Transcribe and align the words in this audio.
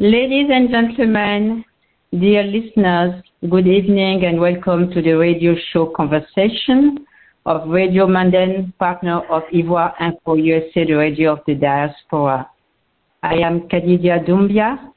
Ladies 0.00 0.46
and 0.48 0.70
gentlemen, 0.70 1.64
dear 2.12 2.44
listeners, 2.44 3.20
good 3.50 3.66
evening 3.66 4.26
and 4.26 4.40
welcome 4.40 4.92
to 4.92 5.02
the 5.02 5.14
radio 5.14 5.56
show 5.72 5.86
conversation 5.86 7.04
of 7.46 7.68
Radio 7.68 8.06
Manden, 8.06 8.72
partner 8.78 9.22
of 9.28 9.42
Ivoire 9.52 9.92
Info 10.00 10.34
USA, 10.34 10.84
the 10.84 10.92
radio 10.92 11.32
of 11.32 11.40
the 11.48 11.56
diaspora. 11.56 12.48
I 13.24 13.38
am 13.38 13.62
Kadidia 13.62 14.24
Doumbia. 14.24 14.92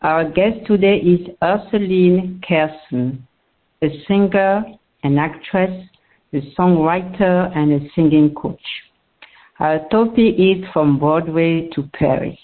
Our 0.00 0.30
guest 0.30 0.66
today 0.66 0.96
is 0.96 1.28
Ursuline 1.42 2.40
Kairson, 2.40 3.18
a 3.82 4.02
singer, 4.08 4.64
an 5.02 5.18
actress, 5.18 5.86
a 6.32 6.40
songwriter, 6.58 7.54
and 7.54 7.74
a 7.74 7.86
singing 7.94 8.34
coach. 8.34 8.64
Our 9.60 9.86
topic 9.90 10.36
is 10.38 10.64
From 10.72 10.98
Broadway 10.98 11.68
to 11.74 11.82
Paris. 11.92 12.38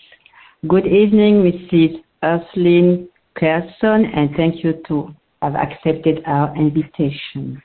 Good 0.67 0.87
evening, 0.87 1.43
Mrs. 1.43 2.03
Ursuline 2.23 3.09
Kairson, 3.37 4.07
and 4.17 4.35
thank 4.35 4.65
you 4.65 4.81
to 4.89 5.15
have 5.43 5.57
accepted 5.57 6.23
our 6.25 6.57
invitation. 6.57 7.63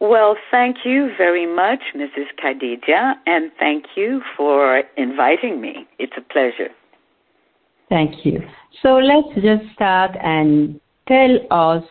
Well, 0.00 0.36
thank 0.50 0.78
you 0.84 1.10
very 1.16 1.46
much, 1.46 1.78
Mrs. 1.94 2.26
Kadidia, 2.42 3.14
and 3.26 3.52
thank 3.60 3.84
you 3.94 4.20
for 4.36 4.82
inviting 4.96 5.60
me. 5.60 5.86
It's 6.00 6.14
a 6.16 6.22
pleasure. 6.32 6.70
Thank 7.88 8.26
you. 8.26 8.40
So 8.82 8.96
let's 8.96 9.34
just 9.36 9.72
start 9.74 10.16
and 10.20 10.80
tell 11.06 11.38
us 11.52 11.84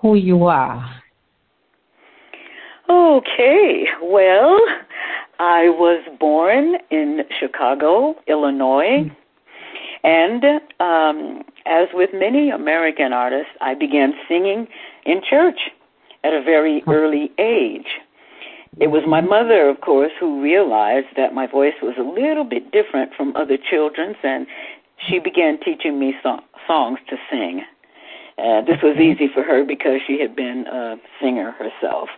who 0.00 0.14
you 0.14 0.44
are. 0.44 1.02
Okay, 2.88 3.86
well, 4.02 4.56
I 5.40 5.68
was 5.68 6.04
born 6.20 6.74
in 6.92 7.22
Chicago, 7.40 8.14
Illinois, 8.28 9.08
mm. 9.08 9.16
And 10.04 10.44
um, 10.80 11.42
as 11.66 11.88
with 11.92 12.10
many 12.12 12.50
American 12.50 13.12
artists, 13.12 13.52
I 13.60 13.74
began 13.74 14.14
singing 14.28 14.66
in 15.04 15.22
church 15.28 15.70
at 16.24 16.32
a 16.32 16.42
very 16.42 16.82
early 16.88 17.30
age. 17.38 17.86
It 18.80 18.88
was 18.88 19.02
my 19.06 19.20
mother, 19.20 19.68
of 19.68 19.80
course, 19.80 20.12
who 20.18 20.42
realized 20.42 21.08
that 21.16 21.34
my 21.34 21.46
voice 21.46 21.74
was 21.82 21.94
a 21.98 22.02
little 22.02 22.44
bit 22.44 22.72
different 22.72 23.12
from 23.14 23.36
other 23.36 23.58
children's, 23.58 24.16
and 24.22 24.46
she 25.08 25.18
began 25.18 25.58
teaching 25.60 25.98
me 25.98 26.14
so- 26.22 26.40
songs 26.66 26.98
to 27.08 27.16
sing. 27.30 27.62
Uh, 28.38 28.62
this 28.62 28.80
was 28.82 28.96
easy 28.96 29.28
for 29.28 29.42
her 29.42 29.62
because 29.62 30.00
she 30.06 30.18
had 30.18 30.34
been 30.34 30.66
a 30.66 30.96
singer 31.20 31.52
herself. 31.52 32.08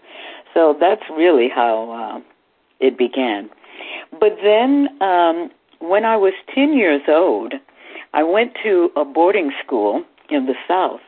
So 0.55 0.77
that's 0.79 1.03
really 1.11 1.49
how 1.49 1.91
uh, 1.91 2.21
it 2.79 2.97
began. 2.97 3.51
But 4.13 4.37
then, 4.43 4.89
um, 5.03 5.51
when 5.81 6.05
I 6.05 6.17
was 6.17 6.33
10 6.55 6.73
years 6.73 7.03
old, 7.09 7.55
I 8.15 8.23
went 8.23 8.53
to 8.63 8.93
a 8.95 9.05
boarding 9.05 9.51
school 9.65 10.05
in 10.31 10.47
the 10.47 10.55
South. 10.69 11.01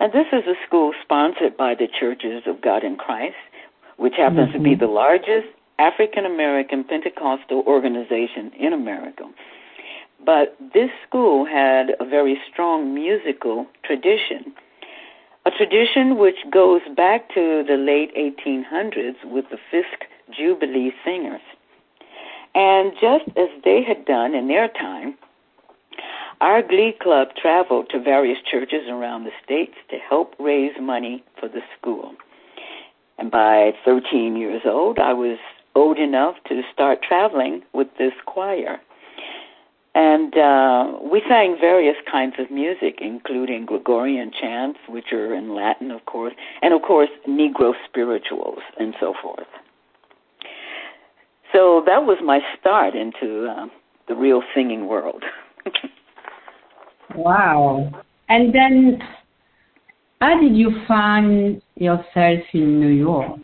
And 0.00 0.12
this 0.12 0.26
is 0.32 0.42
a 0.48 0.54
school 0.66 0.92
sponsored 1.00 1.56
by 1.56 1.76
the 1.76 1.86
Churches 1.86 2.42
of 2.46 2.60
God 2.60 2.82
in 2.82 2.96
Christ, 2.96 3.36
which 3.96 4.14
happens 4.16 4.48
mm-hmm. 4.48 4.58
to 4.58 4.64
be 4.70 4.74
the 4.74 4.88
largest 4.88 5.46
African 5.78 6.26
American 6.26 6.82
Pentecostal 6.82 7.62
organization 7.64 8.50
in 8.58 8.72
America. 8.72 9.30
But 10.26 10.56
this 10.74 10.90
school 11.06 11.46
had 11.46 11.94
a 12.00 12.04
very 12.04 12.36
strong 12.52 12.92
musical 12.92 13.66
tradition, 13.84 14.52
a 15.46 15.52
tradition 15.52 16.18
which 16.18 16.38
goes 16.50 16.82
back 16.96 17.28
to 17.34 17.62
the 17.68 17.76
late 17.76 18.12
1800s 18.16 19.24
with 19.24 19.44
the 19.50 19.58
Fisk 19.70 20.06
Jubilee 20.36 20.92
Singers. 21.04 21.40
And 22.56 22.92
just 23.00 23.28
as 23.36 23.48
they 23.64 23.84
had 23.84 24.04
done 24.04 24.34
in 24.34 24.48
their 24.48 24.66
time, 24.66 25.14
our 26.42 26.60
Glee 26.60 26.92
Club 27.00 27.28
traveled 27.40 27.88
to 27.90 28.00
various 28.00 28.38
churches 28.50 28.88
around 28.88 29.22
the 29.22 29.30
states 29.44 29.76
to 29.90 29.96
help 29.96 30.34
raise 30.40 30.72
money 30.80 31.22
for 31.38 31.48
the 31.48 31.60
school. 31.78 32.16
And 33.16 33.30
by 33.30 33.74
13 33.84 34.34
years 34.34 34.62
old, 34.64 34.98
I 34.98 35.12
was 35.12 35.38
old 35.76 35.98
enough 35.98 36.34
to 36.48 36.62
start 36.72 36.98
traveling 37.06 37.62
with 37.72 37.86
this 37.96 38.12
choir. 38.26 38.80
And 39.94 40.36
uh, 40.36 40.98
we 41.00 41.22
sang 41.28 41.58
various 41.60 41.96
kinds 42.10 42.34
of 42.40 42.50
music, 42.50 42.98
including 43.00 43.64
Gregorian 43.64 44.32
chants, 44.32 44.80
which 44.88 45.12
are 45.12 45.32
in 45.32 45.54
Latin, 45.54 45.92
of 45.92 46.06
course, 46.06 46.34
and 46.60 46.74
of 46.74 46.82
course, 46.82 47.10
Negro 47.28 47.72
spirituals 47.88 48.62
and 48.80 48.96
so 48.98 49.14
forth. 49.22 49.46
So 51.52 51.84
that 51.86 52.04
was 52.04 52.18
my 52.24 52.40
start 52.58 52.96
into 52.96 53.46
uh, 53.46 53.66
the 54.08 54.16
real 54.16 54.42
singing 54.52 54.88
world. 54.88 55.22
wow. 57.16 57.90
And 58.28 58.54
then, 58.54 59.02
how 60.20 60.40
did 60.40 60.56
you 60.56 60.70
find 60.86 61.60
yourself 61.76 62.40
in 62.52 62.80
New 62.80 62.88
York? 62.88 63.38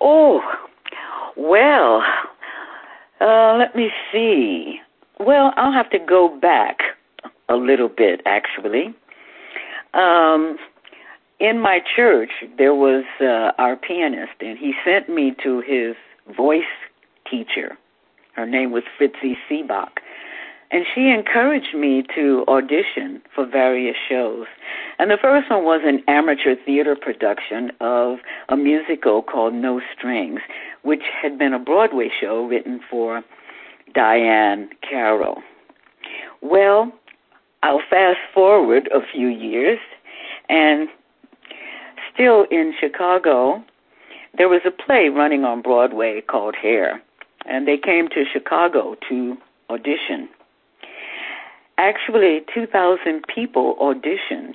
Oh, 0.00 0.40
well, 1.36 2.02
uh, 3.20 3.56
let 3.58 3.74
me 3.74 3.90
see. 4.12 4.80
Well, 5.18 5.52
I'll 5.56 5.72
have 5.72 5.90
to 5.90 5.98
go 5.98 6.38
back 6.40 6.78
a 7.48 7.56
little 7.56 7.88
bit, 7.88 8.20
actually. 8.26 8.94
Um, 9.94 10.58
in 11.38 11.60
my 11.60 11.80
church, 11.94 12.30
there 12.58 12.74
was 12.74 13.04
uh, 13.20 13.52
our 13.58 13.76
pianist, 13.76 14.32
and 14.40 14.58
he 14.58 14.72
sent 14.84 15.08
me 15.08 15.34
to 15.42 15.60
his 15.60 15.94
voice 16.36 16.62
teacher. 17.30 17.76
Her 18.34 18.46
name 18.46 18.70
was 18.70 18.82
Fritzi 18.98 19.34
Seebach. 19.48 19.98
And 20.70 20.84
she 20.94 21.10
encouraged 21.10 21.74
me 21.74 22.04
to 22.14 22.44
audition 22.48 23.22
for 23.34 23.46
various 23.46 23.96
shows. 24.08 24.46
And 24.98 25.10
the 25.10 25.18
first 25.20 25.48
one 25.48 25.64
was 25.64 25.82
an 25.84 26.02
amateur 26.08 26.56
theater 26.64 26.96
production 27.00 27.70
of 27.80 28.18
a 28.48 28.56
musical 28.56 29.22
called 29.22 29.54
No 29.54 29.80
Strings, 29.96 30.40
which 30.82 31.02
had 31.22 31.38
been 31.38 31.52
a 31.52 31.58
Broadway 31.58 32.10
show 32.20 32.44
written 32.44 32.80
for 32.90 33.22
Diahann 33.94 34.68
Carroll. 34.88 35.42
Well, 36.42 36.92
I'll 37.62 37.82
fast 37.88 38.18
forward 38.34 38.88
a 38.92 39.00
few 39.12 39.28
years, 39.28 39.78
and 40.48 40.88
still 42.12 42.46
in 42.50 42.74
Chicago, 42.78 43.64
there 44.36 44.48
was 44.48 44.60
a 44.66 44.70
play 44.70 45.08
running 45.08 45.44
on 45.44 45.62
Broadway 45.62 46.20
called 46.20 46.54
Hair, 46.54 47.00
and 47.46 47.66
they 47.66 47.78
came 47.78 48.08
to 48.08 48.24
Chicago 48.30 48.96
to 49.08 49.36
audition. 49.70 50.28
Actually, 51.78 52.40
2,000 52.54 53.24
people 53.32 53.76
auditioned, 53.80 54.54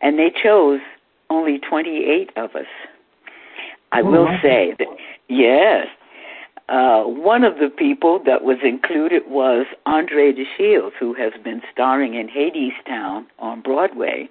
and 0.00 0.18
they 0.18 0.30
chose 0.30 0.80
only 1.30 1.58
28 1.58 2.30
of 2.36 2.54
us. 2.54 2.66
I 3.92 4.02
will 4.02 4.28
oh, 4.28 4.36
say 4.42 4.74
that, 4.78 4.88
yes, 5.28 5.86
uh, 6.68 7.02
one 7.02 7.42
of 7.42 7.56
the 7.56 7.68
people 7.68 8.22
that 8.24 8.44
was 8.44 8.58
included 8.62 9.22
was 9.26 9.66
Andre 9.86 10.32
de 10.32 10.44
Shields, 10.56 10.94
who 11.00 11.14
has 11.14 11.32
been 11.42 11.62
starring 11.72 12.14
in 12.14 12.28
Hadestown 12.28 13.26
on 13.40 13.60
Broadway 13.60 14.28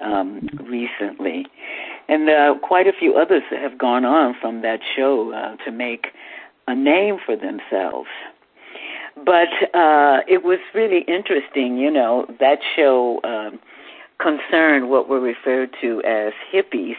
um, 0.00 0.48
recently, 0.64 1.46
and 2.08 2.28
uh, 2.28 2.54
quite 2.62 2.86
a 2.86 2.92
few 2.92 3.16
others 3.16 3.42
have 3.50 3.78
gone 3.78 4.04
on 4.04 4.34
from 4.40 4.62
that 4.62 4.80
show 4.94 5.32
uh, 5.32 5.56
to 5.64 5.72
make 5.72 6.08
a 6.68 6.74
name 6.74 7.16
for 7.24 7.36
themselves. 7.36 8.08
But 9.16 9.48
uh, 9.74 10.20
it 10.26 10.42
was 10.42 10.58
really 10.74 11.04
interesting, 11.06 11.76
you 11.76 11.90
know, 11.90 12.26
that 12.40 12.58
show 12.74 13.20
um, 13.24 13.60
concerned 14.20 14.88
what 14.88 15.08
were 15.08 15.20
referred 15.20 15.70
to 15.80 16.02
as 16.02 16.32
hippies, 16.52 16.96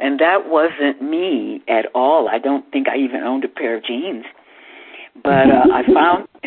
and 0.00 0.18
that 0.18 0.48
wasn't 0.48 1.00
me 1.00 1.62
at 1.68 1.86
all. 1.94 2.28
I 2.28 2.38
don't 2.38 2.70
think 2.72 2.88
I 2.88 2.96
even 2.96 3.22
owned 3.22 3.44
a 3.44 3.48
pair 3.48 3.76
of 3.76 3.84
jeans, 3.84 4.24
but 5.22 5.48
uh, 5.48 5.64
I 5.72 5.84
found, 5.92 6.28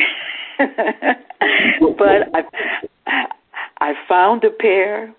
but 1.97 2.29
I, 2.33 3.27
I 3.79 3.93
found 4.07 4.43
a 4.43 4.49
pair 4.49 5.13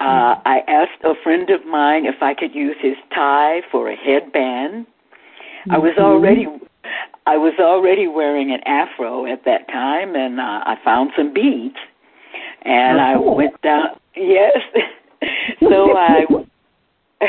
uh, 0.00 0.36
I 0.44 0.60
asked 0.68 1.02
a 1.04 1.14
friend 1.22 1.48
of 1.50 1.64
mine 1.64 2.04
if 2.04 2.20
I 2.20 2.34
could 2.34 2.54
use 2.54 2.76
his 2.80 2.96
tie 3.14 3.62
for 3.70 3.88
a 3.88 3.96
headband. 3.96 4.86
Mm-hmm. 4.86 5.72
I 5.72 5.78
was 5.78 5.92
mm-hmm. 5.92 6.04
already 6.04 6.46
I 7.26 7.36
was 7.36 7.54
already 7.58 8.06
wearing 8.06 8.52
an 8.52 8.60
afro 8.66 9.26
at 9.26 9.44
that 9.44 9.66
time, 9.68 10.14
and 10.14 10.38
uh, 10.38 10.60
I 10.64 10.76
found 10.84 11.10
some 11.16 11.32
beads, 11.32 11.76
and 12.62 13.00
oh, 13.00 13.22
cool. 13.22 13.32
I 13.32 13.36
went 13.36 13.62
down. 13.62 13.86
Yes, 14.14 14.58
so 15.60 15.96
I 15.96 16.26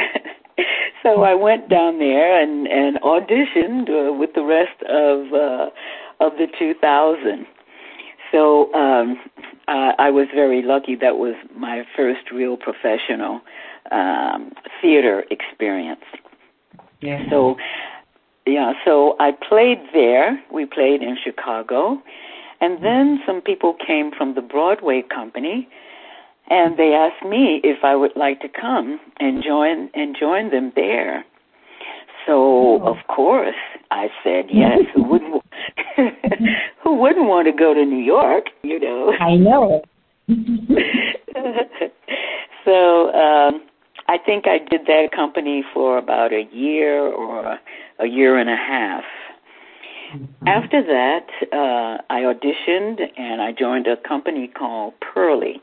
so 1.03 1.23
I 1.23 1.33
went 1.33 1.69
down 1.69 1.99
there 1.99 2.41
and 2.41 2.67
and 2.67 2.97
auditioned 3.01 3.89
uh, 3.89 4.13
with 4.13 4.31
the 4.35 4.43
rest 4.43 4.81
of 4.83 5.33
uh, 5.33 5.69
of 6.19 6.33
the 6.37 6.47
2000. 6.59 7.45
So 8.31 8.73
um, 8.73 9.17
uh, 9.67 9.93
I 9.97 10.09
was 10.09 10.27
very 10.33 10.61
lucky. 10.61 10.95
That 10.95 11.17
was 11.17 11.35
my 11.55 11.83
first 11.95 12.31
real 12.31 12.57
professional 12.57 13.41
um, 13.91 14.51
theater 14.81 15.23
experience. 15.31 16.03
Yeah. 17.01 17.23
So, 17.29 17.55
yeah. 18.45 18.73
So 18.83 19.15
I 19.19 19.31
played 19.31 19.79
there. 19.93 20.39
We 20.51 20.65
played 20.65 21.01
in 21.01 21.17
Chicago, 21.23 22.01
And 22.61 22.83
then 22.83 23.19
some 23.25 23.41
people 23.41 23.75
came 23.85 24.11
from 24.17 24.35
the 24.35 24.41
Broadway 24.41 25.03
company 25.03 25.67
and 26.47 26.77
they 26.77 26.93
asked 26.93 27.25
me 27.25 27.59
if 27.63 27.83
I 27.83 27.95
would 27.95 28.15
like 28.15 28.39
to 28.41 28.49
come 28.49 28.99
and 29.19 29.43
join 29.43 29.89
and 29.93 30.15
join 30.17 30.51
them 30.51 30.71
there. 30.75 31.25
So 32.25 32.81
of 32.83 32.97
course 33.07 33.55
I 33.91 34.07
said 34.23 34.45
yes. 34.51 34.79
who 34.93 35.03
wouldn't 35.03 35.43
Who 36.83 36.95
wouldn't 36.95 37.27
want 37.27 37.47
to 37.47 37.51
go 37.51 37.73
to 37.73 37.85
New 37.85 38.03
York? 38.03 38.45
You 38.63 38.79
know. 38.79 39.11
I 39.19 39.35
know. 39.35 39.81
so 42.65 43.13
um, 43.13 43.61
I 44.07 44.17
think 44.17 44.45
I 44.47 44.59
did 44.59 44.85
that 44.87 45.09
company 45.15 45.63
for 45.73 45.97
about 45.97 46.31
a 46.31 46.47
year 46.51 47.01
or 47.01 47.59
a 47.99 48.07
year 48.07 48.37
and 48.37 48.49
a 48.49 48.55
half. 48.55 49.03
Mm-hmm. 50.13 50.47
After 50.47 50.83
that, 50.83 51.27
uh, 51.51 52.03
I 52.09 52.21
auditioned 52.21 53.01
and 53.17 53.41
I 53.41 53.51
joined 53.51 53.87
a 53.87 53.97
company 53.97 54.47
called 54.47 54.93
Purlie 54.99 55.61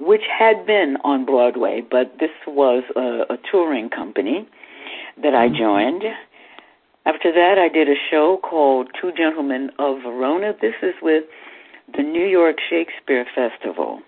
which 0.00 0.22
had 0.26 0.66
been 0.66 0.96
on 1.04 1.26
Broadway, 1.26 1.82
but 1.88 2.16
this 2.18 2.30
was 2.46 2.82
a, 2.96 3.34
a 3.34 3.36
touring 3.50 3.90
company 3.90 4.48
that 5.22 5.34
I 5.34 5.48
mm-hmm. 5.48 5.58
joined. 5.58 6.04
After 7.04 7.32
that, 7.32 7.58
I 7.58 7.68
did 7.68 7.88
a 7.88 8.00
show 8.10 8.38
called 8.42 8.88
Two 9.00 9.12
Gentlemen 9.12 9.70
of 9.78 9.98
Verona. 10.02 10.54
This 10.60 10.74
is 10.82 10.94
with 11.02 11.24
the 11.94 12.02
New 12.02 12.24
York 12.24 12.56
Shakespeare 12.68 13.26
Festival. 13.34 14.00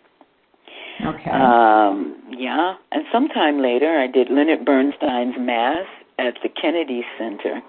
Okay. 1.00 1.30
Um, 1.30 2.16
yeah, 2.30 2.74
and 2.92 3.04
sometime 3.12 3.60
later, 3.60 3.98
I 3.98 4.06
did 4.06 4.30
Leonard 4.30 4.64
Bernstein's 4.64 5.36
Mass 5.38 5.86
at 6.18 6.34
the 6.42 6.48
Kennedy 6.48 7.04
Center. 7.18 7.60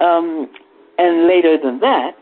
Um, 0.00 0.48
and 0.98 1.26
later 1.26 1.56
than 1.62 1.80
that, 1.80 2.12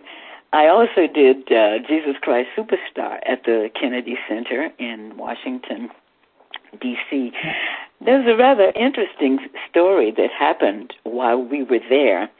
I 0.52 0.68
also 0.68 1.06
did 1.12 1.50
uh, 1.52 1.78
Jesus 1.86 2.14
Christ 2.20 2.48
Superstar 2.56 3.18
at 3.26 3.44
the 3.44 3.68
Kennedy 3.78 4.16
Center 4.28 4.70
in 4.78 5.16
Washington, 5.16 5.90
D.C. 6.80 7.32
There's 8.04 8.26
a 8.26 8.36
rather 8.36 8.72
interesting 8.76 9.38
story 9.68 10.12
that 10.16 10.30
happened 10.38 10.92
while 11.04 11.42
we 11.42 11.62
were 11.62 11.80
there. 11.88 12.30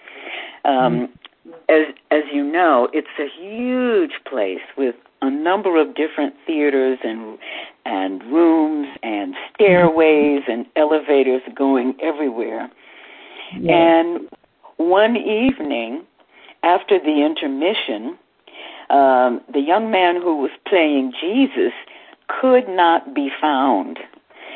Um, 0.64 1.08
as 1.68 1.86
as 2.10 2.22
you 2.32 2.44
know, 2.44 2.88
it's 2.92 3.08
a 3.18 3.28
huge 3.40 4.12
place 4.28 4.60
with 4.76 4.94
a 5.22 5.30
number 5.30 5.80
of 5.80 5.94
different 5.94 6.34
theaters 6.46 6.98
and 7.02 7.38
and 7.84 8.22
rooms 8.24 8.88
and 9.02 9.34
stairways 9.54 10.42
and 10.48 10.66
elevators 10.76 11.42
going 11.54 11.94
everywhere. 12.02 12.68
And 13.70 14.28
one 14.76 15.16
evening, 15.16 16.04
after 16.62 16.98
the 16.98 17.24
intermission, 17.24 18.18
um, 18.90 19.40
the 19.52 19.60
young 19.60 19.90
man 19.90 20.16
who 20.16 20.36
was 20.36 20.50
playing 20.66 21.12
Jesus 21.20 21.72
could 22.28 22.68
not 22.68 23.14
be 23.14 23.30
found. 23.40 23.98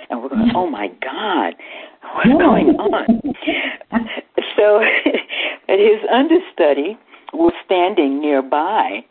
And 0.08 0.22
we're 0.22 0.28
going, 0.28 0.50
oh 0.54 0.68
my 0.68 0.88
God, 1.00 1.54
what's 2.14 2.30
going 2.30 2.76
on? 2.76 3.22
so, 4.56 4.82
his 5.68 6.00
understudy 6.12 6.98
was 7.32 7.52
standing 7.64 8.20
nearby. 8.20 9.04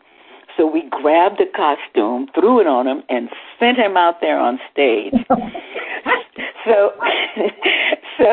So 0.56 0.66
we 0.66 0.88
grabbed 0.90 1.38
the 1.38 1.46
costume, 1.54 2.28
threw 2.34 2.60
it 2.60 2.66
on 2.66 2.86
him, 2.86 3.02
and 3.08 3.28
sent 3.58 3.78
him 3.78 3.96
out 3.96 4.20
there 4.20 4.38
on 4.38 4.58
stage. 4.72 5.14
so, 6.64 6.92
so 8.18 8.24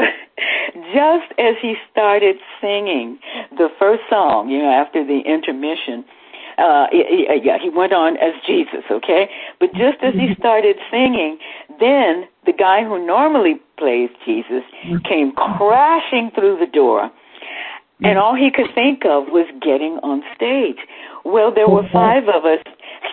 just 0.93 1.31
as 1.39 1.55
he 1.61 1.75
started 1.91 2.37
singing 2.61 3.19
the 3.57 3.69
first 3.79 4.03
song, 4.09 4.49
you 4.49 4.59
know, 4.59 4.71
after 4.71 5.05
the 5.05 5.21
intermission, 5.25 6.05
uh, 6.57 6.87
yeah, 6.91 7.57
he 7.61 7.69
went 7.69 7.93
on 7.93 8.17
as 8.17 8.33
Jesus, 8.45 8.83
okay? 8.89 9.29
But 9.59 9.73
just 9.73 10.01
as 10.01 10.13
he 10.13 10.33
started 10.39 10.77
singing, 10.89 11.37
then 11.79 12.27
the 12.45 12.53
guy 12.53 12.83
who 12.83 13.05
normally 13.05 13.61
plays 13.77 14.09
Jesus 14.25 14.63
came 15.07 15.33
crashing 15.33 16.31
through 16.33 16.57
the 16.59 16.65
door. 16.65 17.11
And 18.01 18.19
all 18.19 18.35
he 18.35 18.51
could 18.51 18.73
think 18.75 19.05
of 19.05 19.25
was 19.29 19.47
getting 19.59 19.99
on 20.03 20.21
stage. 20.35 20.77
Well, 21.27 21.53
there 21.53 21.67
were 21.67 21.83
mm-hmm. 21.83 21.93
five 21.93 22.23
of 22.29 22.45
us 22.45 22.59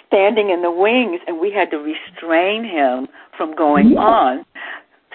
standing 0.07 0.51
in 0.51 0.63
the 0.63 0.71
wings, 0.71 1.21
and 1.27 1.41
we 1.41 1.51
had 1.51 1.71
to 1.73 1.79
restrain 1.79 2.65
him 2.65 3.09
from 3.37 3.55
going 3.57 3.89
mm-hmm. 3.89 3.99
on 3.99 4.45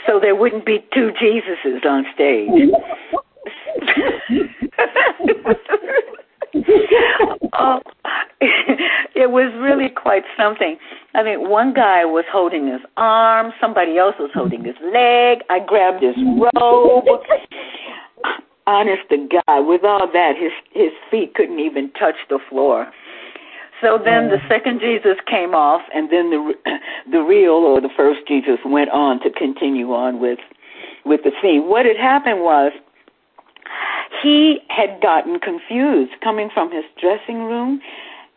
so 0.08 0.20
there 0.20 0.36
wouldn't 0.36 0.66
be 0.66 0.86
two 0.94 1.12
Jesuses 1.22 1.86
on 1.86 2.06
stage. 2.14 2.50
oh, 7.54 7.80
it 8.42 9.30
was 9.32 9.54
really 9.60 9.90
quite 9.90 10.24
something. 10.38 10.78
I 11.14 11.24
mean, 11.24 11.50
one 11.50 11.74
guy 11.74 12.06
was 12.06 12.26
holding 12.32 12.68
his 12.68 12.82
arm, 12.98 13.52
somebody 13.60 13.98
else 13.98 14.16
was 14.20 14.32
holding 14.34 14.64
his 14.64 14.76
leg. 14.82 15.40
I 15.50 15.60
grabbed 15.66 16.02
his 16.02 16.16
robe. 16.56 17.06
Honest 18.70 19.02
to 19.10 19.28
God, 19.48 19.62
with 19.66 19.84
all 19.84 20.08
that, 20.14 20.34
his 20.38 20.52
his 20.72 20.92
feet 21.10 21.34
couldn't 21.34 21.60
even 21.60 21.90
touch 21.94 22.14
the 22.30 22.38
floor. 22.50 22.86
So 23.82 23.98
then 23.98 24.30
the 24.30 24.38
second 24.48 24.80
Jesus 24.80 25.18
came 25.26 25.56
off, 25.56 25.82
and 25.92 26.12
then 26.12 26.30
the 26.30 26.54
the 27.12 27.22
real 27.22 27.66
or 27.66 27.82
the 27.82 27.90
first 27.98 28.28
Jesus 28.28 28.60
went 28.64 28.92
on 28.92 29.20
to 29.22 29.32
continue 29.32 29.92
on 29.92 30.20
with 30.20 30.38
with 31.04 31.22
the 31.24 31.32
scene. 31.42 31.68
What 31.68 31.88
had 31.88 31.98
happened 31.98 32.42
was 32.42 32.72
he 34.22 34.60
had 34.70 35.02
gotten 35.02 35.40
confused 35.40 36.14
coming 36.24 36.52
from 36.54 36.72
his 36.72 36.84
dressing 37.02 37.46
room, 37.46 37.82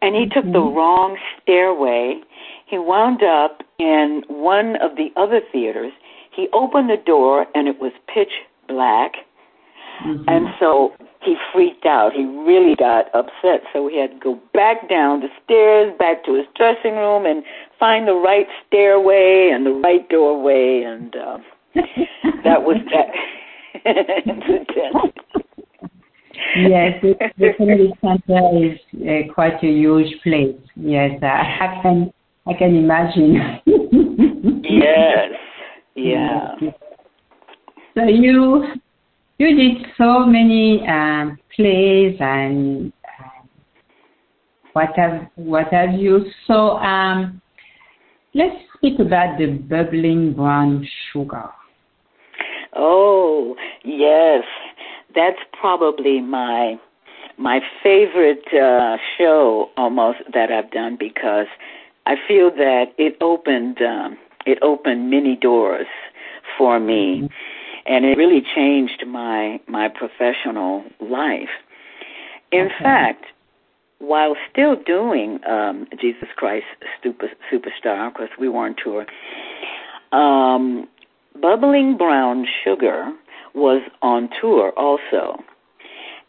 and 0.00 0.14
he 0.14 0.24
took 0.26 0.44
the 0.44 0.64
mm-hmm. 0.64 0.76
wrong 0.76 1.18
stairway. 1.42 2.20
He 2.64 2.78
wound 2.78 3.22
up 3.22 3.62
in 3.78 4.22
one 4.28 4.76
of 4.76 4.96
the 4.96 5.10
other 5.16 5.42
theaters. 5.52 5.92
He 6.34 6.48
opened 6.54 6.88
the 6.88 7.02
door, 7.04 7.46
and 7.54 7.68
it 7.68 7.78
was 7.78 7.92
pitch 8.06 8.32
black. 8.66 9.12
Mm-hmm. 10.06 10.24
And 10.28 10.46
so 10.58 10.92
he 11.22 11.36
freaked 11.52 11.86
out. 11.86 12.12
He 12.12 12.24
really 12.24 12.74
got 12.74 13.06
upset. 13.14 13.62
So 13.72 13.88
he 13.88 14.00
had 14.00 14.10
to 14.10 14.18
go 14.18 14.40
back 14.52 14.88
down 14.88 15.20
the 15.20 15.28
stairs, 15.44 15.92
back 15.98 16.24
to 16.24 16.34
his 16.34 16.46
dressing 16.56 16.96
room, 16.96 17.26
and 17.26 17.42
find 17.78 18.06
the 18.08 18.14
right 18.14 18.46
stairway 18.66 19.50
and 19.52 19.64
the 19.64 19.72
right 19.72 20.08
doorway. 20.08 20.82
And 20.82 21.14
uh, 21.14 21.38
that 22.44 22.62
was 22.62 22.78
that 22.92 23.10
incident. 23.84 25.14
yes, 26.56 27.02
the 27.38 27.48
Kennedy 27.56 27.92
Center 28.00 28.40
is 28.64 28.78
uh, 29.02 29.32
quite 29.32 29.62
a 29.62 29.66
huge 29.66 30.20
place. 30.22 30.56
Yes, 30.76 31.12
uh, 31.22 31.26
I 31.26 31.80
can 31.82 32.12
I 32.46 32.54
can 32.54 32.76
imagine. 32.76 33.60
yes. 34.64 35.28
Yeah. 35.94 36.54
So 37.94 38.04
you 38.04 38.64
you 39.42 39.56
did 39.56 39.86
so 39.98 40.24
many 40.24 40.86
um, 40.86 41.36
plays 41.56 42.16
and 42.20 42.92
uh, 43.04 43.46
what 44.72 44.90
have 44.96 45.26
what 45.34 45.66
have 45.72 45.94
you? 45.94 46.26
So 46.46 46.76
um, 46.78 47.42
let's 48.34 48.54
speak 48.76 49.00
about 49.00 49.38
the 49.38 49.46
bubbling 49.46 50.34
brown 50.34 50.86
sugar. 51.12 51.50
Oh 52.76 53.56
yes, 53.84 54.44
that's 55.14 55.42
probably 55.60 56.20
my 56.20 56.76
my 57.36 57.58
favorite 57.82 58.46
uh, 58.54 58.96
show 59.18 59.70
almost 59.76 60.18
that 60.32 60.52
I've 60.52 60.70
done 60.70 60.96
because 60.98 61.46
I 62.06 62.14
feel 62.28 62.50
that 62.50 62.92
it 62.96 63.16
opened 63.20 63.78
um, 63.82 64.18
it 64.46 64.58
opened 64.62 65.10
many 65.10 65.34
doors 65.34 65.88
for 66.56 66.78
me. 66.78 67.22
Mm-hmm 67.22 67.51
and 67.86 68.04
it 68.04 68.16
really 68.16 68.42
changed 68.54 69.04
my 69.06 69.60
my 69.66 69.88
professional 69.88 70.84
life. 71.00 71.50
In 72.50 72.66
okay. 72.66 72.74
fact, 72.82 73.24
while 73.98 74.34
still 74.50 74.76
doing 74.76 75.38
um, 75.48 75.86
Jesus 76.00 76.28
Christ 76.36 76.66
Super, 77.02 77.28
Superstar, 77.52 78.12
because 78.12 78.28
we 78.38 78.48
were 78.48 78.66
on 78.66 78.76
tour, 78.82 79.06
um, 80.12 80.88
Bubbling 81.40 81.96
Brown 81.96 82.46
Sugar 82.64 83.12
was 83.54 83.82
on 84.02 84.28
tour 84.40 84.72
also. 84.76 85.42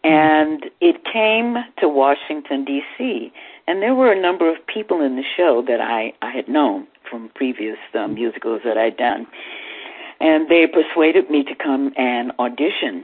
And 0.03 0.65
it 0.81 1.03
came 1.05 1.55
to 1.79 1.87
Washington, 1.87 2.65
D.C., 2.65 3.31
and 3.67 3.81
there 3.81 3.95
were 3.95 4.11
a 4.11 4.21
number 4.21 4.49
of 4.51 4.57
people 4.67 5.01
in 5.01 5.15
the 5.15 5.23
show 5.37 5.63
that 5.65 5.79
I, 5.79 6.13
I 6.21 6.31
had 6.31 6.49
known 6.49 6.85
from 7.09 7.29
previous 7.33 7.77
um, 7.93 8.13
musicals 8.15 8.61
that 8.65 8.77
I'd 8.77 8.97
done 8.97 9.25
and 10.23 10.47
they 10.49 10.65
persuaded 10.65 11.29
me 11.29 11.43
to 11.43 11.53
come 11.53 11.93
and 11.97 12.31
audition. 12.39 13.03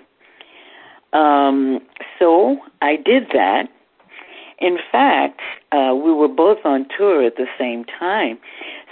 Um, 1.11 1.81
so 2.17 2.57
I 2.81 2.95
did 2.95 3.27
that. 3.33 3.69
In 4.59 4.77
fact, 4.91 5.41
uh, 5.71 5.93
we 5.93 6.13
were 6.13 6.29
both 6.29 6.59
on 6.63 6.87
tour 6.97 7.23
at 7.23 7.35
the 7.35 7.47
same 7.57 7.83
time. 7.83 8.39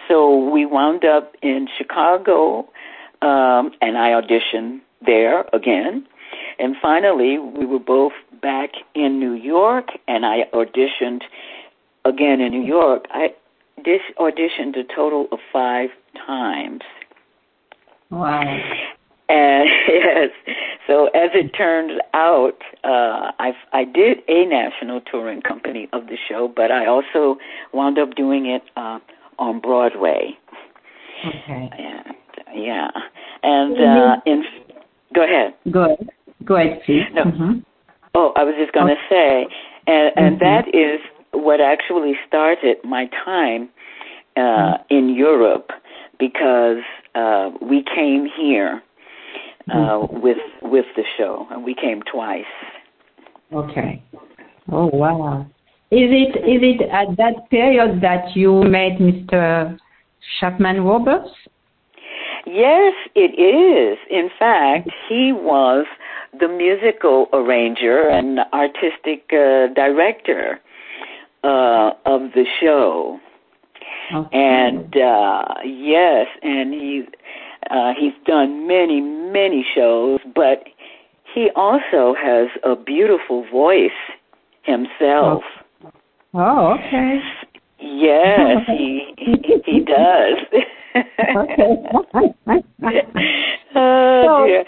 So 0.08 0.50
we 0.50 0.66
wound 0.66 1.06
up 1.06 1.36
in 1.42 1.68
Chicago, 1.78 2.70
um, 3.22 3.72
and 3.82 3.98
I 3.98 4.12
auditioned 4.12 4.82
there 5.06 5.46
again. 5.54 6.06
And 6.60 6.76
finally, 6.82 7.38
we 7.38 7.66
were 7.66 7.80
both 7.80 8.14
back 8.42 8.72
in 8.94 9.20
New 9.20 9.34
York, 9.34 9.90
and 10.08 10.26
I 10.26 10.46
auditioned 10.54 11.22
again 12.04 12.42
in 12.42 12.52
New 12.52 12.64
York, 12.64 13.06
I 13.12 13.34
dis- 13.84 14.14
auditioned 14.18 14.78
a 14.78 14.84
total 14.84 15.28
of 15.32 15.40
five 15.52 15.90
times. 16.26 16.82
Wow. 18.10 18.44
And 19.30 19.68
yes, 19.90 20.30
so 20.88 21.08
as 21.08 21.32
it 21.34 21.50
turned 21.54 22.02
out, 22.14 22.60
uh, 22.86 23.32
I 23.40 23.52
I 23.74 23.84
did 23.84 24.20
a 24.30 24.46
national 24.46 25.02
touring 25.02 25.42
company 25.42 25.90
of 25.92 26.08
the 26.08 26.16
show, 26.30 26.48
but 26.56 26.72
I 26.72 26.86
also 26.86 27.38
wound 27.74 28.00
up 28.00 28.16
doing 28.16 28.46
it 28.46 28.62
uh, 28.78 29.00
on 29.38 29.60
Broadway. 29.60 30.38
Okay. 31.28 31.70
And, 31.78 32.16
yeah, 32.56 32.88
and 33.44 33.78
uh, 33.78 34.16
in 34.26 34.46
go 35.14 35.24
ahead. 35.26 35.54
Go 35.72 35.84
ahead. 35.84 36.10
Go 36.46 36.56
ahead, 36.56 36.82
please. 36.86 37.04
No. 37.14 37.24
Mm-hmm. 37.26 37.60
Oh, 38.16 38.32
I 38.38 38.44
was 38.46 38.56
just 38.58 38.72
going 38.72 38.88
to 38.88 39.02
say, 39.10 39.46
and 39.88 40.12
and 40.16 40.38
Mhm. 40.38 40.40
that 40.40 40.68
is 40.74 41.02
what 41.32 41.60
actually 41.60 42.14
started 42.26 42.78
my 42.86 43.08
time 43.26 43.68
uh, 44.38 44.78
in 44.90 45.10
Europe 45.10 45.72
because 46.18 46.84
uh, 47.18 47.50
we 47.62 47.84
came 47.96 48.28
here 48.38 48.82
uh, 49.74 50.06
with 50.10 50.38
with 50.62 50.86
the 50.96 51.04
show, 51.18 51.48
and 51.52 51.64
we 51.64 51.74
came 51.74 52.02
twice. 52.12 52.54
Okay. 53.54 54.04
Oh 54.72 54.90
wow. 54.94 55.46
Is 55.90 56.10
it 56.12 56.36
is 56.38 56.62
it 56.62 56.82
at 56.92 57.16
that 57.18 57.50
period 57.50 58.02
that 58.02 58.36
you 58.36 58.62
met 58.64 59.00
Mr. 59.00 59.78
Chapman 60.40 60.82
Roberts? 60.82 61.30
Yes, 62.46 62.94
it 63.16 63.34
is. 63.40 63.98
In 64.10 64.30
fact, 64.40 64.90
he 65.10 65.34
was 65.34 65.86
the 66.40 66.48
musical 66.48 67.28
arranger 67.34 68.08
and 68.08 68.40
artistic 68.54 69.26
uh, 69.34 69.68
director 69.74 70.60
uh, 71.44 71.92
of 72.06 72.32
the 72.36 72.46
show. 72.62 73.20
Okay. 74.14 74.38
And 74.38 74.96
uh, 74.96 75.44
yes, 75.66 76.28
and 76.42 76.74
he 76.74 77.04
uh, 77.70 77.92
he's 78.00 78.14
done 78.26 78.68
many 78.68 79.02
many 79.02 79.66
shows, 79.76 80.20
but 80.34 80.64
he 81.34 81.50
also 81.56 82.16
has 82.20 82.48
a 82.64 82.76
beautiful 82.76 83.46
voice 83.52 83.92
himself. 84.64 85.44
Oh, 86.34 86.76
okay. 86.78 87.20
Yes, 87.80 88.64
he 88.68 89.14
he, 89.66 89.80
does. 89.82 90.38
okay. 91.36 91.68
oh 93.76 94.24
So- 94.26 94.46
dear. 94.48 94.64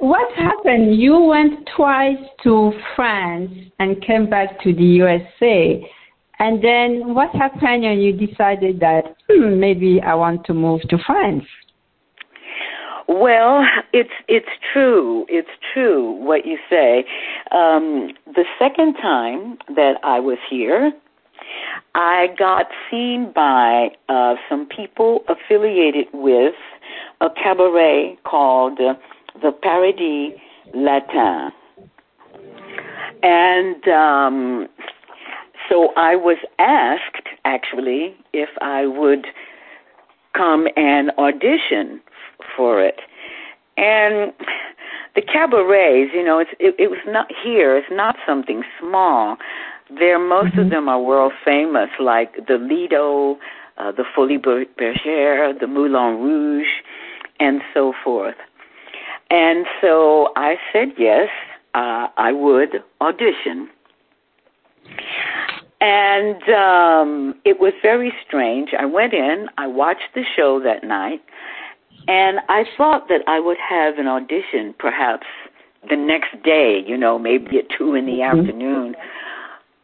what 0.00 0.32
happened? 0.36 0.96
You 1.00 1.18
went 1.20 1.68
twice 1.76 2.18
to 2.42 2.72
France 2.96 3.50
and 3.78 4.02
came 4.04 4.28
back 4.28 4.60
to 4.64 4.72
the 4.74 4.82
USA. 4.82 5.90
And 6.38 6.62
then 6.62 7.14
what 7.14 7.30
happened 7.30 7.82
when 7.82 7.98
you 7.98 8.12
decided 8.12 8.80
that 8.80 9.16
hmm, 9.28 9.58
maybe 9.60 10.00
I 10.00 10.14
want 10.14 10.44
to 10.46 10.54
move 10.54 10.82
to 10.88 10.98
France? 11.06 11.44
Well, 13.06 13.64
it's 13.92 14.10
it's 14.28 14.48
true. 14.72 15.26
It's 15.28 15.48
true 15.72 16.12
what 16.12 16.46
you 16.46 16.58
say. 16.70 17.04
Um, 17.52 18.12
the 18.26 18.44
second 18.58 18.94
time 18.94 19.58
that 19.76 19.98
I 20.02 20.20
was 20.20 20.38
here, 20.48 20.90
I 21.94 22.28
got 22.38 22.66
seen 22.90 23.30
by 23.34 23.90
uh, 24.08 24.36
some 24.48 24.66
people 24.66 25.20
affiliated 25.28 26.06
with 26.14 26.54
a 27.20 27.28
cabaret 27.30 28.18
called 28.24 28.80
uh, 28.80 28.94
the 29.42 29.52
Paradis 29.52 30.38
Latin, 30.74 31.52
and 33.22 33.88
um, 33.88 34.68
so 35.68 35.92
I 35.96 36.16
was 36.16 36.38
asked 36.58 37.28
actually 37.44 38.16
if 38.32 38.50
I 38.60 38.86
would 38.86 39.26
come 40.34 40.66
and 40.76 41.10
audition 41.18 42.00
f- 42.06 42.46
for 42.56 42.82
it. 42.82 43.00
And 43.76 44.32
the 45.14 45.22
cabarets, 45.22 46.12
you 46.12 46.24
know, 46.24 46.38
it's 46.38 46.50
it, 46.58 46.74
it 46.78 46.90
was 46.90 47.00
not 47.06 47.28
here. 47.42 47.76
It's 47.76 47.86
not 47.90 48.16
something 48.26 48.62
small. 48.80 49.36
There, 49.98 50.18
most 50.18 50.56
of 50.56 50.70
them 50.70 50.88
are 50.88 51.00
world 51.00 51.32
famous, 51.44 51.90
like 52.00 52.46
the 52.48 52.56
Lido, 52.56 53.36
uh, 53.76 53.92
the 53.92 54.04
Folie 54.14 54.38
Ber- 54.38 54.64
Bergère, 54.80 55.58
the 55.58 55.66
Moulin 55.66 56.20
Rouge, 56.20 56.66
and 57.38 57.60
so 57.72 57.92
forth. 58.02 58.36
And 59.30 59.66
so 59.80 60.28
I 60.36 60.56
said 60.72 60.88
yes, 60.98 61.28
uh, 61.74 62.08
I 62.16 62.32
would 62.32 62.82
audition. 63.00 63.68
And 65.84 66.42
um, 66.44 67.34
it 67.44 67.60
was 67.60 67.74
very 67.82 68.10
strange. 68.26 68.70
I 68.78 68.86
went 68.86 69.12
in, 69.12 69.48
I 69.58 69.66
watched 69.66 70.14
the 70.14 70.22
show 70.34 70.58
that 70.64 70.82
night, 70.82 71.20
and 72.08 72.38
I 72.48 72.64
thought 72.74 73.08
that 73.08 73.20
I 73.26 73.38
would 73.38 73.58
have 73.58 73.98
an 73.98 74.06
audition 74.06 74.74
perhaps 74.78 75.26
the 75.90 75.96
next 75.96 76.42
day, 76.42 76.82
you 76.86 76.96
know, 76.96 77.18
maybe 77.18 77.58
at 77.58 77.66
2 77.76 77.96
in 77.96 78.06
the 78.06 78.22
afternoon. 78.22 78.94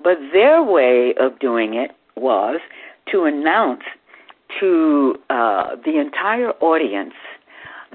But 0.02 0.16
their 0.33 0.62
way 0.62 1.12
of 1.21 1.38
doing 1.38 1.75
it 1.75 1.90
was 2.16 2.61
to 3.12 3.25
announce 3.25 3.83
to 4.59 5.16
uh, 5.28 5.76
the 5.85 6.00
entire 6.00 6.52
audience 6.62 7.12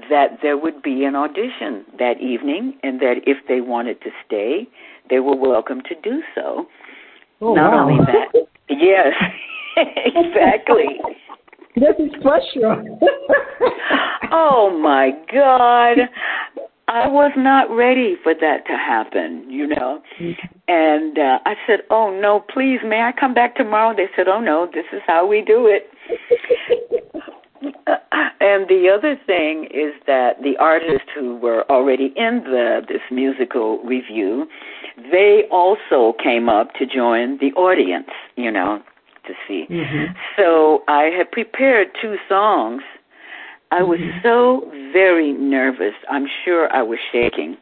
that 0.08 0.38
there 0.42 0.56
would 0.56 0.80
be 0.80 1.02
an 1.02 1.16
audition 1.16 1.84
that 1.98 2.20
evening 2.20 2.78
and 2.84 3.00
that 3.00 3.16
if 3.26 3.38
they 3.48 3.60
wanted 3.60 4.00
to 4.02 4.10
stay, 4.24 4.68
they 5.10 5.18
were 5.18 5.34
welcome 5.34 5.80
to 5.88 5.94
do 6.04 6.22
so. 6.36 6.68
Oh, 7.40 7.54
Not 7.54 7.72
wow. 7.72 7.88
only 7.90 8.04
that, 8.06 8.46
yes, 8.70 9.12
exactly. 9.76 10.98
That 11.76 12.00
is 12.00 12.10
for 12.22 12.40
sure. 12.54 12.82
oh 14.32 14.78
my 14.82 15.10
God. 15.32 15.98
I 16.88 17.08
was 17.08 17.32
not 17.36 17.68
ready 17.74 18.16
for 18.22 18.32
that 18.32 18.64
to 18.66 18.72
happen, 18.72 19.50
you 19.50 19.66
know. 19.66 20.00
And 20.68 21.18
uh, 21.18 21.38
I 21.44 21.54
said, 21.66 21.80
"Oh 21.90 22.16
no, 22.18 22.44
please, 22.52 22.78
may 22.84 23.00
I 23.00 23.12
come 23.12 23.34
back 23.34 23.56
tomorrow?" 23.56 23.94
They 23.94 24.06
said, 24.14 24.28
"Oh 24.28 24.40
no, 24.40 24.68
this 24.72 24.84
is 24.92 25.02
how 25.06 25.26
we 25.26 25.42
do 25.42 25.66
it." 25.66 25.90
and 28.40 28.68
the 28.68 28.90
other 28.92 29.18
thing 29.26 29.64
is 29.72 29.92
that 30.06 30.42
the 30.42 30.56
artists 30.58 31.08
who 31.14 31.36
were 31.36 31.64
already 31.70 32.12
in 32.16 32.42
the 32.44 32.82
this 32.88 33.02
musical 33.10 33.78
review, 33.82 34.46
they 35.10 35.44
also 35.50 36.14
came 36.22 36.48
up 36.48 36.74
to 36.74 36.86
join 36.86 37.38
the 37.38 37.52
audience, 37.54 38.10
you 38.36 38.50
know, 38.50 38.82
to 39.26 39.34
see. 39.46 39.66
Mhm. 39.70 40.14
So 40.36 40.82
I 40.88 41.04
had 41.04 41.30
prepared 41.30 41.94
two 42.00 42.18
songs. 42.28 42.82
I 43.72 43.82
was 43.82 44.00
so 44.22 44.70
very 44.92 45.32
nervous. 45.32 45.94
I'm 46.08 46.28
sure 46.44 46.72
I 46.72 46.82
was 46.82 47.00
shaking. 47.12 47.56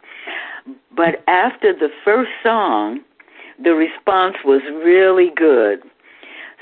But 0.95 1.23
after 1.27 1.73
the 1.73 1.91
first 2.05 2.31
song, 2.43 3.01
the 3.59 3.75
response 3.75 4.37
was 4.45 4.63
really 4.85 5.31
good. 5.31 5.83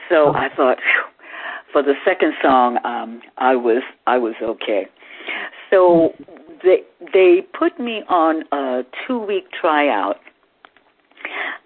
So 0.09 0.35
I 0.35 0.49
thought, 0.49 0.79
phew, 0.81 1.05
for 1.73 1.83
the 1.83 1.95
second 2.05 2.35
song, 2.43 2.79
um, 2.85 3.23
I 3.39 3.57
was 3.57 3.83
I 4.07 4.19
was 4.19 4.35
okay. 4.43 4.87
So 5.71 6.13
they 6.63 6.83
they 7.13 7.43
put 7.59 7.79
me 7.81 8.03
on 8.09 8.45
a 8.53 8.85
two 9.07 9.19
week 9.19 9.45
tryout. 9.59 10.19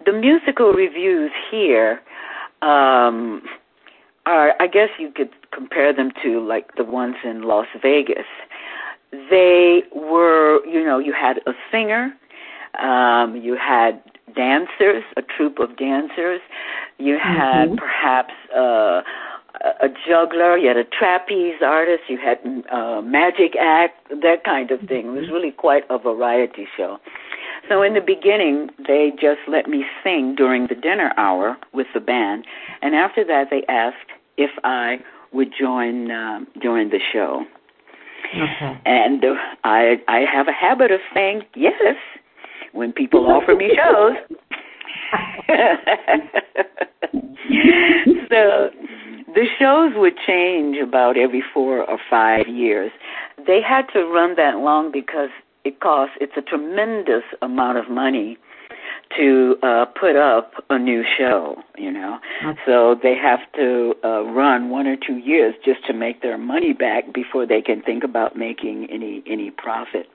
The 0.05 0.13
musical 0.13 0.71
reviews 0.71 1.31
here 1.51 1.99
um, 2.61 3.41
are, 4.25 4.53
I 4.59 4.67
guess 4.67 4.89
you 4.99 5.11
could 5.11 5.29
compare 5.51 5.93
them 5.93 6.11
to 6.23 6.39
like 6.45 6.75
the 6.75 6.83
ones 6.83 7.15
in 7.23 7.41
Las 7.43 7.67
Vegas. 7.81 8.25
They 9.11 9.83
were, 9.93 10.65
you 10.65 10.83
know, 10.85 10.99
you 10.99 11.13
had 11.13 11.37
a 11.45 11.53
singer, 11.71 12.13
um, 12.79 13.35
you 13.35 13.55
had 13.55 14.01
dancers, 14.35 15.03
a 15.15 15.21
troupe 15.21 15.59
of 15.59 15.77
dancers, 15.77 16.41
you 16.97 17.17
had 17.17 17.69
Mhm. 17.69 17.77
perhaps 17.77 18.33
uh, 18.55 19.01
a 19.81 19.87
juggler, 20.07 20.57
you 20.57 20.67
had 20.67 20.77
a 20.77 20.83
trapeze 20.83 21.61
artist, 21.61 22.03
you 22.07 22.17
had 22.17 22.39
a 22.71 23.01
magic 23.01 23.55
act, 23.59 24.07
that 24.09 24.43
kind 24.43 24.71
of 24.71 24.79
thing. 24.81 25.07
It 25.07 25.11
was 25.11 25.29
really 25.31 25.51
quite 25.51 25.83
a 25.89 25.97
variety 25.97 26.67
show. 26.75 26.97
So 27.69 27.81
in 27.81 27.93
the 27.93 28.01
beginning, 28.01 28.69
they 28.87 29.11
just 29.19 29.39
let 29.47 29.67
me 29.67 29.85
sing 30.03 30.35
during 30.35 30.67
the 30.67 30.75
dinner 30.75 31.13
hour 31.17 31.57
with 31.73 31.87
the 31.93 31.99
band, 31.99 32.45
and 32.81 32.95
after 32.95 33.25
that, 33.25 33.49
they 33.49 33.63
asked 33.67 34.11
if 34.37 34.51
I 34.63 34.99
would 35.33 35.53
join 35.59 36.11
uh, 36.11 36.39
join 36.61 36.89
the 36.89 36.99
show. 37.11 37.43
Okay. 38.33 38.81
And 38.85 39.23
uh, 39.23 39.33
I 39.63 39.97
I 40.07 40.21
have 40.31 40.47
a 40.47 40.53
habit 40.53 40.91
of 40.91 40.99
saying 41.13 41.43
yes 41.55 41.97
when 42.71 42.93
people 42.93 43.27
offer 43.27 43.55
me 43.55 43.75
shows. 43.75 44.15
so 48.29 48.69
the 49.27 49.45
shows 49.59 49.91
would 49.95 50.17
change 50.25 50.77
about 50.77 51.17
every 51.17 51.43
four 51.53 51.83
or 51.83 51.97
five 52.09 52.47
years. 52.47 52.91
They 53.45 53.61
had 53.61 53.87
to 53.93 54.05
run 54.05 54.35
that 54.35 54.57
long 54.57 54.91
because 54.91 55.29
it 55.67 55.81
costs 55.81 56.15
it's 56.21 56.33
a 56.37 56.41
tremendous 56.41 57.23
amount 57.41 57.77
of 57.77 57.89
money 57.89 58.37
to 59.17 59.57
uh 59.63 59.85
put 59.99 60.15
up 60.15 60.53
a 60.69 60.79
new 60.79 61.03
show 61.17 61.61
you 61.77 61.91
know 61.91 62.19
okay. 62.45 62.59
so 62.65 62.95
they 63.03 63.15
have 63.15 63.39
to 63.53 63.93
uh 64.03 64.23
run 64.23 64.69
one 64.69 64.87
or 64.87 64.95
two 64.95 65.17
years 65.17 65.53
just 65.63 65.85
to 65.85 65.93
make 65.93 66.21
their 66.21 66.37
money 66.37 66.73
back 66.73 67.13
before 67.13 67.45
they 67.45 67.61
can 67.61 67.81
think 67.81 68.03
about 68.03 68.37
making 68.37 68.87
any 68.89 69.23
any 69.27 69.51
profit 69.51 70.07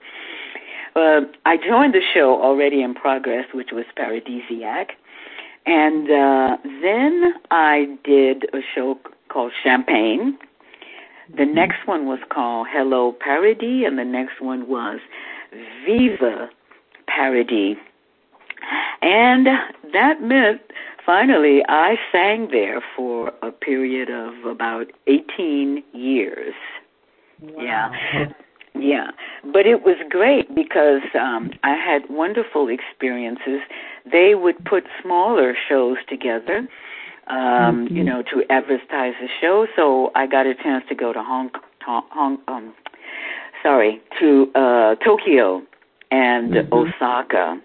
uh 0.96 1.20
i 1.44 1.56
joined 1.56 1.94
the 1.94 2.02
show 2.14 2.40
already 2.42 2.82
in 2.82 2.94
progress 2.94 3.44
which 3.52 3.70
was 3.72 3.84
paradisiac 3.98 4.90
and 5.66 6.10
uh 6.10 6.56
then 6.82 7.34
i 7.50 7.86
did 8.04 8.44
a 8.54 8.60
show 8.74 8.98
called 9.28 9.52
champagne 9.62 10.38
the 11.28 11.42
mm-hmm. 11.44 11.54
next 11.54 11.86
one 11.86 12.06
was 12.06 12.18
called 12.30 12.66
hello 12.70 13.12
Paradis 13.12 13.84
and 13.86 13.98
the 13.98 14.04
next 14.04 14.40
one 14.40 14.68
was 14.68 15.00
viva 15.84 16.50
Paradis 17.06 17.76
and 19.02 19.46
that 19.92 20.22
meant 20.22 20.60
finally 21.04 21.62
I 21.68 21.96
sang 22.10 22.48
there 22.50 22.82
for 22.96 23.32
a 23.42 23.50
period 23.50 24.10
of 24.10 24.44
about 24.44 24.86
18 25.06 25.82
years. 25.92 26.54
Wow. 27.40 27.62
Yeah. 27.62 28.32
Yeah, 28.74 29.10
but 29.52 29.66
it 29.66 29.82
was 29.82 29.96
great 30.08 30.54
because 30.54 31.02
um 31.18 31.50
I 31.62 31.74
had 31.74 32.02
wonderful 32.08 32.68
experiences. 32.68 33.60
They 34.10 34.34
would 34.34 34.64
put 34.64 34.84
smaller 35.02 35.54
shows 35.68 35.98
together 36.08 36.68
um 37.28 37.86
mm-hmm. 37.86 37.96
you 37.96 38.04
know 38.04 38.22
to 38.22 38.42
advertise 38.50 39.14
the 39.20 39.28
show 39.40 39.66
so 39.76 40.10
I 40.16 40.26
got 40.26 40.46
a 40.46 40.54
chance 40.54 40.84
to 40.88 40.94
go 40.94 41.12
to 41.12 41.22
Hong 41.22 41.50
Kong, 41.84 42.02
Hong 42.10 42.38
um 42.48 42.74
sorry 43.62 44.00
to 44.20 44.50
uh 44.54 44.94
Tokyo 44.96 45.62
and 46.10 46.52
mm-hmm. 46.52 46.72
Osaka 46.72 47.60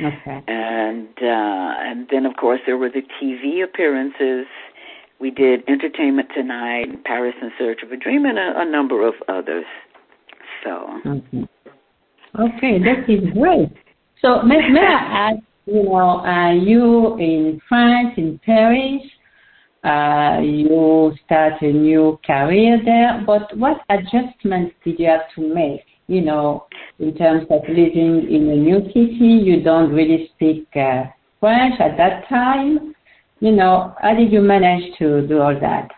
Okay. 0.00 0.42
And 0.48 1.08
uh, 1.22 1.74
and 1.78 2.08
then 2.10 2.26
of 2.26 2.36
course 2.36 2.60
there 2.66 2.76
were 2.76 2.90
the 2.90 3.02
TV 3.20 3.62
appearances. 3.62 4.46
We 5.20 5.30
did 5.30 5.62
Entertainment 5.68 6.30
Tonight, 6.34 7.04
Paris 7.04 7.34
in 7.40 7.50
Search 7.58 7.82
of 7.82 7.92
a 7.92 7.96
Dream, 7.96 8.24
and 8.24 8.38
a, 8.38 8.60
a 8.60 8.64
number 8.64 9.06
of 9.06 9.14
others. 9.28 9.64
So. 10.64 11.00
Okay. 11.06 11.48
Okay, 12.40 12.78
that 12.82 13.08
is 13.08 13.32
great. 13.32 13.70
So 14.20 14.42
may, 14.42 14.68
may 14.68 14.80
I 14.80 15.30
ask, 15.30 15.42
you 15.66 15.84
know, 15.84 16.24
uh, 16.24 16.52
you 16.52 17.16
in 17.18 17.60
France, 17.68 18.14
in 18.16 18.40
Paris, 18.44 19.02
uh, 19.84 20.40
you 20.42 21.12
start 21.24 21.60
a 21.60 21.72
new 21.72 22.18
career 22.26 22.80
there, 22.84 23.22
but 23.24 23.56
what 23.56 23.76
adjustments 23.90 24.74
did 24.84 24.98
you 24.98 25.06
have 25.06 25.30
to 25.36 25.54
make? 25.54 25.82
You 26.08 26.22
know, 26.22 26.66
in 26.98 27.14
terms 27.16 27.46
of 27.50 27.62
living 27.68 28.26
in 28.30 28.50
a 28.50 28.56
new 28.56 28.80
city. 28.88 29.40
You 29.44 29.62
don't 29.62 29.92
really 29.92 30.30
speak 30.34 30.66
uh, 30.76 31.04
French 31.40 31.80
at 31.80 31.96
that 31.96 32.28
time. 32.28 32.94
You 33.40 33.52
know, 33.52 33.94
how 34.00 34.14
did 34.14 34.32
you 34.32 34.40
manage 34.40 34.96
to 34.98 35.26
do 35.26 35.40
all 35.40 35.58
that? 35.60 35.90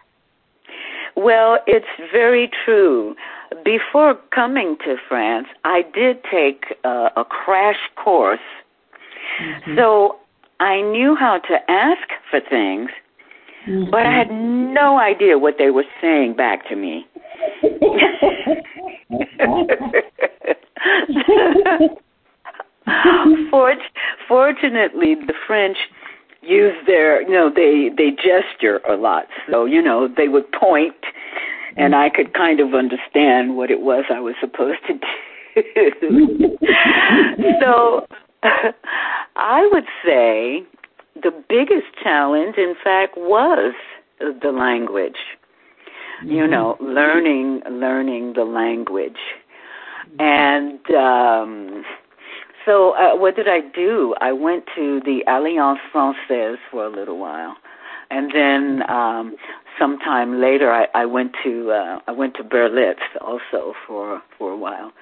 Well, 1.17 1.59
it's 1.67 1.87
very 2.13 2.51
true. 2.65 3.15
Before 3.67 4.15
coming 4.33 4.77
to 4.85 4.95
France, 5.09 5.49
I 5.65 5.83
did 5.93 6.23
take 6.31 6.67
uh, 6.85 7.11
a 7.17 7.25
crash 7.25 7.81
course. 7.97 8.39
Mm-hmm. 9.43 9.77
So 9.77 10.21
I 10.61 10.83
knew 10.83 11.17
how 11.17 11.41
to 11.49 11.71
ask 11.71 12.09
for 12.31 12.39
things, 12.49 12.91
mm-hmm. 13.69 13.91
but 13.91 14.07
I 14.07 14.13
had 14.17 14.31
no 14.31 15.01
idea 15.01 15.39
what 15.39 15.57
they 15.59 15.71
were 15.71 15.85
saying 16.01 16.37
back 16.37 16.69
to 16.69 16.77
me. 16.77 17.07
Fort, 23.51 23.79
fortunately, 24.29 25.17
the 25.17 25.35
French 25.45 25.77
use 26.41 26.75
their, 26.87 27.23
you 27.23 27.31
know, 27.31 27.51
they 27.53 27.91
they 27.97 28.11
gesture 28.11 28.79
a 28.89 28.95
lot. 28.95 29.27
So 29.51 29.65
you 29.65 29.83
know, 29.83 30.07
they 30.17 30.29
would 30.29 30.51
point, 30.53 30.95
and 31.77 31.95
I 31.95 32.11
could 32.11 32.35
kind 32.35 32.61
of 32.61 32.75
understand 32.75 33.57
what 33.57 33.71
it 33.71 33.81
was 33.81 34.05
I 34.11 34.21
was 34.21 34.35
supposed 34.41 34.81
to 34.87 34.95
do. 34.95 35.07
so, 37.61 38.07
I 39.37 39.69
would 39.73 39.87
say 40.05 40.63
the 41.23 41.31
biggest 41.49 41.87
challenge, 42.03 42.57
in 42.57 42.75
fact, 42.83 43.17
was 43.17 43.75
the 44.19 44.51
language. 44.51 45.17
You 46.23 46.43
mm-hmm. 46.43 46.51
know, 46.51 46.77
learning 46.81 47.63
learning 47.71 48.33
the 48.35 48.45
language 48.45 49.19
and 50.19 50.81
um, 50.91 51.85
so, 52.65 52.97
uh, 52.97 53.17
what 53.17 53.37
did 53.37 53.49
I 53.49 53.61
do? 53.61 54.15
I 54.21 54.33
went 54.33 54.65
to 54.75 55.01
the 55.05 55.23
Alliance 55.29 55.79
Francaise 55.93 56.59
for 56.71 56.87
a 56.87 56.91
little 56.91 57.19
while, 57.19 57.57
and 58.11 58.31
then 58.33 58.89
um, 58.91 59.37
sometime 59.79 60.41
later, 60.41 60.71
I, 60.73 60.87
I 60.95 61.07
went 61.07 61.33
to 61.45 61.71
uh, 61.71 62.01
I 62.07 62.13
went 62.13 62.35
to 62.37 62.45
Berlitz 62.45 63.03
also 63.21 63.75
for 63.87 64.23
for 64.39 64.53
a 64.53 64.57
while, 64.57 64.93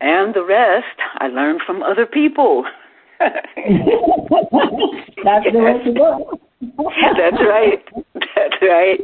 and 0.00 0.34
the 0.34 0.44
rest 0.44 0.98
I 1.18 1.28
learned 1.28 1.62
from 1.66 1.82
other 1.82 2.06
people. 2.06 2.64
That's 3.20 3.46
the 5.52 5.58
way 5.58 5.84
to 5.84 5.92
go. 5.92 6.40
That's 6.60 7.40
right. 7.40 7.82
That's 8.14 8.62
right. 8.62 9.00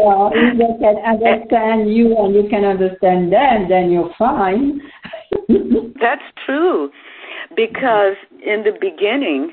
Well, 0.00 0.30
if 0.34 0.58
they 0.58 0.78
can 0.78 0.96
understand 1.06 1.92
you 1.92 2.16
and 2.18 2.34
you 2.34 2.48
can 2.48 2.64
understand 2.64 3.32
them, 3.32 3.68
then 3.68 3.90
you're 3.90 4.12
fine. 4.18 4.80
That's 6.00 6.22
true. 6.46 6.90
Because 7.54 8.16
in 8.44 8.64
the 8.64 8.72
beginning, 8.80 9.52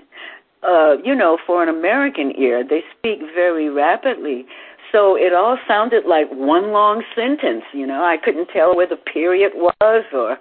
uh, 0.63 0.95
you 1.03 1.13
know, 1.15 1.37
for 1.45 1.61
an 1.63 1.69
American 1.69 2.33
ear, 2.37 2.63
they 2.67 2.81
speak 2.97 3.19
very 3.35 3.69
rapidly. 3.69 4.45
So 4.91 5.15
it 5.15 5.33
all 5.33 5.57
sounded 5.67 6.05
like 6.05 6.27
one 6.31 6.71
long 6.71 7.03
sentence, 7.15 7.63
you 7.73 7.85
know. 7.85 8.03
I 8.03 8.17
couldn't 8.23 8.47
tell 8.47 8.75
where 8.75 8.87
the 8.87 8.95
period 8.95 9.51
was 9.55 10.03
or 10.13 10.37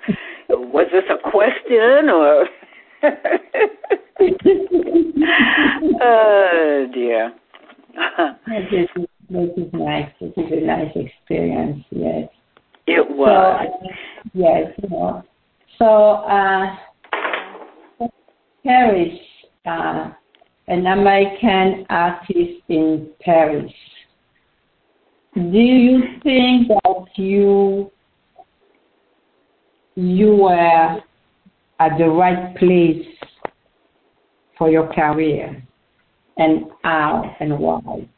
was 0.49 0.87
this 0.93 1.05
a 1.11 1.19
question 1.31 2.09
or 2.09 2.49
oh 6.01 6.87
dear. 6.95 7.33
this, 8.47 8.73
is, 8.73 8.89
this 9.29 9.51
is 9.57 9.73
nice. 9.73 10.09
This 10.21 10.33
is 10.37 10.53
a 10.53 10.61
nice 10.61 10.93
experience. 10.95 11.85
Yes. 11.91 12.29
It 12.87 13.11
was. 13.11 13.67
So, 13.83 13.89
yes. 14.35 14.73
You 14.83 14.89
know. 14.91 15.25
So, 15.79 16.25
uh, 16.25 16.77
Paris, 18.65 19.13
uh, 19.67 20.11
an 20.69 20.87
American 20.87 21.87
artist 21.91 22.63
in 22.69 23.09
Paris. 23.21 23.73
Do 25.35 25.59
you 25.59 26.01
think 26.23 26.69
that 26.69 27.07
you 27.17 27.91
you 29.95 30.35
were 30.35 31.01
at 31.79 31.99
the 31.99 32.09
right 32.09 32.57
place 32.57 33.07
for 34.59 34.71
your 34.71 34.93
career 34.93 35.63
and 36.39 36.67
how 36.83 37.37
and 37.41 37.59
why? 37.59 38.09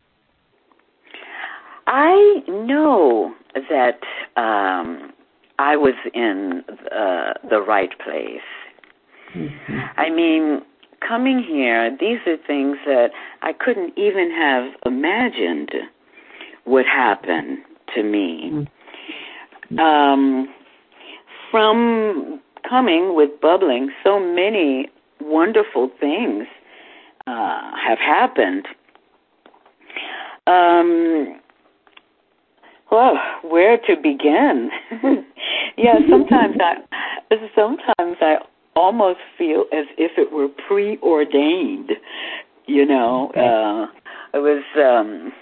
I 1.87 2.43
know 2.47 3.35
that 3.55 4.01
um, 4.37 5.13
I 5.59 5.77
was 5.77 5.95
in 6.15 6.63
uh, 6.93 7.33
the 7.49 7.61
right 7.61 7.91
place. 8.05 8.41
Mm-hmm. 9.35 9.79
I 9.97 10.11
mean, 10.11 10.63
coming 11.07 11.43
here, 11.43 11.97
these 11.99 12.19
are 12.27 12.37
things 12.47 12.77
that 12.87 13.11
I 13.43 13.53
couldn't 13.53 13.97
even 13.99 14.31
have 14.31 14.73
imagined 14.85 15.71
would 16.67 16.87
happen 16.87 17.63
to 17.95 18.03
me. 18.03 18.51
Mm-hmm. 18.53 19.79
Um, 19.79 20.49
from 21.51 22.41
coming 22.69 23.15
with 23.15 23.41
bubbling, 23.41 23.91
so 24.05 24.21
many 24.21 24.89
wonderful 25.21 25.91
things 26.01 26.47
uh, 27.27 27.73
have 27.87 27.99
happened. 27.99 28.67
Um, 30.47 31.41
well, 32.91 33.19
where 33.43 33.77
to 33.77 33.97
begin? 33.97 34.71
yeah, 35.77 35.99
sometimes 36.09 36.57
I 36.61 36.75
sometimes 37.55 38.17
I 38.21 38.37
almost 38.79 39.21
feel 39.37 39.65
as 39.73 39.87
if 39.97 40.13
it 40.17 40.33
were 40.33 40.49
preordained. 40.49 41.93
You 42.67 42.87
know, 42.87 43.31
uh, 43.33 43.87
it 44.37 44.41
was. 44.41 44.63
Um, 44.77 45.33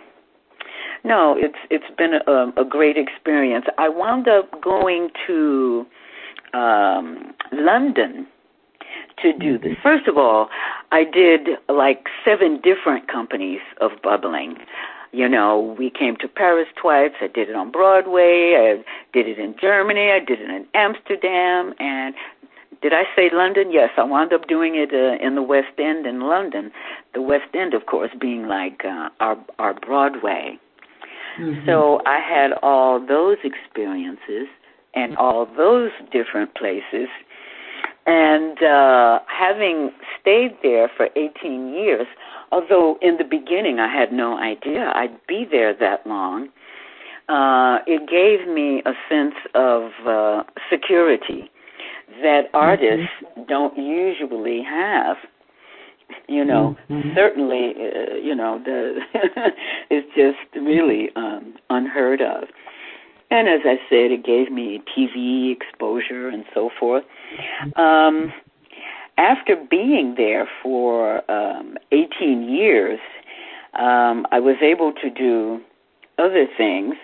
no, 1.05 1.37
it's 1.39 1.59
it's 1.71 1.97
been 1.97 2.15
a, 2.15 2.53
a 2.61 2.65
great 2.65 2.97
experience. 2.97 3.67
I 3.79 3.89
wound 3.89 4.27
up 4.27 4.63
going 4.63 5.11
to 5.27 5.87
um, 6.55 7.35
London 7.53 8.27
to 9.23 9.33
do 9.33 9.59
this. 9.59 9.77
First 9.83 10.09
of 10.09 10.17
all, 10.17 10.49
I 10.93 11.05
did 11.05 11.49
like 11.69 12.07
seven 12.25 12.61
different 12.63 13.09
companies 13.11 13.61
of 13.81 13.91
bubbling. 14.03 14.57
You 15.13 15.29
know, 15.29 15.75
we 15.79 15.91
came 15.91 16.17
to 16.17 16.29
Paris 16.29 16.69
twice. 16.81 17.13
I 17.21 17.29
did 17.29 17.49
it 17.49 17.57
on 17.57 17.71
Broadway. 17.71 18.55
I 18.59 18.85
did 19.13 19.27
it 19.27 19.39
in 19.39 19.55
Germany. 19.61 20.11
I 20.11 20.19
did 20.19 20.41
it 20.41 20.51
in 20.51 20.67
Amsterdam, 20.75 21.73
and 21.79 22.15
did 22.83 22.93
I 22.93 23.05
say 23.15 23.31
London? 23.33 23.73
Yes, 23.73 23.91
I 23.97 24.05
wound 24.05 24.33
up 24.33 24.47
doing 24.49 24.75
it 24.77 24.93
uh, 24.93 25.25
in 25.25 25.35
the 25.35 25.43
West 25.43 25.79
End 25.79 26.07
in 26.07 26.21
London. 26.21 26.71
The 27.15 27.23
West 27.23 27.55
End, 27.55 27.75
of 27.75 27.87
course, 27.87 28.11
being 28.21 28.47
like 28.47 28.85
uh, 28.85 29.09
our 29.21 29.37
our 29.59 29.75
Broadway. 29.75 30.59
Mm-hmm. 31.39 31.67
So 31.67 32.01
I 32.07 32.19
had 32.21 32.53
all 32.63 33.05
those 33.05 33.39
experiences 33.45 34.49
and 34.95 35.17
all 35.17 35.47
those 35.57 35.91
different 36.11 36.55
places. 36.55 37.09
And 38.07 38.63
uh, 38.63 39.19
having 39.27 39.91
stayed 40.21 40.57
there 40.63 40.89
for 40.97 41.09
18 41.17 41.75
years, 41.75 42.07
although 42.53 42.99
in 43.03 43.17
the 43.17 43.25
beginning 43.25 43.81
I 43.81 43.93
had 43.93 44.13
no 44.13 44.39
idea 44.39 44.93
I'd 44.95 45.27
be 45.27 45.45
there 45.51 45.75
that 45.75 46.07
long, 46.07 46.49
uh, 47.29 47.79
it 47.87 48.09
gave 48.09 48.49
me 48.49 48.83
a 48.87 48.93
sense 49.11 49.35
of 49.55 49.91
uh, 50.07 50.45
security 50.71 51.51
that 52.23 52.47
mm-hmm. 52.47 52.57
artists 52.57 53.11
mm-hmm. 53.23 53.43
don't 53.49 53.77
usually 53.77 54.63
have. 54.63 55.17
You 56.29 56.45
know, 56.45 56.77
mm-hmm. 56.89 57.11
certainly, 57.17 57.75
uh, 57.77 58.15
you 58.15 58.35
know, 58.35 58.61
the 58.65 59.01
it's 59.91 60.07
just 60.15 60.55
really 60.55 61.11
um, 61.17 61.55
unheard 61.69 62.21
of. 62.21 62.45
And 63.31 63.49
as 63.49 63.61
I 63.65 63.77
said, 63.89 64.13
it 64.13 64.25
gave 64.25 64.53
me 64.53 64.81
TV 64.97 65.53
exposure 65.53 66.29
and 66.29 66.45
so 66.55 66.71
forth. 66.79 67.03
Um, 67.75 68.33
after 69.19 69.57
being 69.69 70.15
there 70.17 70.49
for 70.63 71.29
um, 71.31 71.77
18 71.91 72.49
years, 72.49 73.01
um, 73.75 74.27
I 74.31 74.39
was 74.39 74.57
able 74.63 74.93
to 74.93 75.11
do 75.11 75.61
other 76.19 76.47
things. 76.57 76.95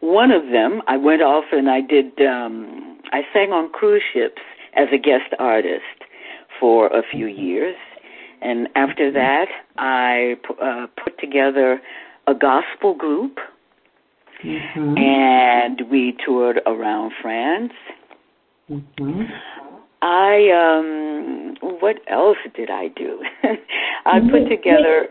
One 0.00 0.30
of 0.30 0.50
them, 0.50 0.82
I 0.86 0.96
went 0.96 1.22
off 1.22 1.44
and 1.52 1.70
I 1.70 1.80
did, 1.80 2.20
um, 2.20 2.95
I 3.12 3.22
sang 3.32 3.52
on 3.52 3.70
cruise 3.70 4.02
ships 4.12 4.42
as 4.74 4.88
a 4.92 4.98
guest 4.98 5.34
artist 5.38 6.04
for 6.60 6.88
a 6.88 7.02
few 7.10 7.26
years. 7.26 7.76
And 8.42 8.68
after 8.76 9.10
that, 9.12 9.46
I 9.78 10.34
uh, 10.62 10.86
put 11.02 11.18
together 11.18 11.80
a 12.26 12.34
gospel 12.34 12.94
group 12.94 13.38
mm-hmm. 14.44 14.96
and 14.98 15.82
we 15.90 16.16
toured 16.24 16.60
around 16.66 17.12
France. 17.22 17.72
Mm-hmm. 18.70 19.22
I 20.02 20.50
um 20.52 21.54
what 21.80 21.96
else 22.08 22.36
did 22.54 22.70
I 22.70 22.88
do? 22.88 23.18
I 24.06 24.20
put 24.20 24.48
together 24.48 25.08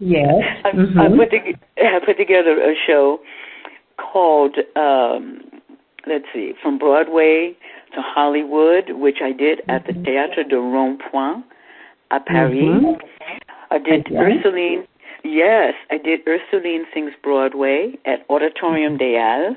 Yes. 0.00 0.42
I, 0.64 0.70
mm-hmm. 0.70 0.98
I 0.98 1.08
put 1.08 1.30
to, 1.30 1.38
I 1.84 1.98
put 2.04 2.16
together 2.16 2.58
a 2.60 2.74
show 2.86 3.20
called 3.98 4.56
um 4.76 5.59
let's 6.06 6.24
see, 6.32 6.52
from 6.62 6.78
Broadway 6.78 7.56
to 7.94 8.02
Hollywood, 8.02 8.90
which 8.90 9.18
I 9.22 9.32
did 9.32 9.60
at 9.68 9.86
the 9.86 9.92
mm-hmm. 9.92 10.04
Théâtre 10.04 10.48
de 10.48 10.56
Rond-Point 10.56 11.44
à 12.10 12.24
Paris. 12.24 12.62
Mm-hmm. 12.62 13.00
I 13.70 13.78
did 13.78 14.06
okay. 14.06 14.16
Ursuline 14.16 14.86
Yes, 15.22 15.74
I 15.90 15.98
did 15.98 16.20
Ursuline 16.26 16.86
Sings 16.94 17.12
Broadway 17.22 17.98
at 18.06 18.24
Auditorium 18.30 18.96
des 18.96 19.16
Halles. 19.18 19.56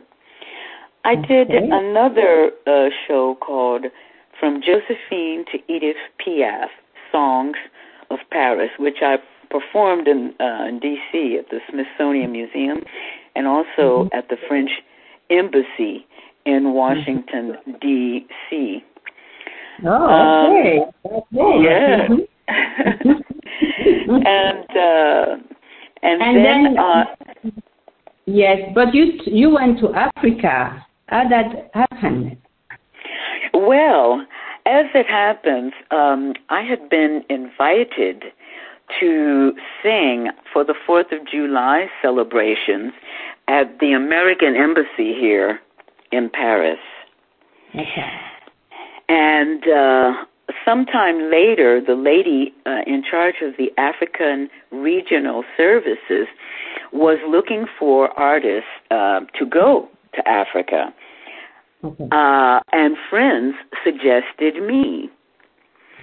I 1.05 1.15
did 1.15 1.49
another 1.51 2.51
uh, 2.67 2.89
show 3.07 3.35
called 3.39 3.85
From 4.39 4.61
Josephine 4.61 5.45
to 5.51 5.59
Edith 5.73 5.97
Piaf 6.19 6.67
Songs 7.11 7.55
of 8.09 8.19
Paris, 8.31 8.71
which 8.77 8.97
I 9.01 9.17
performed 9.49 10.07
in, 10.07 10.33
uh, 10.39 10.65
in 10.67 10.79
D.C. 10.79 11.37
at 11.39 11.49
the 11.49 11.59
Smithsonian 11.69 12.31
Museum 12.31 12.83
and 13.35 13.47
also 13.47 14.05
mm-hmm. 14.07 14.17
at 14.17 14.29
the 14.29 14.37
French 14.47 14.71
Embassy 15.29 16.05
in 16.45 16.73
Washington, 16.73 17.57
mm-hmm. 17.67 17.71
D.C. 17.81 18.83
Oh, 19.85 20.45
okay. 20.49 20.79
Um, 21.05 21.21
okay. 21.33 21.63
Yeah. 21.63 22.07
Mm-hmm. 22.07 22.23
and 24.25 24.69
uh, 24.77 25.37
and, 26.03 26.21
and 26.21 26.45
then, 26.45 26.63
then 26.63 26.77
uh, 26.77 27.03
yes, 28.25 28.59
but 28.75 28.93
you 28.93 29.13
you 29.25 29.49
went 29.51 29.79
to 29.79 29.93
Africa. 29.93 30.85
How 31.07 31.27
that 31.29 31.69
happened? 31.73 32.37
Well, 33.53 34.25
as 34.65 34.85
it 34.93 35.05
happens, 35.07 35.73
um, 35.91 36.33
I 36.49 36.61
had 36.61 36.89
been 36.89 37.23
invited 37.29 38.23
to 38.99 39.53
sing 39.81 40.29
for 40.51 40.63
the 40.63 40.75
Fourth 40.85 41.11
of 41.11 41.27
July 41.27 41.87
celebrations 42.01 42.93
at 43.47 43.79
the 43.79 43.91
American 43.93 44.55
Embassy 44.55 45.13
here 45.19 45.59
in 46.13 46.29
Paris. 46.29 46.79
And 49.09 49.63
uh, 49.67 50.13
sometime 50.63 51.31
later, 51.31 51.81
the 51.85 51.95
lady 51.95 52.53
uh, 52.65 52.81
in 52.85 53.03
charge 53.09 53.35
of 53.41 53.53
the 53.57 53.71
African 53.77 54.49
Regional 54.71 55.43
Services 55.57 56.27
was 56.91 57.17
looking 57.27 57.65
for 57.79 58.09
artists 58.19 58.69
uh, 58.91 59.21
to 59.39 59.45
go 59.45 59.89
to 60.15 60.27
Africa. 60.27 60.93
Uh, 61.83 62.59
and 62.71 62.95
friends 63.09 63.55
suggested 63.83 64.63
me. 64.63 65.09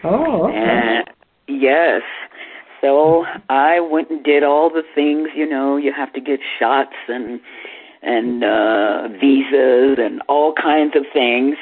Oh, 0.04 0.48
okay. 0.48 0.56
And, 0.58 1.10
yes. 1.48 2.02
So 2.80 3.24
I 3.48 3.80
went 3.80 4.10
and 4.10 4.22
did 4.22 4.42
all 4.42 4.68
the 4.70 4.82
things, 4.94 5.28
you 5.34 5.48
know, 5.48 5.76
you 5.76 5.92
have 5.96 6.12
to 6.14 6.20
get 6.20 6.40
shots 6.58 6.96
and 7.08 7.40
and 8.02 8.42
uh 8.44 9.08
visas 9.20 9.98
and 9.98 10.22
all 10.28 10.52
kinds 10.52 10.96
of 10.96 11.04
things. 11.12 11.56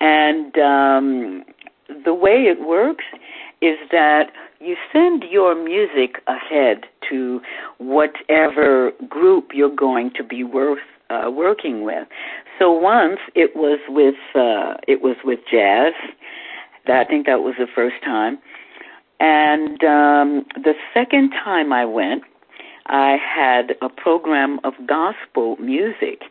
And 0.00 0.56
um 0.58 1.44
the 2.04 2.14
way 2.14 2.44
it 2.44 2.60
works 2.66 3.04
is 3.60 3.78
that 3.90 4.30
you 4.60 4.76
send 4.92 5.24
your 5.30 5.54
music 5.54 6.22
ahead 6.26 6.84
to 7.08 7.40
whatever 7.78 8.92
group 9.08 9.50
you're 9.54 9.74
going 9.74 10.10
to 10.16 10.24
be 10.24 10.42
worth 10.42 10.78
uh, 11.10 11.30
working 11.30 11.82
with. 11.82 12.08
So 12.58 12.72
once 12.72 13.20
it 13.34 13.54
was 13.54 13.78
with 13.88 14.16
uh, 14.34 14.74
it 14.88 15.02
was 15.02 15.16
with 15.24 15.40
jazz. 15.50 15.92
That, 16.86 17.06
I 17.06 17.08
think 17.08 17.26
that 17.26 17.40
was 17.40 17.54
the 17.58 17.66
first 17.72 17.96
time. 18.04 18.38
And 19.18 19.82
um, 19.82 20.46
the 20.54 20.74
second 20.92 21.30
time 21.30 21.72
I 21.72 21.84
went, 21.84 22.22
I 22.86 23.16
had 23.16 23.76
a 23.82 23.88
program 23.88 24.60
of 24.64 24.74
gospel 24.86 25.56
music, 25.56 26.22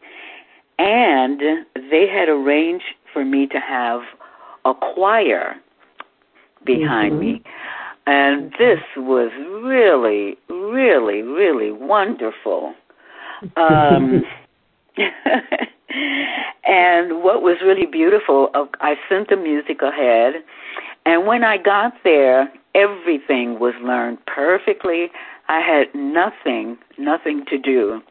and 0.78 1.39
they 1.76 2.08
had 2.08 2.30
arranged 2.30 2.86
for 3.12 3.24
me 3.26 3.48
to 3.48 3.60
have 3.60 4.02
a 4.65 4.74
choir 4.74 5.56
behind 6.65 7.13
mm-hmm. 7.13 7.20
me. 7.20 7.44
And 8.08 8.52
this 8.60 8.80
was 8.98 9.32
really, 9.63 10.38
really, 10.50 11.22
really 11.22 11.72
wonderful. 11.72 12.74
Um, 13.58 14.24
and 16.65 17.24
what 17.24 17.41
was 17.41 17.58
really 17.63 17.86
beautiful, 17.86 18.50
uh, 18.54 18.65
I 18.80 18.96
sent 19.10 19.30
the 19.30 19.36
music 19.36 19.82
ahead, 19.82 20.36
and 21.06 21.28
when 21.28 21.44
I 21.44 21.58
got 21.58 21.94
there, 22.04 22.52
everything 22.74 23.60
was 23.60 23.74
learned 23.82 24.26
perfectly. 24.26 25.12
I 25.48 25.60
had 25.60 25.94
nothing, 25.94 26.78
nothing 26.98 27.46
to 27.46 27.58
do. 27.58 28.02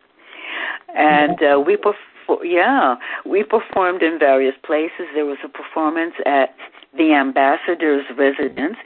And 0.95 1.43
uh, 1.43 1.61
we 1.61 1.77
performed 1.77 1.99
yeah, 2.43 2.97
we 3.27 3.43
performed 3.43 4.03
in 4.03 4.19
various 4.19 4.55
places. 4.65 5.07
There 5.15 5.27
was 5.27 5.39
a 5.45 5.49
performance 5.49 6.15
at 6.25 6.57
the 6.97 7.13
ambassador's 7.13 8.05
residence. 8.17 8.77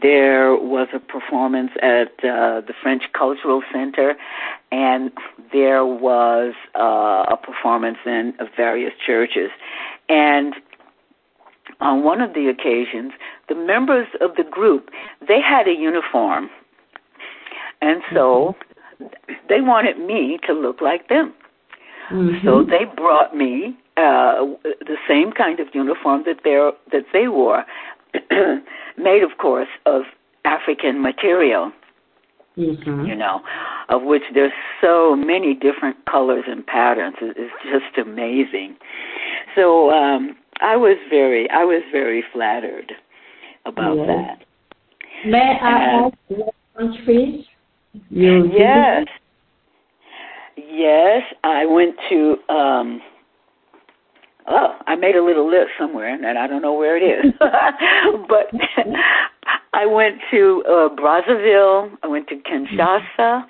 There 0.00 0.56
was 0.56 0.88
a 0.92 0.98
performance 0.98 1.70
at 1.80 2.08
uh, 2.24 2.60
the 2.62 2.74
French 2.82 3.04
Cultural 3.12 3.62
Center, 3.72 4.16
and 4.72 5.12
there 5.52 5.86
was 5.86 6.54
uh, 6.74 7.24
a 7.28 7.36
performance 7.36 7.98
in 8.04 8.34
various 8.56 8.92
churches. 9.06 9.50
And 10.08 10.54
on 11.80 12.02
one 12.02 12.20
of 12.20 12.34
the 12.34 12.48
occasions, 12.48 13.12
the 13.48 13.54
members 13.54 14.08
of 14.20 14.34
the 14.36 14.44
group 14.44 14.90
they 15.26 15.40
had 15.40 15.68
a 15.68 15.72
uniform, 15.72 16.50
and 17.82 18.00
so 18.14 18.54
they 19.48 19.60
wanted 19.60 19.98
me 19.98 20.38
to 20.46 20.52
look 20.54 20.80
like 20.80 21.08
them. 21.08 21.34
Mm-hmm. 22.10 22.46
So 22.46 22.64
they 22.64 22.84
brought 22.96 23.36
me 23.36 23.76
uh, 23.96 24.46
the 24.62 24.96
same 25.08 25.32
kind 25.32 25.60
of 25.60 25.66
uniform 25.74 26.22
that 26.26 26.38
they 26.44 26.70
that 26.92 27.04
they 27.12 27.28
wore, 27.28 27.64
made, 28.96 29.22
of 29.22 29.36
course, 29.38 29.68
of 29.84 30.02
African 30.44 31.02
material. 31.02 31.72
Mm-hmm. 32.56 33.06
You 33.06 33.16
know, 33.16 33.40
of 33.88 34.02
which 34.02 34.22
there's 34.34 34.52
so 34.82 35.16
many 35.16 35.54
different 35.54 35.96
colors 36.04 36.44
and 36.46 36.66
patterns. 36.66 37.16
It's 37.22 37.50
just 37.64 38.06
amazing. 38.06 38.76
So 39.56 39.90
um, 39.90 40.36
I 40.60 40.76
was 40.76 40.98
very, 41.08 41.48
I 41.48 41.64
was 41.64 41.82
very 41.90 42.22
flattered 42.30 42.92
about 43.64 43.96
yes. 43.96 44.06
that. 44.06 45.30
May 45.30 45.58
I 45.62 46.08
ask 46.08 46.16
what 46.28 46.54
countries 46.76 47.46
you 48.10 48.50
Yes. 48.52 49.06
Yes, 50.56 51.22
I 51.44 51.66
went 51.66 51.96
to 52.10 52.36
um 52.48 53.00
oh, 54.48 54.76
I 54.86 54.96
made 54.96 55.16
a 55.16 55.24
little 55.24 55.48
list 55.48 55.70
somewhere, 55.78 56.14
and 56.14 56.38
I 56.38 56.46
don't 56.46 56.62
know 56.62 56.74
where 56.74 56.96
it 56.96 57.02
is. 57.02 57.32
but 57.38 58.50
I 59.72 59.86
went 59.86 60.18
to 60.30 60.62
uh, 60.66 60.88
Brazzaville. 60.94 61.96
I 62.02 62.06
went 62.06 62.28
to 62.28 62.36
Kinshasa. 62.36 63.44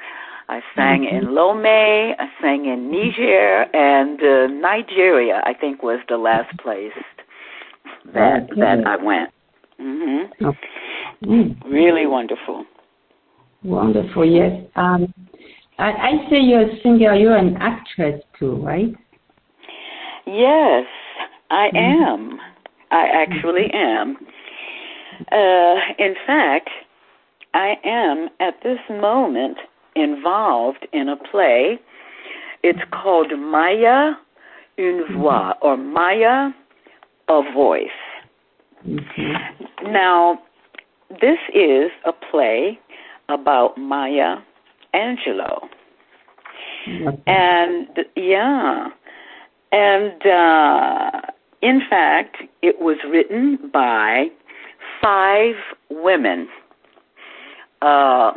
I 0.48 0.60
sang 0.76 1.02
mm-hmm. 1.02 1.16
in 1.16 1.32
Lomé. 1.32 2.14
I 2.18 2.26
sang 2.40 2.66
in 2.66 2.90
Niger 2.90 3.66
and 3.74 4.20
uh, 4.20 4.46
Nigeria. 4.60 5.40
I 5.44 5.54
think 5.54 5.82
was 5.82 6.00
the 6.08 6.18
last 6.18 6.56
place 6.58 6.92
that 8.14 8.48
that 8.56 8.86
I 8.86 8.96
went. 9.02 9.30
Mm-hmm. 9.80 10.50
Mm. 11.24 11.64
Really 11.64 12.06
wonderful. 12.06 12.64
Wonderful. 13.64 14.24
Yes. 14.24 14.64
Um, 14.76 15.12
I, 15.78 15.90
I 15.90 16.30
say 16.30 16.40
you're 16.40 16.68
a 16.68 16.82
singer. 16.82 17.14
You're 17.14 17.36
an 17.36 17.56
actress 17.58 18.22
too, 18.38 18.56
right? 18.56 18.94
Yes, 20.26 20.86
I 21.50 21.68
mm-hmm. 21.74 21.76
am. 21.76 22.40
I 22.90 23.06
actually 23.12 23.70
am. 23.72 24.16
Uh, 25.30 25.74
in 25.98 26.14
fact, 26.26 26.70
I 27.54 27.74
am 27.84 28.28
at 28.40 28.54
this 28.62 28.78
moment 28.90 29.58
involved 29.94 30.86
in 30.92 31.08
a 31.08 31.16
play. 31.16 31.78
It's 32.62 32.80
called 32.92 33.32
Maya 33.38 34.12
une 34.78 35.04
voix 35.16 35.52
or 35.60 35.76
Maya 35.76 36.50
a 37.28 37.42
voice. 37.54 37.88
Mm-hmm. 38.86 39.92
Now, 39.92 40.38
this 41.20 41.38
is 41.54 41.90
a 42.04 42.12
play 42.30 42.78
about 43.28 43.78
Maya 43.78 44.36
Angelou. 44.94 45.68
And 47.26 47.88
yeah, 48.16 48.88
and 49.70 50.26
uh, 50.26 51.20
in 51.62 51.80
fact, 51.88 52.38
it 52.60 52.80
was 52.80 52.96
written 53.08 53.70
by 53.72 54.26
five 55.00 55.54
women. 55.90 56.48
Uh, 57.80 58.32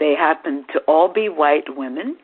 they 0.00 0.14
happened 0.14 0.64
to 0.72 0.80
all 0.80 1.08
be 1.08 1.28
white 1.28 1.76
women, 1.76 2.16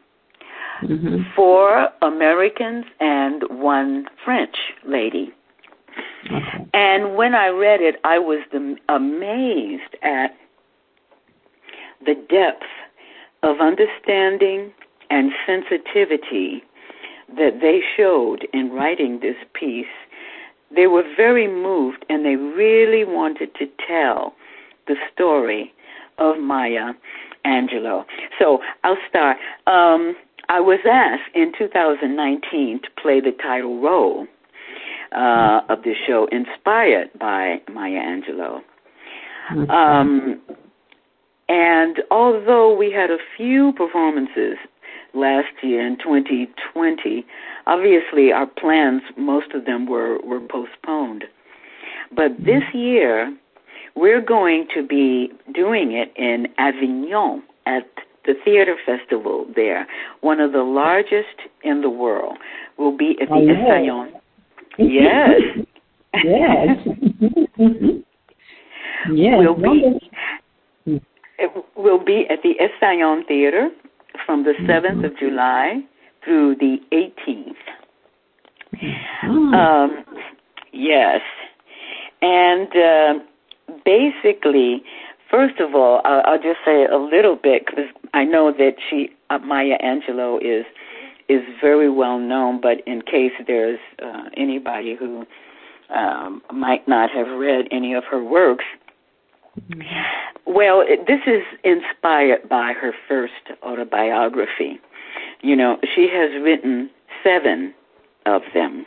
mm-hmm. 0.82 1.22
four 1.36 1.88
Americans, 2.02 2.86
and 3.00 3.42
one 3.50 4.06
French 4.24 4.56
lady. 4.86 5.32
Okay. 6.26 6.66
And 6.74 7.16
when 7.16 7.34
I 7.34 7.48
read 7.48 7.80
it, 7.80 7.96
I 8.04 8.18
was 8.18 8.40
the, 8.52 8.76
amazed 8.88 9.96
at 10.02 10.36
the 12.04 12.14
depth 12.14 12.66
of 13.42 13.60
understanding 13.60 14.72
and 15.10 15.32
sensitivity 15.46 16.62
that 17.36 17.60
they 17.60 17.80
showed 17.96 18.46
in 18.52 18.70
writing 18.70 19.20
this 19.20 19.36
piece. 19.54 19.86
They 20.74 20.86
were 20.86 21.04
very 21.16 21.48
moved 21.48 22.04
and 22.08 22.24
they 22.24 22.36
really 22.36 23.04
wanted 23.04 23.54
to 23.56 23.66
tell 23.86 24.34
the 24.86 24.96
story 25.12 25.72
of 26.18 26.38
Maya 26.38 26.92
Angelou. 27.44 28.04
So 28.38 28.60
I'll 28.84 28.98
start. 29.08 29.36
Um, 29.66 30.16
I 30.48 30.60
was 30.60 30.80
asked 30.90 31.34
in 31.34 31.52
2019 31.56 32.80
to 32.82 32.88
play 33.00 33.20
the 33.20 33.32
title 33.42 33.80
role 33.80 34.26
uh, 35.12 35.60
of 35.68 35.82
the 35.82 35.94
show, 36.06 36.28
inspired 36.30 37.10
by 37.18 37.60
Maya 37.72 38.00
Angelou. 38.00 38.60
Um, 39.70 40.40
and 41.50 41.98
although 42.12 42.72
we 42.72 42.92
had 42.92 43.10
a 43.10 43.18
few 43.36 43.72
performances 43.72 44.56
last 45.14 45.48
year 45.64 45.84
in 45.84 45.98
2020, 45.98 47.26
obviously 47.66 48.30
our 48.30 48.46
plans, 48.46 49.02
most 49.16 49.50
of 49.52 49.64
them 49.64 49.86
were, 49.86 50.20
were 50.20 50.38
postponed. 50.38 51.24
But 52.14 52.38
this 52.38 52.62
year, 52.72 53.36
we're 53.96 54.20
going 54.20 54.68
to 54.76 54.86
be 54.86 55.32
doing 55.52 55.90
it 55.90 56.12
in 56.14 56.46
Avignon 56.56 57.42
at 57.66 57.88
the 58.26 58.34
theater 58.44 58.76
festival 58.86 59.44
there, 59.56 59.88
one 60.20 60.38
of 60.38 60.52
the 60.52 60.62
largest 60.62 61.50
in 61.64 61.80
the 61.80 61.90
world. 61.90 62.38
Will 62.78 62.96
be 62.96 63.16
at 63.20 63.28
the 63.28 63.34
oh, 63.34 63.40
Essaïon. 63.40 64.12
Yes. 64.78 65.40
yes. 66.14 66.78
yes. 69.12 69.34
We'll 69.36 69.54
be, 69.54 70.09
it 71.40 71.64
will 71.76 72.02
be 72.02 72.26
at 72.30 72.42
the 72.42 72.54
Essaïon 72.60 73.26
Theater 73.26 73.70
from 74.26 74.44
the 74.44 74.52
7th 74.60 74.86
mm-hmm. 74.86 75.04
of 75.04 75.18
July 75.18 75.80
through 76.24 76.56
the 76.56 76.76
18th. 76.92 77.54
Mm-hmm. 78.74 79.54
Um, 79.54 80.04
yes. 80.72 81.20
And 82.22 82.68
uh, 82.76 83.24
basically, 83.84 84.82
first 85.30 85.58
of 85.60 85.74
all, 85.74 86.02
I'll, 86.04 86.22
I'll 86.24 86.42
just 86.42 86.58
say 86.64 86.84
a 86.84 86.98
little 86.98 87.36
bit 87.36 87.66
because 87.66 87.86
I 88.12 88.24
know 88.24 88.52
that 88.52 88.74
she, 88.88 89.10
uh, 89.30 89.38
Maya 89.38 89.78
Angelou, 89.82 90.38
is 90.42 90.66
is 91.28 91.42
very 91.60 91.88
well 91.88 92.18
known. 92.18 92.60
But 92.60 92.78
in 92.86 93.02
case 93.02 93.32
there's 93.46 93.78
uh, 94.02 94.24
anybody 94.36 94.96
who 94.98 95.24
um, 95.94 96.42
might 96.52 96.86
not 96.86 97.10
have 97.10 97.28
read 97.38 97.66
any 97.70 97.94
of 97.94 98.04
her 98.10 98.22
works. 98.22 98.64
Well, 100.46 100.82
it, 100.86 101.06
this 101.06 101.20
is 101.26 101.42
inspired 101.64 102.48
by 102.48 102.72
her 102.72 102.92
first 103.08 103.32
autobiography. 103.62 104.80
You 105.42 105.56
know, 105.56 105.78
she 105.94 106.08
has 106.12 106.30
written 106.42 106.90
seven 107.24 107.74
of 108.26 108.42
them. 108.54 108.86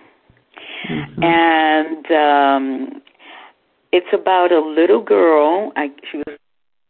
Mm-hmm. 0.90 1.24
And 1.24 2.12
um, 2.12 3.02
it's 3.92 4.08
about 4.14 4.52
a 4.52 4.60
little 4.60 5.02
girl. 5.02 5.72
I, 5.76 5.90
she 6.12 6.18
was 6.18 6.26
in 6.28 6.38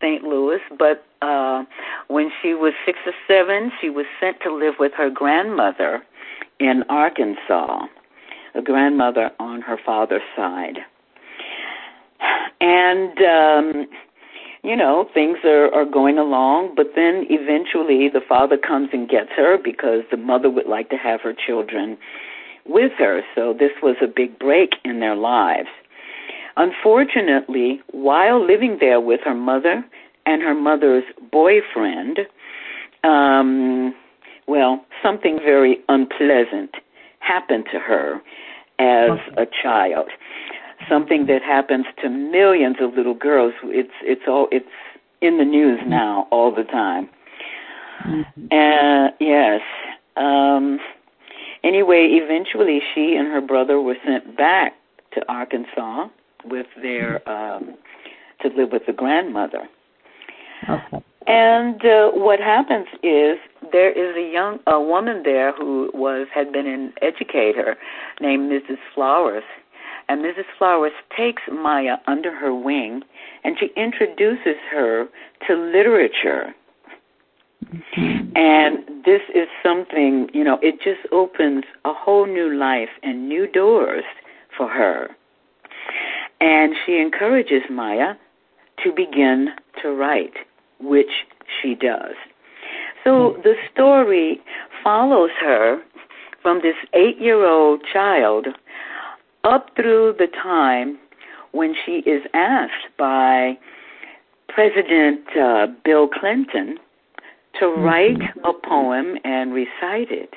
St. 0.01 0.23
Louis, 0.23 0.59
but 0.77 1.05
uh, 1.21 1.63
when 2.07 2.29
she 2.41 2.53
was 2.53 2.73
six 2.85 2.99
or 3.05 3.13
seven, 3.27 3.71
she 3.81 3.89
was 3.89 4.05
sent 4.19 4.37
to 4.43 4.53
live 4.53 4.75
with 4.79 4.91
her 4.97 5.09
grandmother 5.09 6.03
in 6.59 6.83
Arkansas, 6.89 7.85
a 8.55 8.61
grandmother 8.61 9.31
on 9.39 9.61
her 9.61 9.77
father's 9.85 10.21
side. 10.35 10.79
And 12.63 13.17
um, 13.21 13.87
you 14.63 14.77
know, 14.77 15.09
things 15.13 15.39
are, 15.43 15.73
are 15.73 15.85
going 15.85 16.17
along, 16.17 16.73
but 16.75 16.93
then 16.95 17.25
eventually 17.29 18.07
the 18.07 18.21
father 18.27 18.57
comes 18.57 18.89
and 18.93 19.09
gets 19.09 19.29
her 19.35 19.57
because 19.61 20.03
the 20.09 20.17
mother 20.17 20.49
would 20.49 20.67
like 20.67 20.89
to 20.89 20.95
have 20.95 21.19
her 21.21 21.33
children 21.33 21.97
with 22.65 22.93
her. 22.97 23.21
So 23.35 23.53
this 23.53 23.71
was 23.81 23.97
a 24.01 24.07
big 24.07 24.39
break 24.39 24.75
in 24.85 25.01
their 25.01 25.15
lives. 25.15 25.67
Unfortunately, 26.55 27.81
while 27.91 28.45
living 28.45 28.77
there 28.79 29.01
with 29.01 29.19
her 29.25 29.35
mother 29.35 29.83
and 30.25 30.41
her 30.41 30.55
mother's 30.55 31.03
boyfriend, 31.29 32.19
um, 33.03 33.93
well, 34.47 34.85
something 35.01 35.39
very 35.39 35.79
unpleasant 35.89 36.75
happened 37.19 37.65
to 37.73 37.79
her 37.79 38.21
as 38.79 39.19
a 39.35 39.45
child. 39.61 40.09
Something 40.89 41.25
that 41.27 41.41
happens 41.41 41.85
to 42.01 42.09
millions 42.09 42.77
of 42.79 42.93
little 42.93 43.13
girls. 43.13 43.53
It's 43.65 43.93
it's 44.01 44.23
all 44.27 44.47
it's 44.51 44.65
in 45.21 45.37
the 45.37 45.45
news 45.45 45.79
mm-hmm. 45.79 45.89
now 45.89 46.27
all 46.31 46.53
the 46.53 46.63
time. 46.63 47.09
Mm-hmm. 48.05 48.47
Uh, 48.51 49.09
yes. 49.19 49.61
Um, 50.17 50.79
anyway, 51.63 52.19
eventually 52.21 52.81
she 52.93 53.15
and 53.15 53.27
her 53.27 53.41
brother 53.41 53.79
were 53.81 53.95
sent 54.05 54.35
back 54.37 54.73
to 55.13 55.21
Arkansas 55.31 56.07
with 56.45 56.67
their 56.81 57.27
um, 57.29 57.75
to 58.41 58.49
live 58.49 58.71
with 58.71 58.85
the 58.85 58.93
grandmother. 58.93 59.67
Okay. 60.69 61.03
And 61.25 61.83
uh, 61.85 62.09
what 62.11 62.39
happens 62.39 62.87
is 63.01 63.37
there 63.71 63.91
is 63.91 64.15
a 64.17 64.31
young 64.31 64.59
a 64.67 64.79
woman 64.81 65.23
there 65.23 65.53
who 65.53 65.89
was 65.93 66.27
had 66.33 66.51
been 66.51 66.67
an 66.67 66.93
educator 67.01 67.77
named 68.19 68.51
Mrs. 68.51 68.77
Flowers, 68.93 69.43
and 70.09 70.21
Mrs. 70.21 70.45
Flowers 70.57 70.91
takes 71.15 71.41
Maya 71.51 71.97
under 72.07 72.33
her 72.35 72.53
wing, 72.53 73.01
and 73.43 73.55
she 73.59 73.69
introduces 73.75 74.57
her 74.71 75.07
to 75.47 75.55
literature. 75.55 76.53
And 78.35 78.79
this 79.05 79.21
is 79.33 79.47
something, 79.61 80.29
you 80.33 80.43
know, 80.43 80.59
it 80.61 80.75
just 80.83 81.11
opens 81.11 81.63
a 81.85 81.93
whole 81.93 82.25
new 82.25 82.53
life 82.53 82.89
and 83.03 83.29
new 83.29 83.47
doors 83.47 84.03
for 84.57 84.67
her. 84.67 85.09
And 86.41 86.73
she 86.85 86.97
encourages 86.99 87.61
Maya 87.69 88.15
to 88.83 88.91
begin 88.91 89.49
to 89.81 89.91
write, 89.91 90.33
which 90.79 91.25
she 91.61 91.75
does. 91.75 92.15
So 93.03 93.37
the 93.43 93.53
story 93.71 94.41
follows 94.83 95.31
her 95.39 95.81
from 96.41 96.59
this 96.61 96.75
eight 96.93 97.19
year 97.19 97.45
old 97.45 97.81
child 97.91 98.47
up 99.43 99.69
through 99.75 100.15
the 100.17 100.27
time 100.27 100.97
when 101.51 101.75
she 101.85 102.03
is 102.09 102.23
asked 102.33 102.87
by 102.97 103.57
President 104.49 105.21
uh, 105.39 105.67
Bill 105.83 106.07
Clinton 106.07 106.77
to 107.59 107.65
mm-hmm. 107.65 107.81
write 107.81 108.21
a 108.43 108.53
poem 108.53 109.17
and 109.23 109.53
recite 109.53 110.11
it 110.11 110.33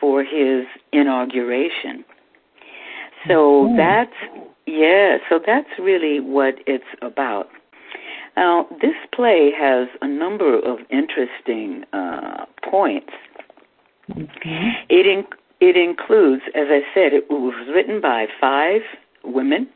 for 0.00 0.22
his 0.22 0.64
inauguration. 0.92 2.04
So 3.28 3.66
mm-hmm. 3.66 3.76
that's 3.76 4.46
yeah, 4.66 5.18
so 5.28 5.40
that's 5.44 5.68
really 5.78 6.20
what 6.20 6.54
it's 6.66 6.84
about. 7.02 7.48
Now, 8.36 8.66
this 8.80 8.94
play 9.12 9.50
has 9.56 9.88
a 10.00 10.08
number 10.08 10.58
of 10.60 10.78
interesting 10.90 11.84
uh, 11.92 12.46
points. 12.62 13.12
Mm-hmm. 14.10 14.68
It 14.88 15.06
in, 15.06 15.24
it 15.60 15.76
includes, 15.76 16.42
as 16.54 16.66
I 16.68 16.80
said, 16.94 17.12
it 17.12 17.30
was 17.30 17.54
written 17.74 18.00
by 18.00 18.26
five 18.40 18.82
women, 19.24 19.68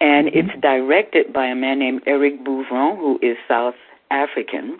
and 0.00 0.28
mm-hmm. 0.28 0.38
it's 0.38 0.60
directed 0.60 1.32
by 1.32 1.46
a 1.46 1.54
man 1.54 1.78
named 1.78 2.02
Eric 2.06 2.44
Bouvron, 2.44 2.96
who 2.96 3.18
is 3.22 3.36
South 3.48 3.74
African, 4.10 4.78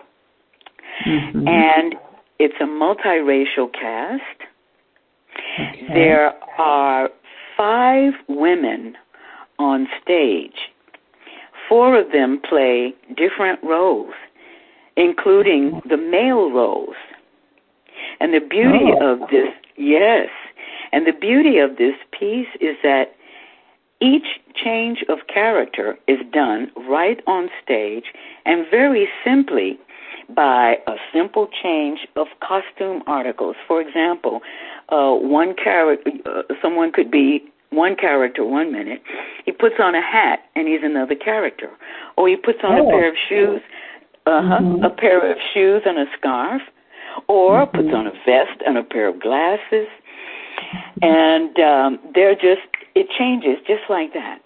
mm-hmm. 1.05 1.47
and 1.47 1.95
it's 2.39 2.55
a 2.61 2.65
multiracial 2.65 3.71
cast. 3.73 4.21
Okay. 5.59 5.87
There 5.93 6.33
are 6.59 7.09
five 7.55 8.13
women 8.27 8.95
on 9.59 9.87
stage. 10.01 10.69
Four 11.67 11.99
of 11.99 12.11
them 12.11 12.39
play 12.47 12.93
different 13.15 13.59
roles, 13.63 14.13
including 14.95 15.81
the 15.89 15.97
male 15.97 16.51
roles. 16.51 16.95
And 18.19 18.33
the 18.33 18.39
beauty 18.39 18.91
oh. 19.01 19.13
of 19.13 19.29
this, 19.29 19.49
yes, 19.77 20.29
and 20.91 21.05
the 21.05 21.13
beauty 21.13 21.59
of 21.59 21.77
this 21.77 21.95
piece 22.17 22.47
is 22.59 22.75
that 22.83 23.15
each 23.99 24.39
change 24.53 25.03
of 25.09 25.19
character 25.27 25.97
is 26.07 26.19
done 26.31 26.71
right 26.87 27.21
on 27.25 27.49
stage 27.63 28.05
and 28.45 28.65
very 28.69 29.07
simply 29.23 29.79
by 30.29 30.77
a 30.87 30.95
simple 31.13 31.47
change 31.63 32.07
of 32.15 32.27
costume 32.41 33.01
articles. 33.07 33.55
For 33.67 33.81
example, 33.81 34.41
uh, 34.89 35.13
one 35.13 35.55
character, 35.55 36.11
uh, 36.25 36.43
someone 36.61 36.91
could 36.91 37.09
be 37.09 37.43
one 37.69 37.95
character 37.95 38.45
one 38.45 38.71
minute, 38.71 39.01
he 39.45 39.51
puts 39.51 39.75
on 39.79 39.95
a 39.95 40.01
hat 40.01 40.39
and 40.55 40.67
he's 40.67 40.83
another 40.83 41.15
character, 41.15 41.69
or 42.15 42.27
he 42.27 42.35
puts 42.35 42.59
on 42.63 42.79
oh. 42.79 42.87
a 42.87 42.91
pair 42.91 43.09
of 43.09 43.15
shoes, 43.27 43.61
uh 44.25 44.41
huh, 44.41 44.59
mm-hmm. 44.59 44.83
a 44.83 44.89
pair 44.89 45.31
of 45.31 45.37
shoes 45.53 45.81
and 45.85 45.97
a 45.97 46.05
scarf, 46.17 46.61
or 47.27 47.65
mm-hmm. 47.65 47.77
puts 47.77 47.93
on 47.93 48.07
a 48.07 48.11
vest 48.25 48.61
and 48.65 48.77
a 48.77 48.83
pair 48.83 49.07
of 49.07 49.21
glasses, 49.21 49.87
and 51.01 51.57
um, 51.59 51.99
they're 52.13 52.35
just 52.35 52.67
it 52.95 53.07
changes 53.17 53.57
just 53.67 53.83
like 53.89 54.13
that. 54.13 54.39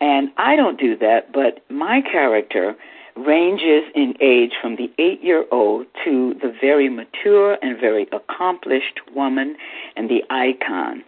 And 0.00 0.30
I 0.36 0.56
don't 0.56 0.78
do 0.78 0.96
that, 0.98 1.32
but 1.32 1.64
my 1.70 2.00
character 2.02 2.74
ranges 3.16 3.82
in 3.94 4.14
age 4.20 4.52
from 4.60 4.76
the 4.76 4.90
eight 4.98 5.22
year 5.22 5.46
old 5.50 5.86
to 6.04 6.34
the 6.42 6.54
very 6.60 6.88
mature 6.88 7.56
and 7.62 7.78
very 7.80 8.06
accomplished 8.12 9.00
woman 9.14 9.56
and 9.96 10.10
the 10.10 10.22
icon 10.30 11.02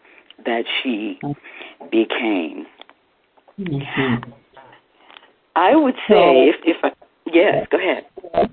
that 0.45 0.65
she 0.83 1.19
became. 1.91 2.67
Mm-hmm. 3.59 4.31
I 5.57 5.75
would 5.75 5.95
say, 6.09 6.15
so, 6.15 6.49
if, 6.49 6.57
if 6.65 6.77
I, 6.83 6.91
yes, 7.27 7.67
go 7.71 7.79
ahead. 7.79 8.51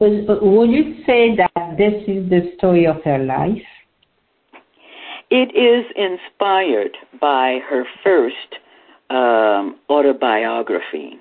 Would 0.00 0.70
you 0.70 1.02
say 1.06 1.36
that 1.36 1.76
this 1.76 2.02
is 2.06 2.28
the 2.30 2.52
story 2.56 2.86
of 2.86 3.02
her 3.04 3.18
life? 3.18 3.62
It 5.30 5.54
is 5.54 5.84
inspired 5.96 6.96
by 7.20 7.58
her 7.68 7.84
first 8.02 8.60
um, 9.10 9.78
autobiography. 9.90 11.18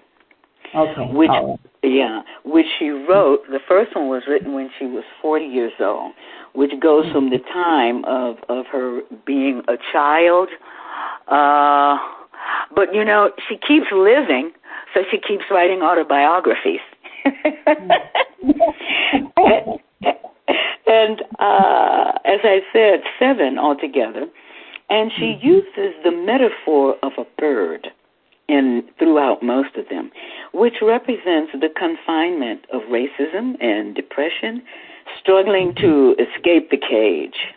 Okay. 0.75 1.13
Which, 1.13 1.29
oh. 1.31 1.59
yeah, 1.81 2.21
which 2.45 2.65
she 2.77 2.89
wrote. 2.89 3.41
The 3.49 3.59
first 3.67 3.95
one 3.95 4.09
was 4.09 4.23
written 4.27 4.53
when 4.53 4.69
she 4.77 4.85
was 4.85 5.03
40 5.21 5.45
years 5.45 5.73
old, 5.79 6.13
which 6.53 6.71
goes 6.81 7.11
from 7.11 7.29
the 7.29 7.39
time 7.39 8.03
of 8.05 8.37
of 8.49 8.65
her 8.67 9.01
being 9.25 9.61
a 9.67 9.75
child. 9.91 10.49
Uh, 11.27 11.97
but 12.75 12.93
you 12.93 13.03
know, 13.03 13.31
she 13.47 13.55
keeps 13.55 13.87
living, 13.91 14.51
so 14.93 15.01
she 15.09 15.17
keeps 15.19 15.45
writing 15.49 15.81
autobiographies. 15.81 16.81
and, 20.87 21.21
uh, 21.39 22.11
as 22.25 22.39
I 22.43 22.59
said, 22.73 23.01
seven 23.19 23.57
altogether. 23.57 24.27
And 24.89 25.11
she 25.17 25.33
mm-hmm. 25.33 25.47
uses 25.47 25.95
the 26.03 26.11
metaphor 26.11 26.97
of 27.03 27.13
a 27.17 27.25
bird 27.39 27.87
in 28.47 28.83
throughout 28.97 29.43
most 29.43 29.75
of 29.75 29.89
them, 29.89 30.09
which 30.53 30.75
represents 30.81 31.51
the 31.53 31.69
confinement 31.75 32.65
of 32.71 32.81
racism 32.83 33.61
and 33.61 33.93
depression 33.93 34.63
struggling 35.19 35.75
to 35.75 36.15
escape 36.19 36.69
the 36.69 36.77
cage 36.77 37.56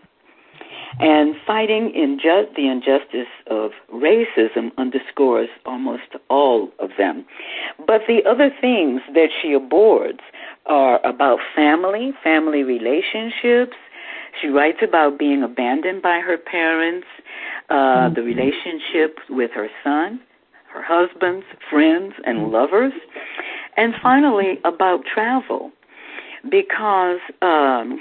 and 0.98 1.34
fighting 1.46 1.92
inju- 1.96 2.54
the 2.56 2.68
injustice 2.68 3.30
of 3.46 3.70
racism 3.92 4.70
underscores 4.76 5.48
almost 5.64 6.16
all 6.28 6.70
of 6.78 6.90
them. 6.98 7.24
But 7.86 8.02
the 8.08 8.20
other 8.28 8.50
things 8.60 9.00
that 9.14 9.28
she 9.40 9.52
abords 9.52 10.20
are 10.66 11.04
about 11.06 11.38
family, 11.54 12.12
family 12.22 12.62
relationships. 12.62 13.76
She 14.40 14.48
writes 14.48 14.78
about 14.82 15.18
being 15.18 15.42
abandoned 15.42 16.02
by 16.02 16.20
her 16.20 16.36
parents, 16.36 17.06
uh, 17.68 17.74
mm-hmm. 17.74 18.14
the 18.14 18.22
relationship 18.22 19.18
with 19.28 19.50
her 19.52 19.68
son, 19.82 20.20
her 20.72 20.82
husbands, 20.82 21.44
friends, 21.70 22.14
and 22.24 22.50
lovers, 22.50 22.92
and 23.76 23.94
finally 24.02 24.58
about 24.64 25.04
travel 25.04 25.72
because 26.48 27.18
um, 27.42 28.00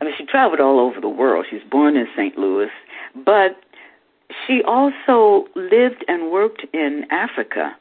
I 0.00 0.04
mean 0.04 0.14
she 0.16 0.24
traveled 0.24 0.60
all 0.60 0.78
over 0.80 1.00
the 1.00 1.08
world. 1.08 1.46
She 1.48 1.56
was 1.56 1.64
born 1.70 1.96
in 1.96 2.06
St. 2.16 2.36
Louis, 2.38 2.70
but 3.24 3.58
she 4.46 4.62
also 4.66 5.46
lived 5.56 6.04
and 6.08 6.30
worked 6.30 6.64
in 6.72 7.04
Africa. 7.10 7.76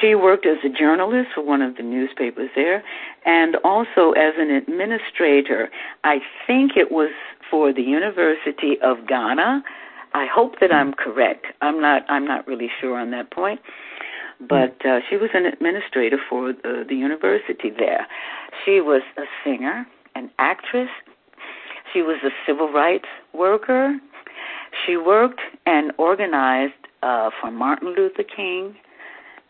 She 0.00 0.14
worked 0.14 0.46
as 0.46 0.58
a 0.64 0.68
journalist 0.68 1.30
for 1.34 1.42
one 1.42 1.62
of 1.62 1.76
the 1.76 1.82
newspapers 1.82 2.50
there 2.54 2.82
and 3.26 3.56
also 3.64 4.12
as 4.12 4.34
an 4.38 4.50
administrator. 4.50 5.68
I 6.04 6.18
think 6.46 6.72
it 6.76 6.92
was 6.92 7.10
for 7.50 7.72
the 7.72 7.82
University 7.82 8.78
of 8.82 9.08
Ghana. 9.08 9.64
I 10.14 10.26
hope 10.32 10.60
that 10.60 10.72
I'm 10.72 10.92
correct. 10.92 11.46
I'm 11.60 11.80
not 11.80 12.02
I'm 12.08 12.24
not 12.24 12.46
really 12.46 12.70
sure 12.80 12.98
on 12.98 13.10
that 13.10 13.30
point 13.30 13.60
but 14.40 14.74
uh, 14.86 15.00
she 15.08 15.16
was 15.16 15.30
an 15.34 15.44
administrator 15.44 16.18
for 16.28 16.52
the, 16.52 16.84
the 16.88 16.94
university 16.94 17.70
there. 17.76 18.06
She 18.64 18.80
was 18.80 19.02
a 19.18 19.24
singer, 19.44 19.86
an 20.14 20.30
actress. 20.38 20.88
She 21.92 22.02
was 22.02 22.18
a 22.24 22.30
civil 22.46 22.72
rights 22.72 23.08
worker. 23.32 23.98
She 24.86 24.96
worked 24.96 25.40
and 25.66 25.92
organized 25.98 26.74
uh, 27.02 27.30
for 27.40 27.50
Martin 27.50 27.94
Luther 27.96 28.24
King 28.24 28.74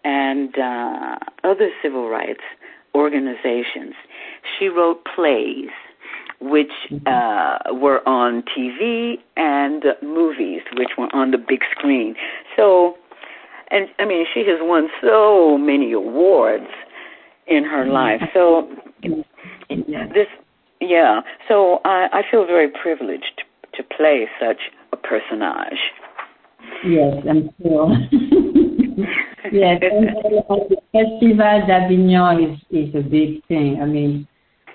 and 0.05 0.57
uh, 0.59 1.17
other 1.45 1.71
civil 1.83 2.09
rights 2.09 2.41
organizations. 2.95 3.95
She 4.59 4.69
wrote 4.69 5.05
plays 5.15 5.69
which 6.41 6.73
uh, 7.07 7.59
were 7.71 8.07
on 8.09 8.43
TV 8.57 9.17
and 9.37 9.85
movies, 10.03 10.63
which 10.75 10.89
were 10.97 11.15
on 11.15 11.33
the 11.33 11.39
big 11.39 11.61
screen. 11.71 12.15
So 12.57 12.97
and 13.71 13.89
I 13.99 14.05
mean 14.05 14.27
she 14.33 14.41
has 14.41 14.59
won 14.61 14.89
so 15.03 15.59
many 15.59 15.93
awards 15.93 16.67
in 17.47 17.65
her 17.65 17.87
life. 17.87 18.23
So 18.33 18.69
this, 19.69 20.27
yeah. 20.81 21.21
So 21.49 21.81
I, 21.85 22.09
I 22.13 22.23
feel 22.31 22.47
very 22.47 22.69
privileged 22.69 23.43
to 23.75 23.83
play 23.83 24.27
such 24.41 24.59
a 24.93 24.97
personage. 24.97 25.79
Yes, 26.85 27.15
I'm 27.29 27.51
sure. 27.63 27.91
yes, 29.53 29.81
and 29.83 30.09
the 30.09 30.77
Festival 30.93 31.67
d'Avignon 31.67 32.43
is 32.43 32.59
is 32.71 32.95
a 32.95 33.03
big 33.03 33.45
thing. 33.47 33.81
I 33.83 33.87
mean, 33.87 34.27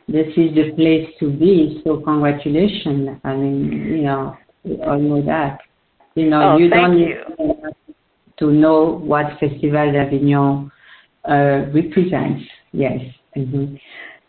this 0.08 0.28
is 0.38 0.56
the 0.56 0.72
place 0.76 1.08
to 1.20 1.32
be. 1.32 1.82
So 1.84 1.98
congratulations. 2.02 3.20
I 3.24 3.36
mean, 3.36 3.72
you 3.72 4.04
know, 4.04 4.36
I 4.66 4.90
all 4.90 5.00
know 5.00 5.22
that. 5.26 5.60
You 6.16 6.30
know, 6.30 6.54
oh, 6.54 6.58
you 6.58 6.70
don't 6.70 6.98
you 6.98 7.24
to 8.40 8.52
know 8.52 9.00
what 9.00 9.40
Festival 9.40 9.92
d'Avignon 9.92 10.72
uh, 11.28 11.72
represents. 11.74 12.44
Yes. 12.72 13.00
Mm-hmm. 13.36 13.76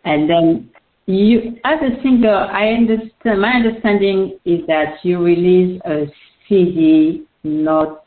And 0.04 0.30
then 0.30 0.70
you, 1.06 1.56
as 1.64 1.78
a 1.82 2.02
singer, 2.02 2.34
I 2.34 2.68
understand. 2.68 3.40
My 3.40 3.52
understanding 3.52 4.38
is 4.44 4.60
that 4.66 4.96
you 5.02 5.22
released 5.22 5.84
a 5.86 6.06
CD 6.48 7.24
not 7.44 8.04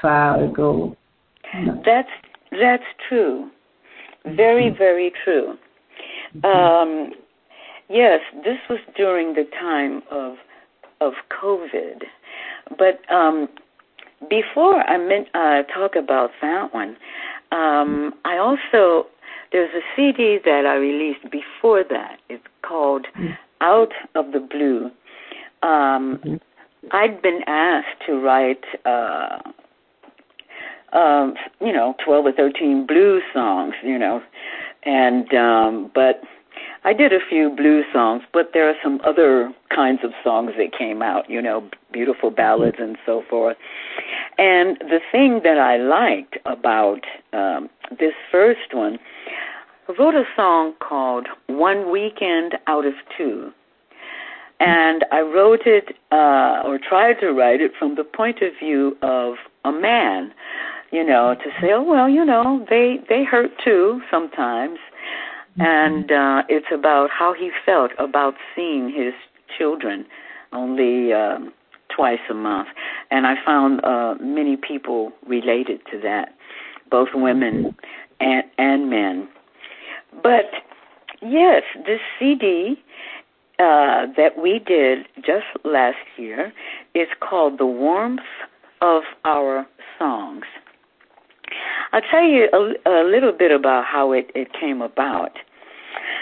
far 0.00 0.44
ago. 0.44 0.96
No. 1.54 1.82
That's 1.84 2.08
that's 2.52 2.84
true. 3.08 3.50
Very 4.24 4.66
mm-hmm. 4.66 4.78
very 4.78 5.12
true. 5.24 5.56
Mm-hmm. 6.36 6.46
Um, 6.46 7.12
yes, 7.88 8.20
this 8.44 8.58
was 8.68 8.78
during 8.96 9.34
the 9.34 9.44
time 9.58 10.02
of 10.10 10.36
of 11.00 11.14
COVID, 11.42 12.04
but 12.78 13.00
um, 13.12 13.48
before 14.28 14.80
I 14.82 14.98
meant, 14.98 15.28
uh, 15.34 15.62
talk 15.72 15.96
about 15.96 16.30
that 16.42 16.74
one, 16.74 16.96
um, 17.52 18.12
I 18.24 18.36
also 18.36 19.08
there's 19.52 19.70
a 19.74 19.80
CD 19.96 20.38
that 20.44 20.64
I 20.66 20.74
released 20.76 21.30
before 21.30 21.84
that. 21.90 22.18
It's 22.28 22.44
called 22.62 23.06
mm. 23.18 23.36
Out 23.60 23.92
of 24.14 24.32
the 24.32 24.40
Blue. 24.40 24.90
Um, 25.62 26.18
mm-hmm. 26.24 26.36
I'd 26.92 27.20
been 27.20 27.40
asked 27.46 28.02
to 28.06 28.14
write, 28.14 28.64
uh, 28.86 29.38
um, 30.96 31.34
you 31.60 31.72
know, 31.72 31.94
twelve 32.04 32.24
or 32.26 32.32
thirteen 32.32 32.86
blues 32.86 33.22
songs, 33.34 33.74
you 33.84 33.98
know, 33.98 34.22
and 34.84 35.32
um, 35.34 35.90
but 35.94 36.22
I 36.84 36.94
did 36.94 37.12
a 37.12 37.18
few 37.28 37.50
blues 37.50 37.84
songs, 37.92 38.22
but 38.32 38.50
there 38.54 38.68
are 38.68 38.74
some 38.82 39.00
other 39.04 39.52
kinds 39.74 40.00
of 40.02 40.12
songs 40.24 40.52
that 40.56 40.76
came 40.76 41.02
out, 41.02 41.28
you 41.28 41.42
know, 41.42 41.68
beautiful 41.92 42.30
ballads 42.30 42.78
and 42.80 42.96
so 43.04 43.22
forth. 43.28 43.58
And 44.38 44.78
the 44.78 45.00
thing 45.12 45.40
that 45.44 45.58
I 45.58 45.76
liked 45.76 46.38
about 46.46 47.00
um, 47.32 47.68
this 47.98 48.14
first 48.30 48.72
one, 48.72 48.98
I 49.88 49.94
wrote 49.98 50.14
a 50.14 50.24
song 50.34 50.74
called 50.80 51.26
One 51.48 51.90
Weekend 51.90 52.54
Out 52.66 52.86
of 52.86 52.94
Two. 53.16 53.52
And 54.60 55.04
I 55.10 55.20
wrote 55.20 55.62
it, 55.64 55.96
uh, 56.12 56.62
or 56.64 56.78
tried 56.78 57.14
to 57.20 57.32
write 57.32 57.60
it 57.60 57.72
from 57.78 57.94
the 57.94 58.04
point 58.04 58.42
of 58.42 58.52
view 58.58 58.96
of 59.00 59.36
a 59.64 59.72
man, 59.72 60.32
you 60.92 61.04
know, 61.04 61.34
to 61.34 61.50
say, 61.60 61.72
oh, 61.72 61.82
well, 61.82 62.08
you 62.08 62.24
know, 62.24 62.66
they, 62.68 62.98
they 63.08 63.24
hurt 63.24 63.50
too 63.64 64.02
sometimes 64.10 64.78
and 65.58 66.10
uh, 66.12 66.42
it's 66.48 66.66
about 66.72 67.10
how 67.10 67.34
he 67.34 67.50
felt 67.66 67.92
about 67.98 68.34
seeing 68.54 68.90
his 68.90 69.12
children 69.58 70.06
only 70.52 71.12
um, 71.12 71.52
twice 71.94 72.20
a 72.30 72.34
month. 72.34 72.68
And 73.10 73.26
I 73.26 73.34
found 73.44 73.84
uh, 73.84 74.14
many 74.20 74.56
people 74.56 75.12
related 75.26 75.80
to 75.90 76.00
that, 76.00 76.34
both 76.90 77.08
women 77.14 77.74
and, 78.20 78.44
and 78.58 78.90
men. 78.90 79.28
But 80.22 80.50
yes, 81.22 81.62
this 81.86 82.00
CD 82.18 82.76
uh, 83.58 84.06
that 84.16 84.38
we 84.40 84.58
did 84.58 85.06
just 85.16 85.46
last 85.64 85.98
year 86.16 86.52
is 86.94 87.08
called 87.20 87.58
The 87.58 87.66
Warmth 87.66 88.20
of 88.80 89.02
Our 89.24 89.66
Songs. 89.98 90.44
I'll 91.92 92.00
tell 92.10 92.24
you 92.24 92.48
a, 92.52 92.90
a 92.90 93.04
little 93.04 93.32
bit 93.32 93.50
about 93.50 93.84
how 93.84 94.12
it, 94.12 94.30
it 94.34 94.48
came 94.58 94.80
about. 94.80 95.32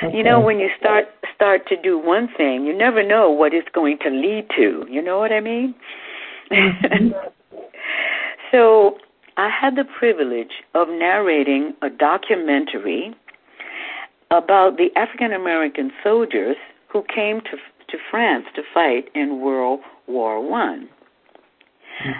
Okay. 0.02 0.16
You 0.16 0.22
know, 0.24 0.40
when 0.40 0.58
you 0.58 0.68
start 0.78 1.06
start 1.38 1.68
to 1.68 1.80
do 1.80 1.96
one 1.96 2.28
thing, 2.36 2.66
you 2.66 2.76
never 2.76 3.06
know 3.06 3.30
what 3.30 3.54
it's 3.54 3.68
going 3.72 3.96
to 3.98 4.10
lead 4.10 4.48
to. 4.56 4.84
You 4.90 5.00
know 5.00 5.18
what 5.18 5.32
I 5.32 5.40
mean? 5.40 5.74
So 8.50 8.98
I 9.36 9.50
had 9.50 9.76
the 9.76 9.84
privilege 9.84 10.62
of 10.74 10.88
narrating 10.88 11.74
a 11.82 11.90
documentary 11.90 13.14
about 14.30 14.76
the 14.76 14.88
African 14.96 15.32
American 15.32 15.90
soldiers 16.02 16.56
who 16.88 17.04
came 17.14 17.40
to 17.42 17.56
to 17.90 17.98
France 18.10 18.44
to 18.54 18.62
fight 18.74 19.08
in 19.14 19.40
World 19.40 19.80
War 20.06 20.46
One. 20.46 20.88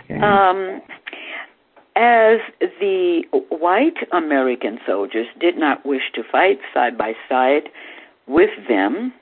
Okay. 0.05 0.21
Um, 0.21 0.81
as 1.97 2.39
the 2.81 3.23
white 3.51 3.99
American 4.13 4.79
soldiers 4.87 5.27
did 5.41 5.59
not 5.59 5.85
wish 5.85 6.13
to 6.15 6.23
fight 6.31 6.59
side 6.73 6.97
by 6.97 7.13
side 7.29 7.69
with 8.29 8.51
them, 8.69 9.13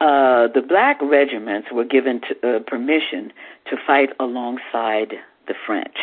uh, 0.00 0.48
the 0.48 0.62
black 0.66 1.00
regiments 1.00 1.68
were 1.72 1.84
given 1.84 2.20
to, 2.20 2.56
uh, 2.56 2.60
permission 2.60 3.32
to 3.70 3.76
fight 3.86 4.10
alongside 4.20 5.14
the 5.46 5.54
French. 5.66 5.96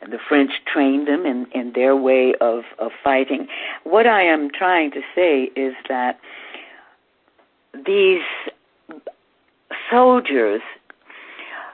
And 0.00 0.12
the 0.12 0.18
French 0.28 0.50
trained 0.66 1.08
them 1.08 1.26
in, 1.26 1.46
in 1.52 1.72
their 1.74 1.96
way 1.96 2.34
of, 2.40 2.64
of 2.78 2.92
fighting. 3.02 3.48
What 3.84 4.06
I 4.06 4.22
am 4.22 4.50
trying 4.50 4.90
to 4.92 5.00
say 5.14 5.50
is 5.56 5.74
that 5.88 6.18
these 7.86 8.22
soldiers 9.90 10.62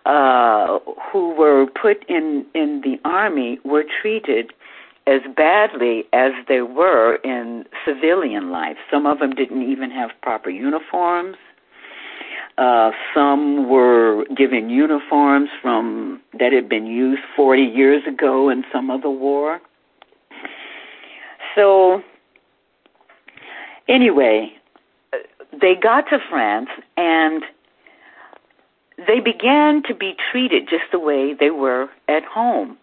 uh, 0.07 0.78
who 1.12 1.34
were 1.34 1.66
put 1.66 2.05
in 2.09 2.45
in 2.55 2.80
the 2.82 2.99
army 3.05 3.61
were 3.64 3.84
treated 4.01 4.53
as 5.07 5.20
badly 5.36 6.05
as 6.12 6.32
they 6.48 6.62
were 6.62 7.16
in 7.16 7.64
civilian 7.84 8.50
life. 8.50 8.76
Some 8.90 9.07
of 9.07 9.18
them 9.18 9.30
didn't 9.32 9.62
even 9.70 9.90
have 9.90 10.11
proper 10.22 10.50
uniforms. 10.50 11.36
Uh, 12.59 12.90
some 13.14 13.68
were 13.68 14.24
given 14.36 14.68
uniforms 14.68 15.48
from 15.61 16.20
that 16.38 16.53
had 16.53 16.68
been 16.68 16.86
used 16.86 17.22
40 17.34 17.62
years 17.62 18.03
ago 18.07 18.50
in 18.50 18.62
some 18.70 18.90
other 18.90 19.11
war. 19.11 19.61
So, 21.55 22.03
anyway, 23.88 24.53
they 25.61 25.74
got 25.74 26.03
to 26.11 26.18
France 26.30 26.68
and 26.96 27.42
they 29.07 29.20
began 29.20 29.82
to 29.84 29.94
be 29.94 30.14
treated 30.30 30.68
just 30.68 30.84
the 30.92 30.98
way 30.98 31.34
they 31.34 31.50
were 31.50 31.88
at 32.09 32.24
home. 32.24 32.76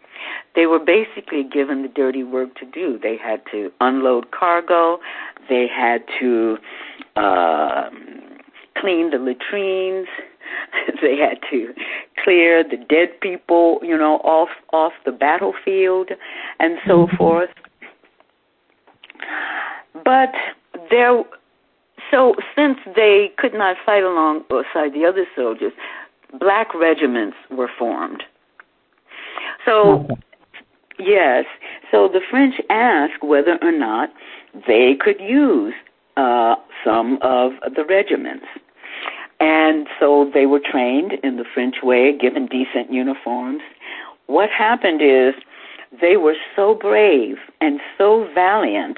They 0.56 0.66
were 0.66 0.80
basically 0.80 1.44
given 1.44 1.82
the 1.82 1.88
dirty 1.88 2.24
work 2.24 2.56
to 2.56 2.66
do. 2.66 3.00
They 3.02 3.18
had 3.18 3.42
to 3.52 3.72
unload 3.80 4.32
cargo. 4.32 5.00
They 5.48 5.68
had 5.68 6.04
to 6.20 6.58
uh, 7.16 7.90
clean 8.78 9.12
the 9.12 9.18
latrines. 9.18 10.08
they 11.02 11.18
had 11.18 11.40
to 11.52 11.74
clear 12.24 12.64
the 12.64 12.78
dead 12.78 13.20
people, 13.22 13.80
you 13.84 13.98
know, 13.98 14.16
off 14.18 14.50
off 14.74 14.94
the 15.06 15.12
battlefield, 15.12 16.12
and 16.60 16.78
so 16.86 17.06
mm-hmm. 17.06 17.16
forth. 17.18 17.50
But 19.94 20.34
there, 20.90 21.24
so 22.12 22.36
since 22.56 22.78
they 22.96 23.32
could 23.38 23.54
not 23.54 23.78
fight 23.86 24.04
alongside 24.04 24.94
the 24.94 25.06
other 25.08 25.26
soldiers, 25.36 25.74
black 26.40 26.74
regiments 26.74 27.38
were 27.52 27.70
formed. 27.78 28.24
So, 29.70 30.00
okay. 30.00 30.16
yes, 30.98 31.46
so 31.92 32.08
the 32.08 32.22
French 32.30 32.56
asked 32.70 33.24
whether 33.24 33.60
or 33.62 33.72
not 33.72 34.10
they 34.68 34.96
could 35.00 35.20
use 35.20 35.76
uh, 36.18 36.56
some 36.84 37.20
of 37.22 37.52
the 37.76 37.86
regiments. 37.86 38.46
And 39.40 39.88
so 40.00 40.30
they 40.34 40.48
were 40.48 40.60
trained 40.60 41.14
in 41.24 41.38
the 41.38 41.46
French 41.54 41.78
way, 41.84 42.18
given 42.18 42.48
decent 42.48 42.92
uniforms. 42.92 43.62
What 44.26 44.50
happened 44.50 45.02
is 45.02 45.36
they 46.02 46.18
were 46.18 46.36
so 46.56 46.74
brave 46.74 47.38
and 47.62 47.80
so 47.98 48.28
valiant 48.34 48.98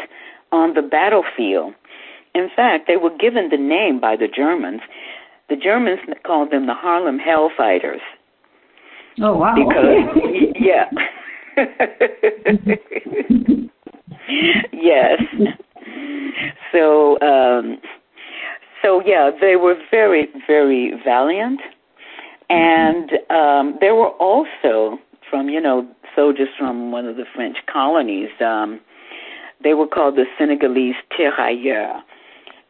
on 0.51 0.73
the 0.73 0.81
battlefield. 0.81 1.73
In 2.33 2.49
fact, 2.55 2.87
they 2.87 2.97
were 2.97 3.15
given 3.15 3.49
the 3.49 3.57
name 3.57 3.99
by 3.99 4.15
the 4.15 4.27
Germans 4.27 4.81
the 5.51 5.57
Germans 5.57 5.99
called 6.23 6.49
them 6.49 6.65
the 6.65 6.73
Harlem 6.73 7.19
Hellfighters. 7.19 7.99
Oh 9.19 9.37
wow! 9.37 9.55
Because 9.55 10.07
yeah, 10.59 10.89
yes. 14.71 15.21
So 16.71 17.19
um, 17.21 17.77
so 18.81 19.01
yeah, 19.05 19.31
they 19.39 19.55
were 19.55 19.75
very 19.89 20.27
very 20.47 20.93
valiant, 21.03 21.59
and 22.49 23.11
um, 23.29 23.77
there 23.79 23.95
were 23.95 24.11
also 24.11 24.97
from 25.29 25.49
you 25.49 25.59
know 25.59 25.87
soldiers 26.15 26.49
from 26.57 26.91
one 26.91 27.05
of 27.05 27.17
the 27.17 27.25
French 27.35 27.57
colonies. 27.71 28.29
Um, 28.39 28.79
they 29.63 29.73
were 29.73 29.87
called 29.87 30.15
the 30.15 30.25
Senegalese 30.39 30.95
tirailleurs 31.15 32.01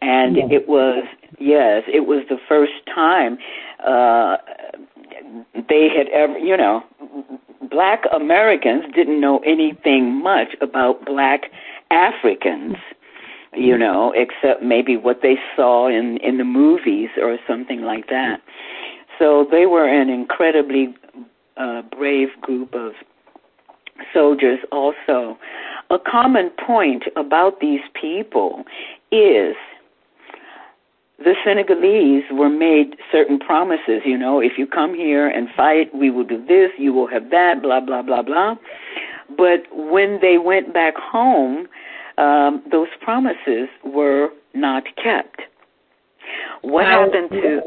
and 0.02 0.36
yes. 0.36 0.48
it 0.52 0.68
was 0.68 1.06
yes, 1.40 1.84
it 1.88 2.08
was 2.08 2.24
the 2.30 2.38
first 2.50 2.74
time 2.94 3.38
uh 3.86 4.38
they 5.70 5.90
had 5.90 6.08
ever, 6.10 6.38
you 6.38 6.58
know, 6.58 6.84
black 7.70 8.04
Americans 8.14 8.84
didn't 8.96 9.20
know 9.20 9.40
anything 9.46 10.22
much 10.22 10.50
about 10.62 11.06
black 11.06 11.52
Africans, 11.90 12.76
you 13.54 13.78
know, 13.78 14.14
except 14.16 14.64
maybe 14.64 14.98
what 14.98 15.22
they 15.22 15.36
saw 15.56 15.88
in 15.88 16.18
in 16.18 16.38
the 16.38 16.44
movies 16.44 17.10
or 17.22 17.38
something 17.48 17.82
like 17.82 18.08
that. 18.08 18.42
So 19.20 19.48
they 19.52 19.66
were 19.66 19.88
an 19.88 20.10
incredibly 20.10 20.96
uh, 21.58 21.84
brave 21.96 22.30
group 22.42 22.74
of 22.74 22.94
soldiers 24.14 24.60
also. 24.72 25.38
A 25.90 26.00
common 26.00 26.50
point 26.66 27.04
about 27.16 27.60
these 27.60 27.82
people 28.00 28.64
is 29.12 29.56
the 31.24 31.36
Senegalese 31.44 32.24
were 32.32 32.50
made 32.50 32.96
certain 33.12 33.40
promises, 33.40 34.02
you 34.06 34.18
know, 34.18 34.40
if 34.40 34.54
you 34.58 34.66
come 34.68 34.94
here 34.94 35.28
and 35.28 35.48
fight, 35.56 35.94
we 35.94 36.10
will 36.10 36.24
do 36.24 36.44
this, 36.46 36.70
you 36.78 36.94
will 36.94 37.08
have 37.08 37.30
that, 37.32 37.62
blah, 37.62 37.80
blah, 37.80 38.02
blah, 38.02 38.22
blah. 38.22 38.56
But 39.38 39.64
when 39.72 40.20
they 40.22 40.38
went 40.38 40.74
back 40.74 40.96
home, 40.96 41.68
um, 42.18 42.64
those 42.72 42.88
promises 43.02 43.70
were 43.84 44.30
not 44.54 44.84
kept. 45.02 45.42
What 46.62 46.86
happened 46.86 47.30
to. 47.32 47.62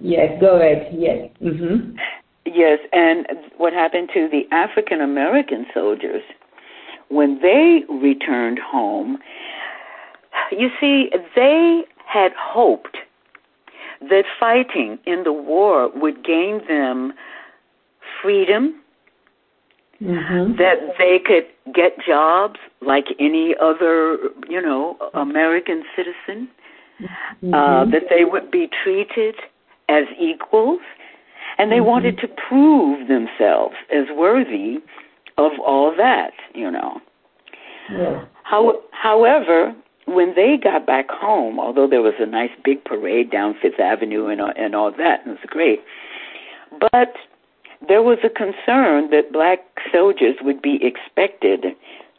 Yes, 0.00 0.40
go 0.40 0.56
ahead. 0.56 0.94
Yes. 0.98 1.30
Mm-hmm. 1.42 1.96
Yes, 2.44 2.80
and 2.92 3.26
what 3.56 3.72
happened 3.72 4.10
to 4.14 4.28
the 4.28 4.42
African 4.54 5.00
American 5.00 5.64
soldiers 5.72 6.22
when 7.08 7.40
they 7.40 7.82
returned 7.88 8.58
home? 8.58 9.18
You 10.50 10.70
see, 10.80 11.10
they 11.36 11.82
had 12.12 12.32
hoped 12.38 12.96
that 14.10 14.24
fighting 14.38 14.98
in 15.06 15.22
the 15.24 15.32
war 15.32 15.88
would 15.94 16.24
gain 16.24 16.60
them 16.68 17.12
freedom, 18.20 18.78
Mm-hmm. 20.02 20.56
that 20.56 20.78
they 20.98 21.20
could 21.24 21.46
get 21.72 21.92
jobs 22.04 22.58
like 22.80 23.06
any 23.20 23.54
other, 23.60 24.18
you 24.48 24.60
know, 24.60 24.96
American 25.14 25.84
citizen, 25.94 26.48
Mm-hmm. 27.00 27.54
uh, 27.54 27.84
that 27.92 28.04
they 28.10 28.24
would 28.24 28.50
be 28.50 28.68
treated 28.82 29.36
as 29.88 30.04
equals, 30.18 30.80
and 31.58 31.70
they 31.70 31.78
Mhm. 31.78 31.84
wanted 31.92 32.18
to 32.18 32.26
prove 32.48 33.06
themselves 33.06 33.76
as 33.90 34.06
worthy 34.10 34.80
of 35.38 35.52
all 35.60 35.92
that, 35.96 36.34
you 36.52 36.70
know. 36.70 37.00
Yes. 37.90 38.24
How, 38.42 38.80
however, 38.90 39.74
when 40.14 40.34
they 40.34 40.56
got 40.56 40.86
back 40.86 41.10
home, 41.10 41.58
although 41.58 41.86
there 41.86 42.02
was 42.02 42.14
a 42.18 42.26
nice 42.26 42.50
big 42.64 42.84
parade 42.84 43.30
down 43.30 43.54
Fifth 43.60 43.80
Avenue 43.80 44.26
and 44.26 44.40
uh, 44.40 44.52
and 44.56 44.74
all 44.74 44.90
that, 44.90 45.20
and 45.24 45.36
it 45.36 45.40
was 45.40 45.48
great, 45.48 45.80
but 46.80 47.14
there 47.86 48.02
was 48.02 48.18
a 48.24 48.28
concern 48.30 49.10
that 49.10 49.32
black 49.32 49.60
soldiers 49.92 50.36
would 50.42 50.62
be 50.62 50.78
expected 50.82 51.66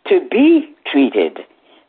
to 0.07 0.27
be 0.29 0.73
treated 0.91 1.39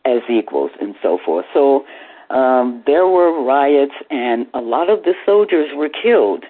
as 0.04 0.20
equals 0.30 0.70
and 0.80 0.94
so 1.02 1.18
forth. 1.24 1.46
So 1.52 1.84
um, 2.30 2.82
there 2.86 3.06
were 3.06 3.42
riots, 3.42 3.94
and 4.10 4.46
a 4.54 4.60
lot 4.60 4.90
of 4.90 5.02
the 5.02 5.14
soldiers 5.26 5.70
were 5.74 5.88
killed. 5.88 6.44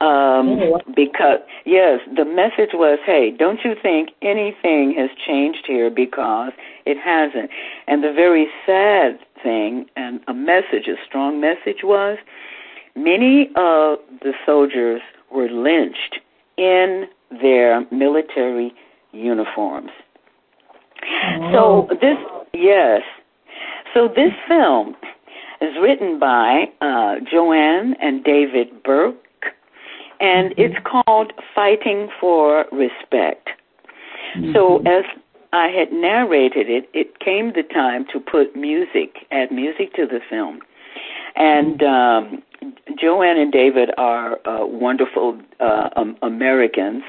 Um, 0.00 0.60
Oh, 0.60 0.80
because 0.94 1.40
yes, 1.64 2.00
the 2.14 2.24
message 2.24 2.70
was, 2.72 3.00
"Hey, 3.04 3.32
don't 3.32 3.64
you 3.64 3.74
think 3.74 4.10
anything 4.22 4.94
has 4.94 5.10
changed 5.26 5.66
here? 5.66 5.90
Because 5.90 6.52
it 6.86 6.96
hasn't." 6.98 7.50
And 7.88 8.04
the 8.04 8.12
very 8.12 8.48
sad 8.66 9.18
thing, 9.42 9.86
and 9.96 10.20
a 10.28 10.34
message, 10.34 10.88
a 10.88 10.96
strong 11.06 11.40
message, 11.40 11.78
was 11.82 12.18
many 12.94 13.48
of 13.56 13.98
the 14.20 14.32
soldiers 14.44 15.00
were 15.32 15.48
lynched 15.48 16.20
in 16.58 17.06
their 17.40 17.86
military 17.90 18.74
uniforms. 19.12 19.90
So 21.52 21.88
this, 22.00 22.18
yes. 22.52 23.02
So 23.94 24.08
this 24.08 24.32
film 24.46 24.94
is 25.60 25.74
written 25.80 26.18
by 26.18 26.66
uh, 26.80 27.16
Joanne 27.30 27.94
and 28.02 28.22
David 28.22 28.82
Burke, 28.82 29.16
and 30.20 30.52
it's 30.58 30.76
called 30.84 31.32
Fighting 31.54 32.08
for 32.20 32.66
Respect. 32.70 33.48
So 34.52 34.78
as 34.80 35.04
I 35.52 35.68
had 35.68 35.92
narrated 35.92 36.68
it, 36.68 36.88
it 36.92 37.20
came 37.20 37.52
the 37.54 37.62
time 37.62 38.06
to 38.12 38.20
put 38.20 38.54
music, 38.54 39.26
add 39.30 39.50
music 39.50 39.94
to 39.94 40.06
the 40.06 40.20
film. 40.28 40.60
And 41.36 41.82
um, 41.82 42.42
Joanne 43.00 43.38
and 43.38 43.52
David 43.52 43.90
are 43.96 44.38
uh, 44.46 44.66
wonderful 44.66 45.38
uh, 45.60 45.88
um, 45.96 46.16
Americans, 46.22 47.02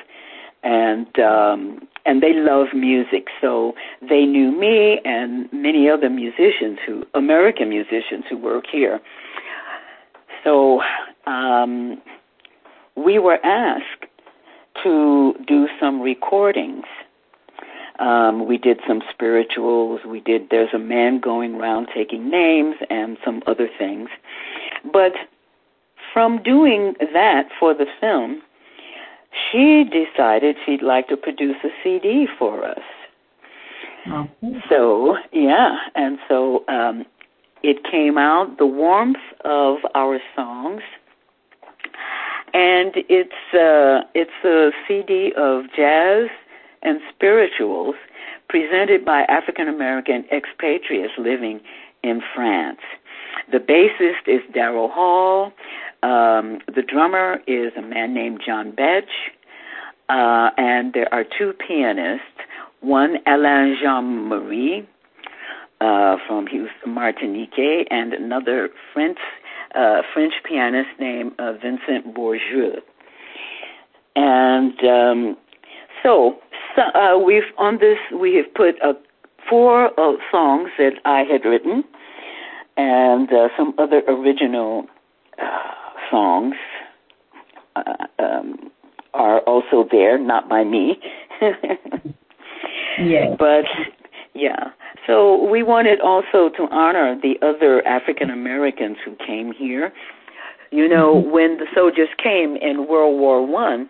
and 0.63 1.19
um, 1.19 1.87
and 2.05 2.21
they 2.21 2.33
love 2.33 2.67
music. 2.73 3.27
So 3.41 3.73
they 4.01 4.25
knew 4.25 4.51
me 4.51 4.99
and 5.03 5.51
many 5.51 5.89
other 5.89 6.09
musicians 6.09 6.79
who 6.85 7.05
American 7.13 7.69
musicians 7.69 8.25
who 8.29 8.37
work 8.37 8.65
here. 8.71 8.99
So 10.43 10.81
um, 11.25 12.01
we 12.95 13.19
were 13.19 13.43
asked 13.43 14.05
to 14.83 15.33
do 15.47 15.67
some 15.79 16.01
recordings. 16.01 16.85
Um, 17.99 18.47
we 18.47 18.57
did 18.57 18.79
some 18.87 19.01
spirituals. 19.11 20.01
We 20.07 20.21
did. 20.21 20.49
There's 20.49 20.73
a 20.73 20.79
man 20.79 21.19
going 21.19 21.55
around 21.55 21.89
taking 21.93 22.29
names 22.29 22.75
and 22.89 23.17
some 23.25 23.41
other 23.45 23.69
things. 23.77 24.09
But 24.91 25.13
from 26.13 26.41
doing 26.41 26.95
that 27.13 27.49
for 27.59 27.73
the 27.73 27.85
film, 27.99 28.41
she 29.51 29.83
decided 29.83 30.55
she'd 30.65 30.81
like 30.81 31.07
to 31.09 31.17
produce 31.17 31.57
a 31.63 31.69
CD 31.83 32.25
for 32.37 32.65
us. 32.65 32.79
Okay. 34.07 34.59
So 34.69 35.17
yeah, 35.33 35.77
and 35.95 36.17
so 36.27 36.63
um, 36.67 37.05
it 37.63 37.83
came 37.89 38.17
out 38.17 38.57
the 38.57 38.65
warmth 38.65 39.17
of 39.43 39.79
our 39.93 40.19
songs, 40.35 40.81
and 42.53 42.93
it's 43.09 43.53
uh, 43.53 44.07
it's 44.15 44.31
a 44.45 44.71
CD 44.87 45.33
of 45.35 45.65
jazz 45.75 46.29
and 46.81 46.99
spirituals 47.13 47.95
presented 48.47 49.05
by 49.05 49.21
African 49.23 49.67
American 49.67 50.25
expatriates 50.31 51.13
living 51.17 51.61
in 52.03 52.21
France. 52.33 52.79
The 53.51 53.59
bassist 53.59 54.27
is 54.27 54.41
Darryl 54.53 54.91
Hall. 54.91 55.51
Um, 56.01 56.59
the 56.73 56.81
drummer 56.81 57.39
is 57.47 57.73
a 57.77 57.81
man 57.81 58.13
named 58.13 58.41
John 58.45 58.71
Betsch. 58.71 59.03
Uh, 60.09 60.49
and 60.57 60.93
there 60.93 61.13
are 61.13 61.23
two 61.23 61.53
pianists, 61.53 62.25
one 62.81 63.17
Alain 63.27 63.77
Jean 63.79 64.27
Marie 64.27 64.87
uh, 65.81 66.17
from 66.27 66.47
Houston, 66.47 66.93
Martinique, 66.93 67.87
and 67.91 68.13
another 68.13 68.69
French 68.93 69.19
uh, 69.75 70.01
French 70.13 70.33
pianist 70.43 70.89
named 70.99 71.33
uh, 71.37 71.53
Vincent 71.53 72.13
Bourgeois. 72.13 72.79
And 74.15 74.73
um, 74.83 75.37
so, 76.01 76.39
so 76.48 76.48
uh, 76.79 77.17
we've 77.17 77.43
on 77.57 77.79
this 77.79 77.97
we 78.19 78.35
have 78.35 78.53
put 78.53 78.81
uh, 78.81 78.93
four 79.49 79.87
uh, 79.99 80.17
songs 80.31 80.69
that 80.77 80.93
I 81.05 81.21
had 81.21 81.45
written, 81.45 81.83
and 82.77 83.31
uh, 83.31 83.49
some 83.57 83.73
other 83.77 84.01
original 84.07 84.85
uh, 85.41 85.59
songs. 86.09 86.55
Uh, 87.75 88.05
um, 88.17 88.71
are 89.13 89.39
also 89.41 89.87
there, 89.91 90.19
not 90.19 90.47
by 90.47 90.63
me. 90.63 90.99
Yes. 93.01 93.35
But 93.39 93.65
yeah. 94.33 94.71
So 95.07 95.49
we 95.49 95.63
wanted 95.63 96.01
also 96.01 96.49
to 96.49 96.67
honor 96.71 97.17
the 97.21 97.35
other 97.41 97.85
African 97.87 98.29
Americans 98.29 98.97
who 99.03 99.15
came 99.25 99.51
here. 99.51 99.93
You 100.71 100.87
know, 100.87 101.15
when 101.15 101.57
the 101.57 101.65
soldiers 101.73 102.09
came 102.21 102.55
in 102.57 102.87
World 102.87 103.19
War 103.19 103.45
One, 103.45 103.87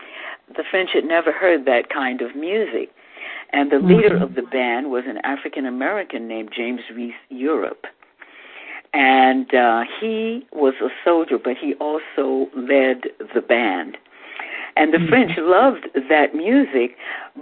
the 0.55 0.63
French 0.69 0.91
had 0.93 1.05
never 1.05 1.31
heard 1.31 1.65
that 1.65 1.89
kind 1.89 2.21
of 2.21 2.35
music. 2.35 2.89
And 3.51 3.71
the 3.71 3.79
leader 3.79 4.17
Mhm. 4.17 4.21
of 4.21 4.35
the 4.35 4.43
band 4.43 4.91
was 4.91 5.05
an 5.07 5.17
African 5.23 5.65
American 5.65 6.27
named 6.27 6.51
James 6.51 6.81
Reese 6.93 7.13
Europe. 7.29 7.87
And 8.93 9.53
uh, 9.53 9.85
he 9.99 10.45
was 10.51 10.73
a 10.81 10.89
soldier, 11.03 11.37
but 11.37 11.57
he 11.57 11.73
also 11.75 12.49
led 12.55 13.09
the 13.33 13.41
band. 13.41 13.97
And 14.77 14.93
the 14.93 14.99
Mhm. 14.99 15.09
French 15.09 15.37
loved 15.37 15.89
that 16.09 16.33
music, 16.33 16.97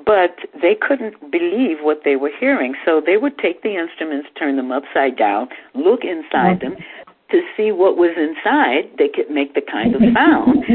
but 0.05 0.39
they 0.61 0.75
couldn't 0.75 1.29
believe 1.29 1.81
what 1.81 2.03
they 2.03 2.15
were 2.15 2.31
hearing. 2.39 2.75
So 2.85 2.99
they 2.99 3.17
would 3.17 3.37
take 3.37 3.61
the 3.61 3.75
instruments, 3.75 4.29
turn 4.35 4.55
them 4.55 4.71
upside 4.71 5.15
down, 5.15 5.49
look 5.73 6.03
inside 6.03 6.59
them 6.61 6.77
to 7.29 7.43
see 7.55 7.71
what 7.71 7.97
was 7.97 8.11
inside. 8.17 8.89
They 8.97 9.09
could 9.09 9.29
make 9.29 9.53
the 9.53 9.61
kind 9.61 9.95
of 9.95 10.01
sound 10.13 10.65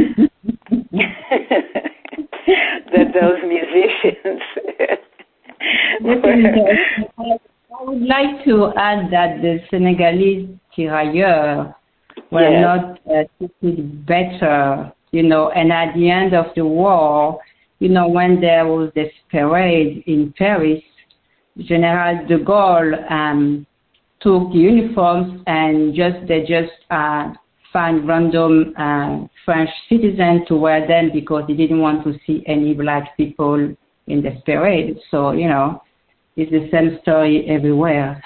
that 2.92 3.12
those 3.14 3.40
musicians. 3.46 4.42
I 7.74 7.84
would 7.84 8.02
like 8.02 8.44
to 8.44 8.72
add 8.76 9.10
that 9.12 9.40
the 9.40 9.58
Senegalese 9.70 10.48
tirailleurs 10.76 11.72
were 12.30 12.50
Yes. 12.50 12.60
not 12.60 12.98
uh, 13.10 13.24
treated 13.38 14.06
better, 14.06 14.92
you 15.12 15.22
know, 15.22 15.50
and 15.50 15.72
at 15.72 15.94
the 15.94 16.10
end 16.10 16.34
of 16.34 16.46
the 16.54 16.64
war, 16.66 17.40
you 17.78 17.88
know, 17.88 18.08
when 18.08 18.40
there 18.40 18.66
was 18.66 18.90
this 18.94 19.12
parade 19.30 20.04
in 20.06 20.32
Paris, 20.36 20.82
General 21.58 22.26
de 22.26 22.38
Gaulle 22.38 23.10
um, 23.10 23.66
took 24.20 24.52
uniforms 24.52 25.42
and 25.46 25.94
just 25.94 26.26
they 26.28 26.40
just 26.40 26.72
uh, 26.90 27.32
find 27.72 28.06
random 28.06 28.74
uh, 28.76 29.26
French 29.44 29.70
citizens 29.88 30.42
to 30.48 30.56
wear 30.56 30.86
them 30.86 31.10
because 31.12 31.44
he 31.46 31.54
didn't 31.54 31.80
want 31.80 32.04
to 32.04 32.14
see 32.26 32.42
any 32.46 32.74
black 32.74 33.16
people 33.16 33.74
in 34.06 34.22
this 34.22 34.38
parade. 34.44 34.98
So, 35.10 35.32
you 35.32 35.48
know, 35.48 35.82
it's 36.36 36.50
the 36.50 36.68
same 36.70 36.98
story 37.02 37.46
everywhere. 37.48 38.22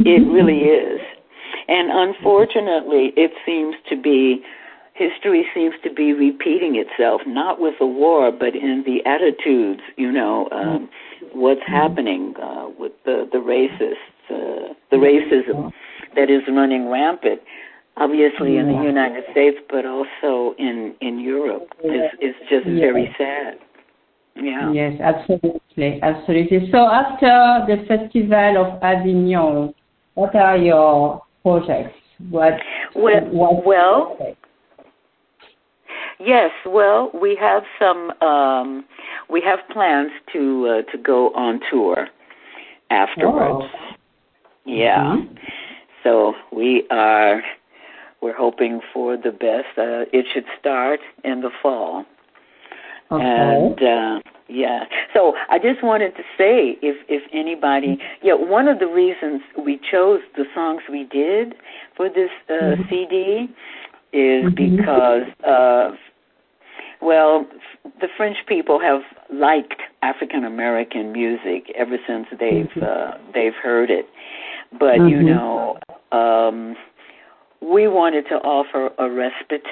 It 0.00 0.26
really 0.32 0.58
is. 0.58 1.00
And 1.66 1.90
unfortunately, 1.90 3.12
it 3.16 3.32
seems 3.46 3.74
to 3.88 4.00
be, 4.00 4.42
history 4.94 5.46
seems 5.54 5.74
to 5.82 5.92
be 5.92 6.12
repeating 6.12 6.76
itself, 6.76 7.22
not 7.26 7.60
with 7.60 7.74
the 7.78 7.86
war, 7.86 8.30
but 8.30 8.54
in 8.54 8.84
the 8.86 8.98
attitudes, 9.08 9.80
you 9.96 10.12
know, 10.12 10.48
um, 10.52 10.88
what's 11.32 11.62
happening 11.66 12.34
uh, 12.42 12.68
with 12.78 12.92
the, 13.04 13.28
the 13.32 13.38
racists, 13.38 13.94
uh, 14.30 14.74
the 14.90 14.96
racism 14.96 15.72
that 16.16 16.30
is 16.30 16.42
running 16.48 16.90
rampant, 16.90 17.40
obviously 17.96 18.56
in 18.56 18.66
the 18.66 18.82
United 18.82 19.24
States, 19.30 19.58
but 19.70 19.86
also 19.86 20.54
in, 20.58 20.94
in 21.00 21.20
Europe, 21.20 21.68
is, 21.84 22.10
is 22.20 22.34
just 22.48 22.66
very 22.66 23.14
sad. 23.18 23.58
Yeah. 24.36 24.72
Yes, 24.72 25.00
absolutely, 25.00 26.00
absolutely. 26.02 26.68
So 26.72 26.78
after 26.78 27.64
the 27.68 27.84
Festival 27.86 28.64
of 28.66 28.82
Avignon, 28.82 29.72
what 30.14 30.34
are 30.34 30.56
your 30.56 31.22
projects? 31.42 31.94
What 32.30 32.54
well, 32.96 33.62
well 33.64 34.16
yes. 36.18 36.50
Well, 36.66 37.10
we 37.20 37.36
have 37.40 37.62
some. 37.78 38.10
Um, 38.22 38.84
we 39.28 39.42
have 39.42 39.60
plans 39.72 40.10
to 40.32 40.82
uh, 40.88 40.92
to 40.92 40.98
go 40.98 41.30
on 41.34 41.60
tour 41.70 42.08
afterwards. 42.90 43.66
Oh. 43.72 43.94
Yeah. 44.64 45.16
Mhm. 45.16 45.38
So 46.02 46.34
we 46.52 46.86
are. 46.90 47.42
We're 48.24 48.32
hoping 48.34 48.80
for 48.90 49.18
the 49.18 49.30
best. 49.30 49.76
Uh, 49.76 50.08
it 50.10 50.24
should 50.32 50.46
start 50.58 51.00
in 51.24 51.42
the 51.42 51.50
fall. 51.60 52.06
Okay. 53.12 53.22
And 53.22 53.82
uh, 53.82 54.20
yeah, 54.48 54.84
so 55.12 55.34
I 55.50 55.58
just 55.58 55.82
wanted 55.84 56.16
to 56.16 56.22
say, 56.38 56.78
if 56.80 56.96
if 57.06 57.22
anybody, 57.34 57.98
yeah, 58.22 58.32
one 58.32 58.66
of 58.66 58.78
the 58.78 58.86
reasons 58.86 59.42
we 59.62 59.78
chose 59.90 60.20
the 60.36 60.46
songs 60.54 60.80
we 60.90 61.04
did 61.04 61.54
for 61.94 62.08
this 62.08 62.30
uh, 62.48 62.54
Mhm. 62.54 62.88
CD 62.88 63.48
is 64.14 64.44
Mhm. 64.44 64.54
because 64.56 65.26
of, 65.44 65.98
well, 67.02 67.46
the 68.00 68.08
French 68.16 68.38
people 68.46 68.78
have 68.78 69.02
liked 69.28 69.80
African 70.00 70.44
American 70.46 71.12
music 71.12 71.70
ever 71.74 71.98
since 72.06 72.26
they've 72.40 72.72
Mhm. 72.74 72.82
uh, 72.90 73.18
they've 73.34 73.58
heard 73.68 73.90
it, 73.90 74.06
but 74.72 74.96
you 75.12 75.18
Mhm. 75.18 75.30
know, 75.32 75.76
um, 76.12 76.74
we 77.64 77.88
wanted 77.88 78.28
to 78.28 78.34
offer 78.36 78.90
a 78.98 79.08
respite 79.10 79.64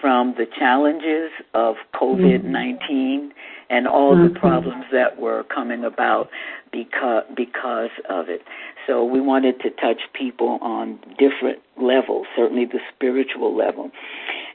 from 0.00 0.34
the 0.36 0.46
challenges 0.58 1.30
of 1.54 1.76
COVID 1.94 2.44
19 2.44 3.32
and 3.70 3.86
all 3.88 4.14
the 4.16 4.28
Mhm. 4.28 4.34
problems 4.36 4.84
that 4.92 5.18
were 5.18 5.42
coming 5.44 5.84
about 5.84 6.30
because 6.70 7.24
because 7.34 7.90
of 8.08 8.28
it. 8.28 8.42
So 8.86 9.04
we 9.04 9.20
wanted 9.20 9.60
to 9.60 9.70
touch 9.70 10.00
people 10.12 10.58
on 10.62 10.98
different 11.18 11.58
levels, 11.76 12.26
certainly 12.36 12.64
the 12.64 12.80
spiritual 12.94 13.52
level. 13.54 13.90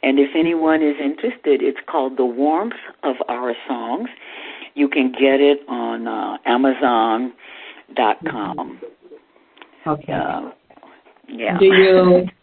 And 0.01 0.19
if 0.19 0.35
anyone 0.35 0.81
is 0.81 0.99
interested, 0.99 1.61
it's 1.61 1.79
called 1.85 2.17
The 2.17 2.25
Warmth 2.25 2.79
of 3.03 3.21
Our 3.27 3.55
Songs. 3.67 4.09
You 4.75 4.87
can 4.87 5.11
get 5.11 5.39
it 5.39 5.63
on 5.67 6.07
uh, 6.07 6.37
Amazon.com. 6.45 7.31
Okay. 9.85 10.13
Uh, 10.13 10.49
yeah. 11.27 11.57
Do 11.57 11.65
you 11.65 12.27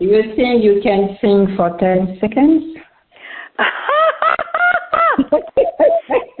you 0.00 0.22
think 0.34 0.64
you 0.64 0.80
can 0.82 1.16
sing 1.20 1.54
for 1.56 1.76
ten 1.78 2.16
seconds? 2.20 2.76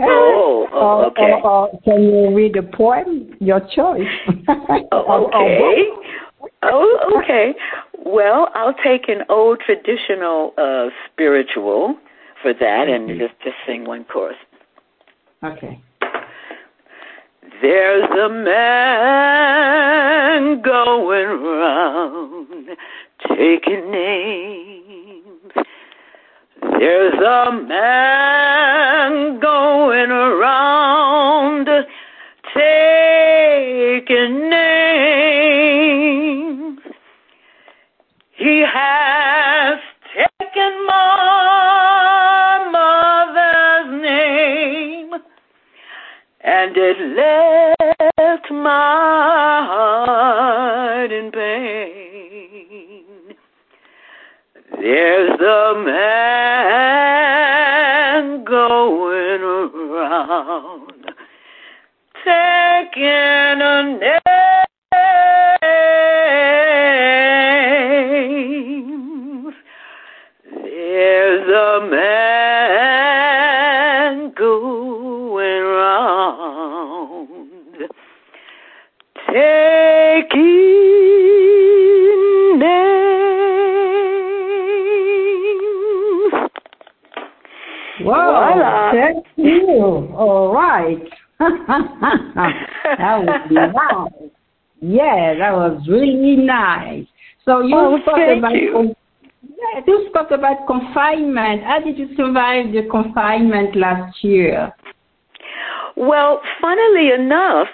oh, 0.00 0.66
oh, 0.72 1.04
okay. 1.10 1.32
or, 1.44 1.46
or 1.46 1.80
can 1.84 2.02
you 2.02 2.34
read 2.34 2.56
a 2.56 2.62
poem? 2.62 3.36
Your 3.40 3.60
choice. 3.60 4.08
Oh, 4.92 5.26
okay. 5.26 5.84
Oh, 6.62 7.20
okay. 7.22 7.54
Well, 8.04 8.48
I'll 8.54 8.74
take 8.82 9.08
an 9.08 9.22
old 9.28 9.60
traditional 9.64 10.52
uh 10.56 10.88
spiritual 11.12 11.96
for 12.42 12.52
that 12.54 12.88
and 12.88 13.08
just 13.18 13.34
just 13.44 13.56
sing 13.66 13.84
one 13.84 14.04
chorus. 14.04 14.36
Okay. 15.44 15.80
There's 17.62 18.10
a 18.10 18.28
man 18.28 19.60
going 20.62 21.28
round 21.42 22.39
taking 23.28 23.90
names. 23.90 25.52
There's 26.78 27.14
a 27.14 27.52
man 27.52 29.40
going 29.40 30.10
around 30.10 31.68
taking 32.54 34.50
names. 34.50 35.70
He 38.36 38.64
has 38.66 39.78
taken 40.14 40.86
my 40.86 42.68
mother's 42.72 43.90
name 44.02 45.12
and 46.40 46.76
it 46.76 46.98
left 47.16 48.50
my 48.50 49.66
heart 49.70 51.12
in 51.12 51.30
pain. 51.30 51.39
There's 54.92 55.38
a 55.40 55.74
man 55.86 56.74
going 58.42 59.40
around 59.40 60.90
taking 62.24 63.60
a 63.62 64.19
Thank 88.92 89.26
you. 89.36 90.12
All 90.16 90.52
right. 90.52 90.98
that 91.38 93.24
was 93.24 93.50
nice. 93.50 94.30
Yeah, 94.80 95.34
that 95.38 95.52
was 95.52 95.86
really 95.88 96.36
nice. 96.36 97.06
So 97.44 97.60
you 97.62 97.74
Oh, 97.76 97.98
spoke 98.02 98.18
about 98.38 98.52
you. 98.52 98.94
yeah, 99.42 99.80
you 99.86 100.06
spoke 100.08 100.30
about 100.30 100.66
confinement. 100.66 101.62
How 101.62 101.80
did 101.80 101.98
you 101.98 102.08
survive 102.16 102.72
the 102.72 102.82
confinement 102.90 103.76
last 103.76 104.22
year? 104.22 104.72
Well, 105.96 106.40
funnily 106.60 107.10
enough, 107.12 107.68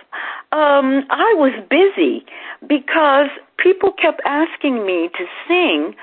um, 0.52 1.04
I 1.10 1.34
was 1.36 1.52
busy 1.70 2.24
because 2.68 3.28
people 3.58 3.92
kept 3.92 4.20
asking 4.24 4.84
me 4.86 5.08
to 5.16 5.24
sing 5.48 5.94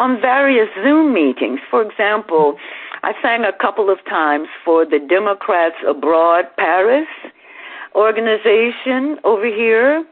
on 0.00 0.20
various 0.20 0.68
Zoom 0.82 1.12
meetings. 1.12 1.60
For 1.70 1.82
example, 1.82 2.56
I 3.04 3.12
sang 3.20 3.44
a 3.44 3.52
couple 3.52 3.90
of 3.90 3.98
times 4.08 4.48
for 4.64 4.84
the 4.84 4.98
Democrats 4.98 5.76
Abroad 5.86 6.44
Paris 6.56 7.08
organization 7.94 9.18
over 9.24 9.46
here. 9.46 10.04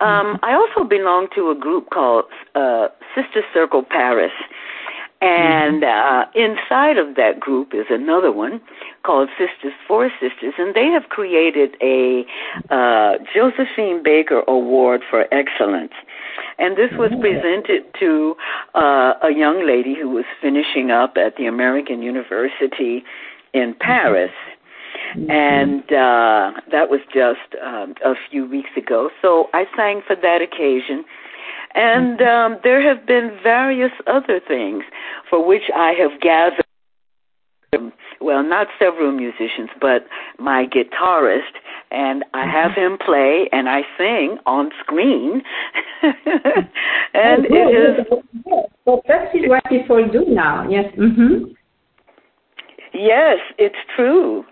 Um, 0.00 0.38
I 0.42 0.54
also 0.54 0.88
belong 0.88 1.28
to 1.36 1.50
a 1.50 1.54
group 1.54 1.90
called 1.90 2.24
uh, 2.54 2.88
Sister 3.14 3.42
Circle 3.54 3.84
Paris. 3.88 4.32
And 5.22 5.84
uh, 5.84 6.24
inside 6.34 6.96
of 6.96 7.14
that 7.16 7.38
group 7.38 7.74
is 7.74 7.86
another 7.90 8.32
one 8.32 8.60
called 9.04 9.28
Sisters 9.38 9.74
for 9.86 10.10
Sisters, 10.18 10.54
and 10.56 10.74
they 10.74 10.86
have 10.86 11.10
created 11.10 11.76
a 11.82 12.24
uh, 12.70 13.18
Josephine 13.34 14.02
Baker 14.02 14.42
Award 14.48 15.02
for 15.08 15.26
Excellence. 15.32 15.92
And 16.58 16.76
this 16.76 16.90
was 16.98 17.10
presented 17.20 17.84
to 18.00 18.34
uh, 18.74 19.14
a 19.22 19.32
young 19.34 19.66
lady 19.66 19.94
who 19.94 20.10
was 20.10 20.24
finishing 20.40 20.90
up 20.90 21.16
at 21.16 21.36
the 21.36 21.46
American 21.46 22.02
University 22.02 23.02
in 23.52 23.74
Paris. 23.78 24.32
And 25.28 25.82
uh, 25.84 26.52
that 26.70 26.88
was 26.88 27.00
just 27.12 27.60
um, 27.62 27.94
a 28.04 28.14
few 28.30 28.48
weeks 28.48 28.70
ago. 28.76 29.10
So 29.20 29.48
I 29.52 29.64
sang 29.76 30.02
for 30.06 30.14
that 30.16 30.40
occasion. 30.42 31.04
And 31.74 32.20
um, 32.20 32.58
there 32.64 32.82
have 32.82 33.06
been 33.06 33.36
various 33.42 33.92
other 34.06 34.40
things 34.46 34.84
for 35.28 35.44
which 35.44 35.62
I 35.74 35.92
have 35.98 36.20
gathered, 36.20 36.64
well, 38.20 38.42
not 38.42 38.66
several 38.78 39.12
musicians, 39.12 39.70
but 39.80 40.06
my 40.38 40.66
guitarist, 40.66 41.56
and 41.90 42.24
I 42.34 42.44
have 42.46 42.72
him 42.72 42.98
play 43.04 43.48
and 43.52 43.68
I 43.68 43.82
sing 43.96 44.38
on 44.46 44.70
screen. 44.80 45.42
and 46.02 46.14
Oh, 47.14 47.44
it 47.48 47.74
is, 47.74 48.06
good. 48.08 48.22
So 48.84 49.02
that 49.08 49.34
is 49.34 49.48
what 49.48 49.64
people 49.68 50.06
do 50.12 50.24
now. 50.28 50.68
Yes. 50.68 50.92
Mm-hmm. 50.98 51.52
yes, 52.92 53.38
it's 53.58 53.76
true. 53.96 54.44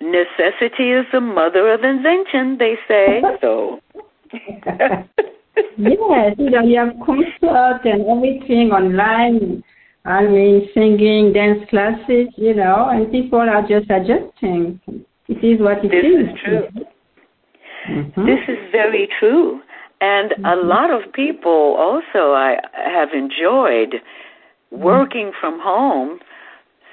Necessity 0.00 0.90
is 0.92 1.06
the 1.12 1.20
mother 1.20 1.72
of 1.72 1.84
invention, 1.84 2.56
they 2.58 2.76
say. 2.88 3.22
So. 3.40 3.80
yes, 4.32 5.06
you 6.38 6.50
know, 6.50 6.62
you 6.62 6.78
have 6.78 6.94
concert 7.04 7.80
and 7.84 8.06
everything 8.06 8.72
online. 8.72 9.62
I 10.04 10.26
mean, 10.26 10.68
singing, 10.72 11.32
dance 11.32 11.68
classes, 11.68 12.28
you 12.36 12.54
know, 12.54 12.88
and 12.90 13.10
people 13.12 13.38
are 13.40 13.62
just 13.62 13.90
adjusting. 13.90 14.80
It 15.28 15.44
is 15.44 15.60
what 15.60 15.84
it 15.84 15.90
This 15.90 16.04
is. 16.04 16.28
is 16.28 16.40
true. 16.42 16.68
Mhm. 17.86 18.26
This 18.26 18.48
is 18.48 18.58
very 18.72 19.08
true. 19.18 19.62
And 20.00 20.32
a 20.32 20.36
mm-hmm. 20.36 20.68
lot 20.68 20.90
of 20.90 21.12
people 21.12 21.76
also 21.78 22.32
I 22.32 22.56
have 22.72 23.12
enjoyed 23.12 23.94
mm-hmm. 23.94 24.82
working 24.82 25.32
from 25.38 25.60
home. 25.60 26.20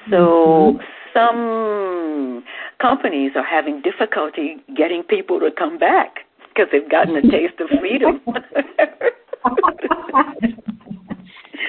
So 0.10 0.76
mm-hmm. 0.76 0.84
some 1.14 2.44
companies 2.80 3.32
are 3.36 3.46
having 3.46 3.82
difficulty 3.82 4.58
getting 4.76 5.04
people 5.04 5.40
to 5.40 5.50
come 5.52 5.78
back 5.78 6.26
because 6.50 6.68
they've 6.72 6.90
gotten 6.90 7.16
a 7.16 7.22
taste 7.22 7.60
of 7.60 7.70
freedom. 7.80 8.22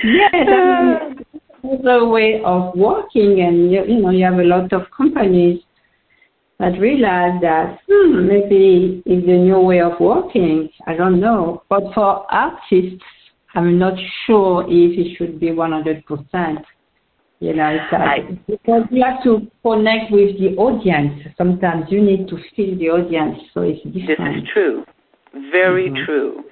yeah, 0.05 0.29
that's 0.33 1.21
a 1.65 2.05
way 2.05 2.41
of 2.45 2.75
working, 2.77 3.41
and 3.41 3.71
you, 3.71 3.85
you 3.85 4.01
know 4.01 4.11
you 4.11 4.25
have 4.25 4.39
a 4.39 4.45
lot 4.45 4.73
of 4.73 4.83
companies 4.97 5.61
that 6.59 6.79
realize 6.79 7.41
that 7.41 7.79
hmm, 7.89 8.27
maybe 8.27 9.03
it's 9.07 9.27
a 9.27 9.39
new 9.39 9.61
way 9.61 9.81
of 9.81 9.93
working. 10.01 10.69
I 10.87 10.95
don't 10.95 11.21
know, 11.21 11.63
but 11.69 11.83
for 11.95 12.31
artists, 12.33 13.03
I'm 13.55 13.79
not 13.79 13.95
sure 14.27 14.65
if 14.65 14.99
it 14.99 15.17
should 15.17 15.41
be 15.41 15.53
100 15.53 16.05
percent. 16.07 16.65
You 17.41 17.55
know, 17.55 17.69
it's 17.69 17.93
like, 17.93 18.47
because 18.47 18.83
you 18.91 19.05
have 19.05 19.23
to 19.23 19.47
connect 19.63 20.11
with 20.11 20.37
the 20.41 20.57
audience. 20.57 21.23
Sometimes 21.37 21.85
you 21.89 22.03
need 22.03 22.27
to 22.29 22.37
feel 22.57 22.77
the 22.77 22.89
audience, 22.91 23.39
so 23.55 23.61
it's 23.63 23.83
different. 23.85 24.35
This 24.35 24.43
is 24.43 24.49
true. 24.53 24.85
Very 25.53 25.89
mm-hmm. 25.89 26.05
true. 26.05 26.43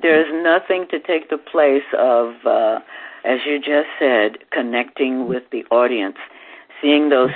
There's 0.00 0.28
nothing 0.42 0.86
to 0.90 0.98
take 1.00 1.28
the 1.28 1.36
place 1.36 1.84
of, 1.98 2.32
uh, 2.46 2.78
as 3.24 3.40
you 3.46 3.58
just 3.58 3.88
said, 3.98 4.38
connecting 4.50 5.28
with 5.28 5.44
the 5.50 5.64
audience, 5.70 6.16
seeing 6.80 7.08
those 7.08 7.30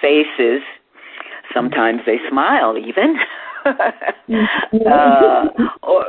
faces. 0.00 0.62
Sometimes 1.54 2.00
they 2.04 2.18
smile, 2.28 2.76
even. 2.76 3.16
Mm-hmm. 3.64 4.76
uh, 4.86 5.48
or 5.82 6.04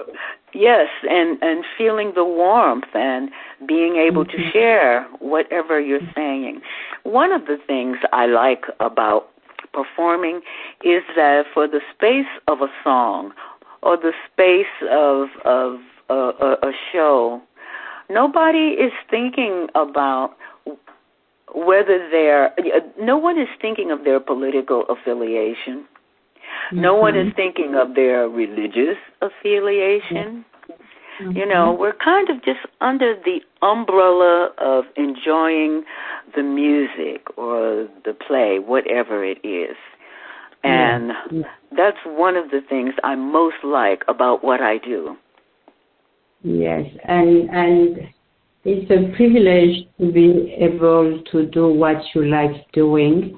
Yes, 0.53 0.87
and 1.07 1.37
and 1.41 1.63
feeling 1.77 2.13
the 2.15 2.23
warmth 2.23 2.93
and 2.93 3.29
being 3.67 3.97
able 3.97 4.25
to 4.25 4.37
Mm-hmm. 4.37 4.51
share 4.51 5.03
whatever 5.19 5.79
you're 5.79 6.07
saying. 6.15 6.61
One 7.03 7.31
of 7.31 7.45
the 7.45 7.57
things 7.67 7.97
I 8.11 8.25
like 8.25 8.65
about 8.79 9.29
performing 9.73 10.41
is 10.83 11.03
that 11.15 11.45
for 11.53 11.67
the 11.67 11.81
space 11.93 12.31
of 12.47 12.61
a 12.61 12.67
song 12.83 13.31
or 13.83 13.97
the 13.97 14.13
space 14.31 14.75
of 14.89 15.27
of 15.45 15.79
uh, 16.09 16.33
a, 16.41 16.69
a 16.69 16.71
show, 16.91 17.41
nobody 18.09 18.75
is 18.79 18.91
thinking 19.09 19.67
about 19.75 20.35
whether 21.53 22.07
they're 22.11 22.53
no 22.99 23.17
one 23.17 23.39
is 23.39 23.47
thinking 23.61 23.91
of 23.91 24.03
their 24.03 24.19
political 24.19 24.85
affiliation. 24.89 25.85
No 26.71 26.95
one 26.95 27.17
is 27.17 27.27
mm-hmm. 27.27 27.35
thinking 27.35 27.75
of 27.75 27.95
their 27.95 28.27
religious 28.27 28.97
affiliation. 29.21 30.45
Mm-hmm. 31.21 31.31
You 31.31 31.45
know, 31.45 31.75
we're 31.77 31.93
kind 31.93 32.29
of 32.29 32.43
just 32.43 32.59
under 32.79 33.15
the 33.15 33.39
umbrella 33.61 34.51
of 34.57 34.85
enjoying 34.95 35.83
the 36.35 36.43
music 36.43 37.25
or 37.37 37.87
the 38.05 38.13
play, 38.13 38.59
whatever 38.59 39.23
it 39.23 39.39
is. 39.43 39.75
And 40.63 41.11
that's 41.75 41.97
one 42.05 42.35
of 42.35 42.51
the 42.51 42.61
things 42.67 42.93
I 43.03 43.15
most 43.15 43.63
like 43.63 44.03
about 44.07 44.43
what 44.43 44.61
I 44.61 44.77
do. 44.77 45.17
Yes, 46.43 46.85
and 47.03 47.49
and 47.49 47.99
it's 48.63 48.89
a 48.91 49.15
privilege 49.15 49.87
to 49.99 50.11
be 50.11 50.55
able 50.59 51.21
to 51.31 51.45
do 51.47 51.67
what 51.67 51.97
you 52.13 52.25
like 52.25 52.71
doing, 52.71 53.37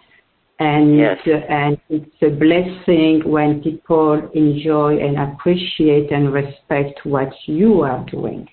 and 0.60 0.98
Yes. 0.98 1.20
and 1.50 1.78
it's 1.90 2.22
a 2.22 2.30
blessing 2.30 3.22
when 3.26 3.62
people 3.62 4.30
enjoy 4.34 5.00
and 5.00 5.18
appreciate 5.18 6.12
and 6.12 6.32
respect 6.32 7.06
what 7.06 7.34
you 7.48 7.82
are 7.82 8.06
doing. 8.06 8.48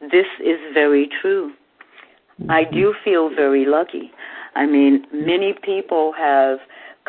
This 0.00 0.26
is 0.40 0.58
very 0.74 1.08
true. 1.20 1.52
I 2.48 2.64
mm-hmm. 2.64 2.74
do 2.74 2.94
feel 3.04 3.30
very 3.30 3.64
lucky. 3.64 4.12
I 4.54 4.66
mean, 4.66 5.06
many 5.12 5.54
people 5.62 6.12
have 6.12 6.58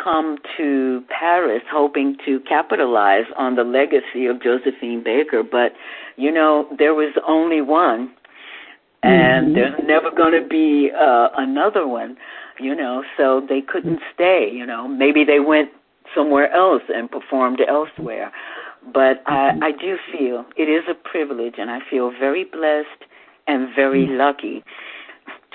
come 0.01 0.37
to 0.57 1.03
Paris 1.09 1.61
hoping 1.71 2.17
to 2.25 2.39
capitalize 2.41 3.25
on 3.37 3.55
the 3.55 3.63
legacy 3.63 4.25
of 4.25 4.41
Josephine 4.41 5.03
Baker, 5.03 5.41
but 5.43 5.71
you 6.17 6.31
know, 6.31 6.67
there 6.77 6.93
was 6.93 7.13
only 7.27 7.61
one, 7.61 8.11
and 9.03 9.47
Mhm. 9.47 9.55
there's 9.55 9.83
never 9.83 10.09
going 10.11 10.33
to 10.33 10.47
be 10.47 10.91
uh, 10.91 11.29
another 11.37 11.87
one, 11.87 12.17
you 12.59 12.73
know, 12.73 13.03
so 13.17 13.41
they 13.41 13.61
couldn't 13.61 13.99
stay, 14.13 14.49
you 14.49 14.65
know. 14.65 14.87
Maybe 14.87 15.23
they 15.23 15.39
went 15.39 15.69
somewhere 16.13 16.51
else 16.51 16.83
and 16.93 17.09
performed 17.11 17.61
elsewhere. 17.67 18.31
But 18.93 19.21
I, 19.25 19.57
I 19.61 19.71
do 19.71 19.97
feel 20.11 20.45
it 20.55 20.69
is 20.69 20.83
a 20.87 20.93
privilege, 20.93 21.55
and 21.57 21.69
I 21.71 21.79
feel 21.89 22.11
very 22.11 22.43
blessed 22.43 23.03
and 23.47 23.73
very 23.75 24.07
lucky 24.07 24.63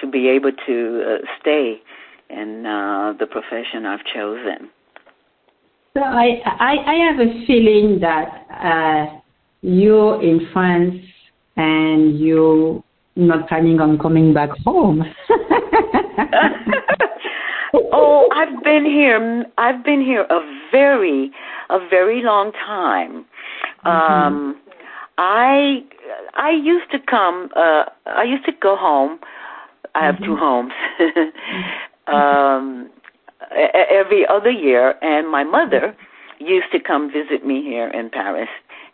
to 0.01 0.07
be 0.07 0.29
able 0.29 0.53
to 0.67 1.03
uh, 1.07 1.27
stay 1.41 1.81
in 2.29 2.67
uh, 2.67 3.15
the 3.19 3.27
profession 3.27 3.87
I've 3.87 4.05
chosen. 4.05 4.71
So 5.95 6.03
I, 6.03 6.41
I, 6.45 6.77
I 6.87 6.95
have 7.11 7.21
a 7.21 7.47
feeling 7.47 7.99
that 8.01 8.47
uh, 8.51 9.21
you're 9.63 10.23
in 10.23 10.49
France 10.53 10.97
and 11.57 12.19
you're 12.19 12.83
not 13.17 13.49
planning 13.49 13.81
on 13.81 13.99
coming 13.99 14.33
back 14.33 14.51
home. 14.65 15.03
oh, 17.75 18.29
I've 18.35 18.63
been 18.63 18.85
here. 18.85 19.45
I've 19.59 19.85
been 19.85 20.01
here 20.01 20.23
a 20.31 20.41
very, 20.71 21.31
a 21.69 21.79
very 21.89 22.23
long 22.23 22.53
time. 22.53 23.27
Um, 23.85 24.61
I 25.19 25.85
I 26.35 26.51
used 26.51 26.91
to 26.93 26.99
come. 26.99 27.51
Uh, 27.55 27.85
I 28.07 28.25
used 28.25 28.45
to 28.47 28.53
go 28.53 28.77
home. 28.77 29.19
I 29.95 30.07
have 30.07 30.19
two 30.23 30.37
homes. 30.37 30.73
um, 32.07 32.91
every 33.75 34.27
other 34.27 34.51
year, 34.51 34.95
and 35.03 35.29
my 35.31 35.45
mother 35.45 35.95
used 36.39 36.73
to 36.73 36.81
come 36.81 37.11
visit 37.13 37.45
me 37.45 37.63
here 37.63 37.89
in 37.89 38.09
Paris 38.09 38.49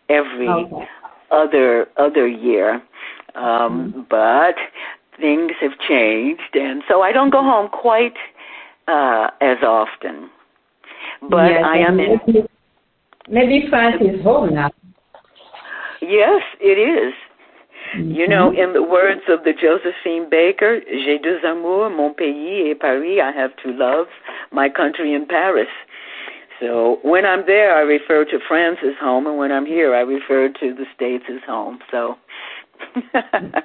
every 0.09 0.49
Okay. 0.49 0.89
other 1.31 1.89
other 1.97 2.27
year. 2.27 2.83
Um, 3.35 4.07
But 4.09 4.57
things 5.21 5.53
have 5.61 5.79
changed, 5.89 6.55
and 6.55 6.83
so 6.89 7.03
I 7.03 7.13
don't 7.13 7.31
go 7.31 7.43
home 7.43 7.69
quite 7.69 8.17
uh, 8.89 9.31
as 9.41 9.59
often. 9.63 10.31
But 11.29 11.51
Yes, 11.51 11.65
I 11.65 11.79
am 11.79 11.99
in. 12.01 12.21
maybe, 12.27 12.49
maybe 13.29 13.67
France 13.69 13.97
is 14.01 14.23
home 14.23 14.55
now. 14.55 14.71
Yes, 16.01 16.43
it 16.61 16.79
is. 16.79 17.13
You 17.95 18.27
know, 18.27 18.51
in 18.51 18.73
the 18.73 18.83
words 18.83 19.23
of 19.29 19.45
the 19.45 19.53
Josephine 19.53 20.29
Baker, 20.29 20.81
j'ai 20.87 21.19
deux 21.19 21.41
amours, 21.45 21.91
mon 21.97 22.13
pays 22.15 22.71
et 22.71 22.81
Paris. 22.81 23.21
I 23.23 23.31
have 23.31 23.53
two 23.63 23.73
loves, 23.73 24.11
my 24.53 24.69
country 24.69 25.15
and 25.15 25.27
Paris. 25.29 25.69
So 26.61 26.99
when 27.03 27.27
I'm 27.27 27.45
there, 27.47 27.77
I 27.77 27.81
refer 27.81 28.25
to 28.25 28.39
France 28.49 28.79
as 28.83 28.95
home, 29.01 29.27
and 29.27 29.37
when 29.37 29.53
I'm 29.53 29.67
here, 29.67 29.95
I 29.95 30.01
refer 30.01 30.49
to 30.49 30.75
the 30.75 30.85
States 30.95 31.25
as 31.29 31.43
home. 31.47 31.79
So. 31.91 32.17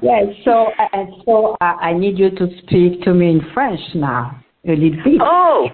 Yes, 0.00 0.24
so 0.46 0.68
uh, 0.78 1.04
so 1.26 1.56
I, 1.60 1.90
I 1.90 1.92
need 1.92 2.18
you 2.18 2.30
to 2.30 2.46
speak 2.62 3.02
to 3.02 3.12
me 3.12 3.32
in 3.32 3.40
French 3.52 3.80
now, 3.94 4.42
a 4.66 4.70
little 4.70 5.02
bit. 5.04 5.20
oh, 5.20 5.68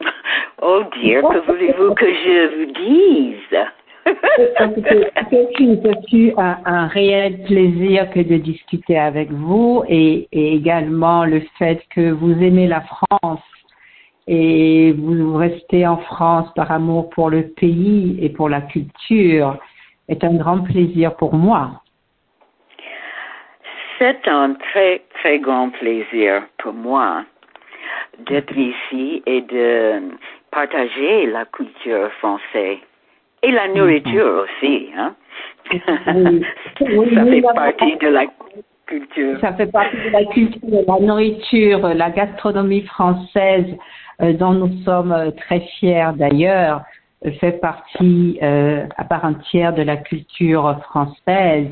oh 0.62 0.82
dear, 1.00 1.22
que 1.22 1.46
voulez-vous 1.46 1.94
que 1.94 2.06
je 2.06 2.56
vous 2.56 2.72
dise? 2.72 3.58
Ce 4.04 6.00
fut 6.10 6.32
un, 6.36 6.58
un 6.64 6.88
réel 6.88 7.44
plaisir 7.44 8.10
que 8.10 8.18
de 8.18 8.36
discuter 8.36 8.98
avec 8.98 9.30
vous 9.30 9.84
et, 9.88 10.26
et 10.32 10.56
également 10.56 11.24
le 11.24 11.42
fait 11.56 11.82
que 11.94 12.10
vous 12.10 12.32
aimez 12.42 12.66
la 12.66 12.80
France 12.80 13.40
et 14.26 14.92
vous 14.92 15.36
restez 15.36 15.86
en 15.86 15.98
France 15.98 16.48
par 16.54 16.70
amour 16.70 17.10
pour 17.10 17.30
le 17.30 17.48
pays 17.48 18.18
et 18.20 18.28
pour 18.28 18.48
la 18.48 18.60
culture 18.60 19.58
est 20.08 20.22
un 20.24 20.34
grand 20.34 20.60
plaisir 20.60 21.14
pour 21.16 21.34
moi. 21.34 21.82
C'est 23.98 24.26
un 24.28 24.54
très, 24.54 25.02
très 25.14 25.38
grand 25.38 25.70
plaisir 25.70 26.42
pour 26.58 26.72
moi 26.72 27.24
d'être 28.26 28.56
ici 28.56 29.22
et 29.26 29.40
de 29.42 30.02
partager 30.50 31.26
la 31.26 31.44
culture 31.46 32.10
française 32.18 32.78
et 33.42 33.50
la 33.50 33.68
nourriture 33.68 34.44
aussi. 34.44 34.90
Hein? 34.96 35.14
Oui. 35.70 36.44
Ça 37.14 37.24
fait 37.24 37.42
partie 37.42 37.96
de 37.96 38.08
la 38.08 38.24
culture. 38.86 39.40
Ça 39.40 39.52
fait 39.54 39.66
partie 39.66 39.96
de 39.96 40.10
la 40.10 40.24
culture, 40.26 40.84
la 40.86 41.00
nourriture, 41.00 41.88
la 41.94 42.10
gastronomie 42.10 42.82
française, 42.82 43.66
dont 44.32 44.52
nous 44.52 44.82
sommes 44.84 45.12
euh, 45.12 45.30
très 45.32 45.60
fiers 45.60 46.10
d'ailleurs, 46.16 46.82
euh, 47.26 47.32
fait 47.40 47.60
partie 47.60 48.38
euh, 48.42 48.86
à 48.96 49.04
part 49.04 49.24
entière 49.24 49.74
de 49.74 49.82
la 49.82 49.96
culture 49.96 50.78
française. 50.84 51.68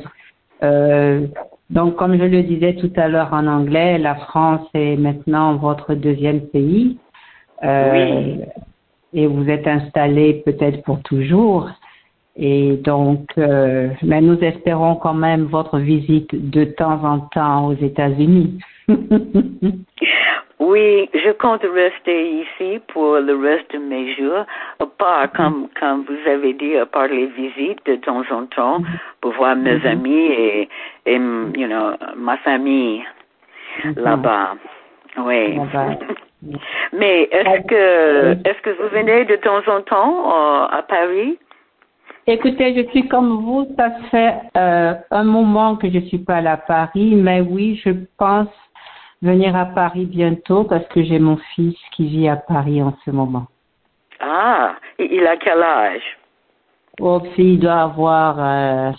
Euh, 0.62 1.26
donc, 1.70 1.96
comme 1.96 2.18
je 2.18 2.24
le 2.24 2.42
disais 2.42 2.74
tout 2.74 2.92
à 2.96 3.08
l'heure 3.08 3.32
en 3.32 3.46
anglais, 3.46 3.98
la 3.98 4.16
France 4.16 4.66
est 4.74 4.96
maintenant 4.96 5.54
votre 5.56 5.94
deuxième 5.94 6.40
pays. 6.48 6.98
Euh, 7.62 7.92
Oui. 7.92 8.44
Et 9.12 9.26
vous 9.26 9.48
êtes 9.48 9.66
installé 9.66 10.42
peut-être 10.44 10.82
pour 10.84 11.02
toujours. 11.02 11.68
Et 12.36 12.76
donc, 12.84 13.26
euh, 13.38 13.88
mais 14.02 14.20
nous 14.20 14.38
espérons 14.38 14.94
quand 14.94 15.14
même 15.14 15.44
votre 15.44 15.78
visite 15.78 16.30
de 16.32 16.64
temps 16.64 17.04
en 17.04 17.18
temps 17.20 17.66
aux 17.66 17.74
États-Unis. 17.74 18.58
Oui, 20.60 21.08
je 21.14 21.30
compte 21.32 21.62
rester 21.62 22.32
ici 22.42 22.78
pour 22.88 23.16
le 23.18 23.34
reste 23.34 23.72
de 23.72 23.78
mes 23.78 24.14
jours, 24.14 24.44
à 24.78 24.86
part, 24.98 25.32
comme, 25.32 25.68
comme 25.80 26.04
vous 26.04 26.30
avez 26.30 26.52
dit, 26.52 26.76
à 26.76 26.84
part 26.84 27.06
les 27.08 27.26
visites 27.28 27.84
de 27.86 27.96
temps 27.96 28.22
en 28.30 28.44
temps, 28.44 28.82
pour 29.22 29.32
voir 29.32 29.56
mes 29.56 29.76
Mhm. 29.76 29.86
amis 29.86 30.26
et, 30.26 30.68
et, 31.06 31.14
you 31.16 31.66
know, 31.66 31.92
ma 32.14 32.36
famille 32.38 33.02
Mhm. 33.84 33.94
là-bas. 34.04 34.54
Oui. 35.24 35.56
Là-bas. 35.56 35.96
Mais 36.92 37.22
est-ce 37.32 37.66
que, 37.66 38.32
est-ce 38.48 38.60
que 38.62 38.70
vous 38.70 38.88
venez 38.90 39.24
de 39.24 39.36
temps 39.36 39.62
en 39.66 39.80
temps 39.80 40.30
euh, 40.30 40.78
à 40.78 40.82
Paris? 40.86 41.38
Écoutez, 42.26 42.74
je 42.76 42.88
suis 42.90 43.08
comme 43.08 43.30
vous, 43.44 43.66
ça 43.78 43.90
fait 44.10 44.34
euh, 44.56 44.92
un 45.10 45.24
moment 45.24 45.76
que 45.76 45.88
je 45.90 46.00
suis 46.00 46.18
pas 46.18 46.36
à 46.36 46.56
Paris, 46.58 47.14
mais 47.16 47.40
oui, 47.40 47.80
je 47.84 47.90
pense 48.18 48.48
venir 49.22 49.54
à 49.56 49.66
Paris 49.66 50.06
bientôt 50.06 50.64
parce 50.64 50.86
que 50.88 51.02
j'ai 51.02 51.18
mon 51.18 51.36
fils 51.54 51.76
qui 51.92 52.08
vit 52.08 52.28
à 52.28 52.36
Paris 52.36 52.82
en 52.82 52.96
ce 53.04 53.10
moment. 53.10 53.46
Ah, 54.20 54.76
il 54.98 55.26
a 55.26 55.36
quel 55.36 55.62
âge? 55.62 56.18
Oh, 57.00 57.20
il 57.38 57.58
doit 57.58 57.82
avoir, 57.82 58.38
euh, 58.38 58.92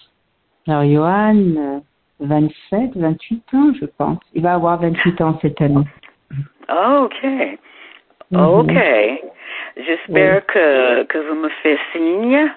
alors 0.68 0.84
Johan, 0.86 1.36
euh, 1.36 1.80
27, 2.20 2.96
28 2.96 3.44
ans, 3.54 3.74
je 3.80 3.86
pense. 3.86 4.20
Il 4.34 4.42
va 4.42 4.54
avoir 4.56 4.80
28 4.80 5.22
ans 5.22 5.38
cette 5.42 5.62
année. 5.62 5.86
OK. 6.70 7.26
Mhm. 8.32 8.40
OK. 8.40 8.74
J'espère 9.78 10.46
que, 10.48 11.04
que 11.04 11.18
vous 11.18 11.36
me 11.36 11.50
faites 11.62 11.80
signe. 11.92 12.52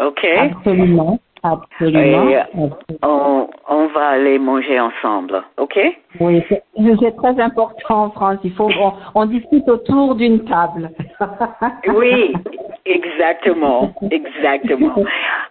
OK. 0.00 0.24
Absolument, 0.24 1.20
absolument. 1.44 2.28
Et, 2.28 2.36
absolument. 2.36 2.78
On, 3.02 3.48
on 3.68 3.86
va 3.88 4.08
aller 4.08 4.38
manger 4.38 4.80
ensemble. 4.80 5.42
OK? 5.58 5.78
Oui, 6.20 6.42
c'est 6.48 7.16
très 7.16 7.40
important 7.40 8.04
en 8.04 8.10
France. 8.10 8.38
Il 8.44 8.52
faut, 8.54 8.68
on, 8.68 8.92
on 9.14 9.26
discute 9.26 9.68
autour 9.68 10.14
d'une 10.14 10.44
table. 10.44 10.90
Oui, 11.88 12.32
exactement, 12.84 13.94
exactement. 14.10 15.04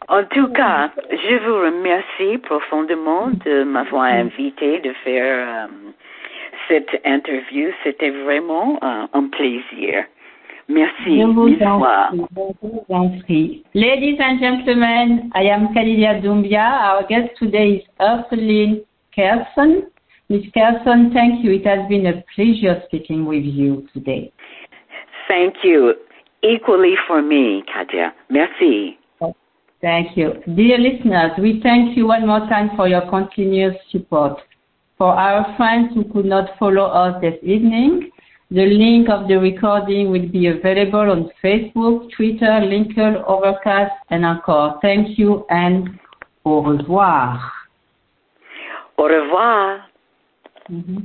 En 0.09 0.23
tout 0.25 0.47
cas, 0.49 0.89
je 1.09 1.35
vous 1.45 1.55
remercie 1.55 2.37
profondément 2.39 3.29
de 3.45 3.63
m'avoir 3.63 4.03
invité 4.03 4.79
de 4.79 4.91
faire 5.03 5.47
euh, 5.47 5.67
cette 6.67 7.01
interview. 7.05 7.69
C'était 7.83 8.09
vraiment 8.09 8.79
euh, 8.83 9.05
un 9.13 9.27
plaisir. 9.27 10.05
Merci 10.73 11.19
Je 11.19 11.25
vous 11.25 11.53
en 11.61 11.79
prie, 11.79 12.21
je 12.35 12.67
vous 12.67 12.85
en 12.89 13.09
prie. 13.19 13.63
Ladies 13.75 14.17
and 14.19 14.39
gentlemen, 14.39 15.29
I 15.35 15.49
am 15.49 15.71
Kadidia 15.73 16.19
Doumbia. 16.19 16.95
Our 16.95 17.05
guest 17.07 17.29
today 17.37 17.77
is 17.77 17.83
Ursuline 17.99 18.81
Kairson. 19.15 19.83
Miss 20.29 20.43
Kairson, 20.55 21.13
thank 21.13 21.43
you. 21.43 21.51
It 21.51 21.67
has 21.67 21.87
been 21.87 22.07
a 22.07 22.23
pleasure 22.35 22.81
speaking 22.87 23.25
with 23.27 23.43
you 23.43 23.87
today. 23.93 24.31
Thank 25.27 25.63
you. 25.63 25.93
Equally 26.41 26.95
for 27.07 27.21
me, 27.21 27.63
Katia. 27.71 28.13
Merci. 28.29 28.97
Thank 29.79 30.17
you. 30.17 30.33
Dear 30.55 30.79
listeners, 30.79 31.31
we 31.37 31.59
thank 31.61 31.95
you 31.95 32.07
one 32.07 32.25
more 32.25 32.47
time 32.49 32.71
for 32.75 32.87
your 32.87 33.07
continuous 33.09 33.75
support. 33.91 34.39
For 34.97 35.13
our 35.13 35.55
friends 35.55 35.93
who 35.93 36.05
could 36.05 36.25
not 36.25 36.57
follow 36.57 36.85
us 36.85 37.21
this 37.21 37.35
evening, 37.43 38.09
the 38.53 38.67
link 38.67 39.09
of 39.09 39.27
the 39.27 39.39
recording 39.39 40.11
will 40.11 40.27
be 40.29 40.45
available 40.45 41.09
on 41.09 41.31
Facebook, 41.43 42.11
Twitter, 42.15 42.61
LinkedIn, 42.61 43.23
Overcast, 43.25 43.93
and 44.11 44.23
Anchor. 44.23 44.75
Thank 44.79 45.17
you 45.17 45.43
and 45.49 45.99
au 46.45 46.61
revoir. 46.61 47.39
Au 48.97 49.05
revoir. 49.05 49.89
Mhm. 50.69 51.03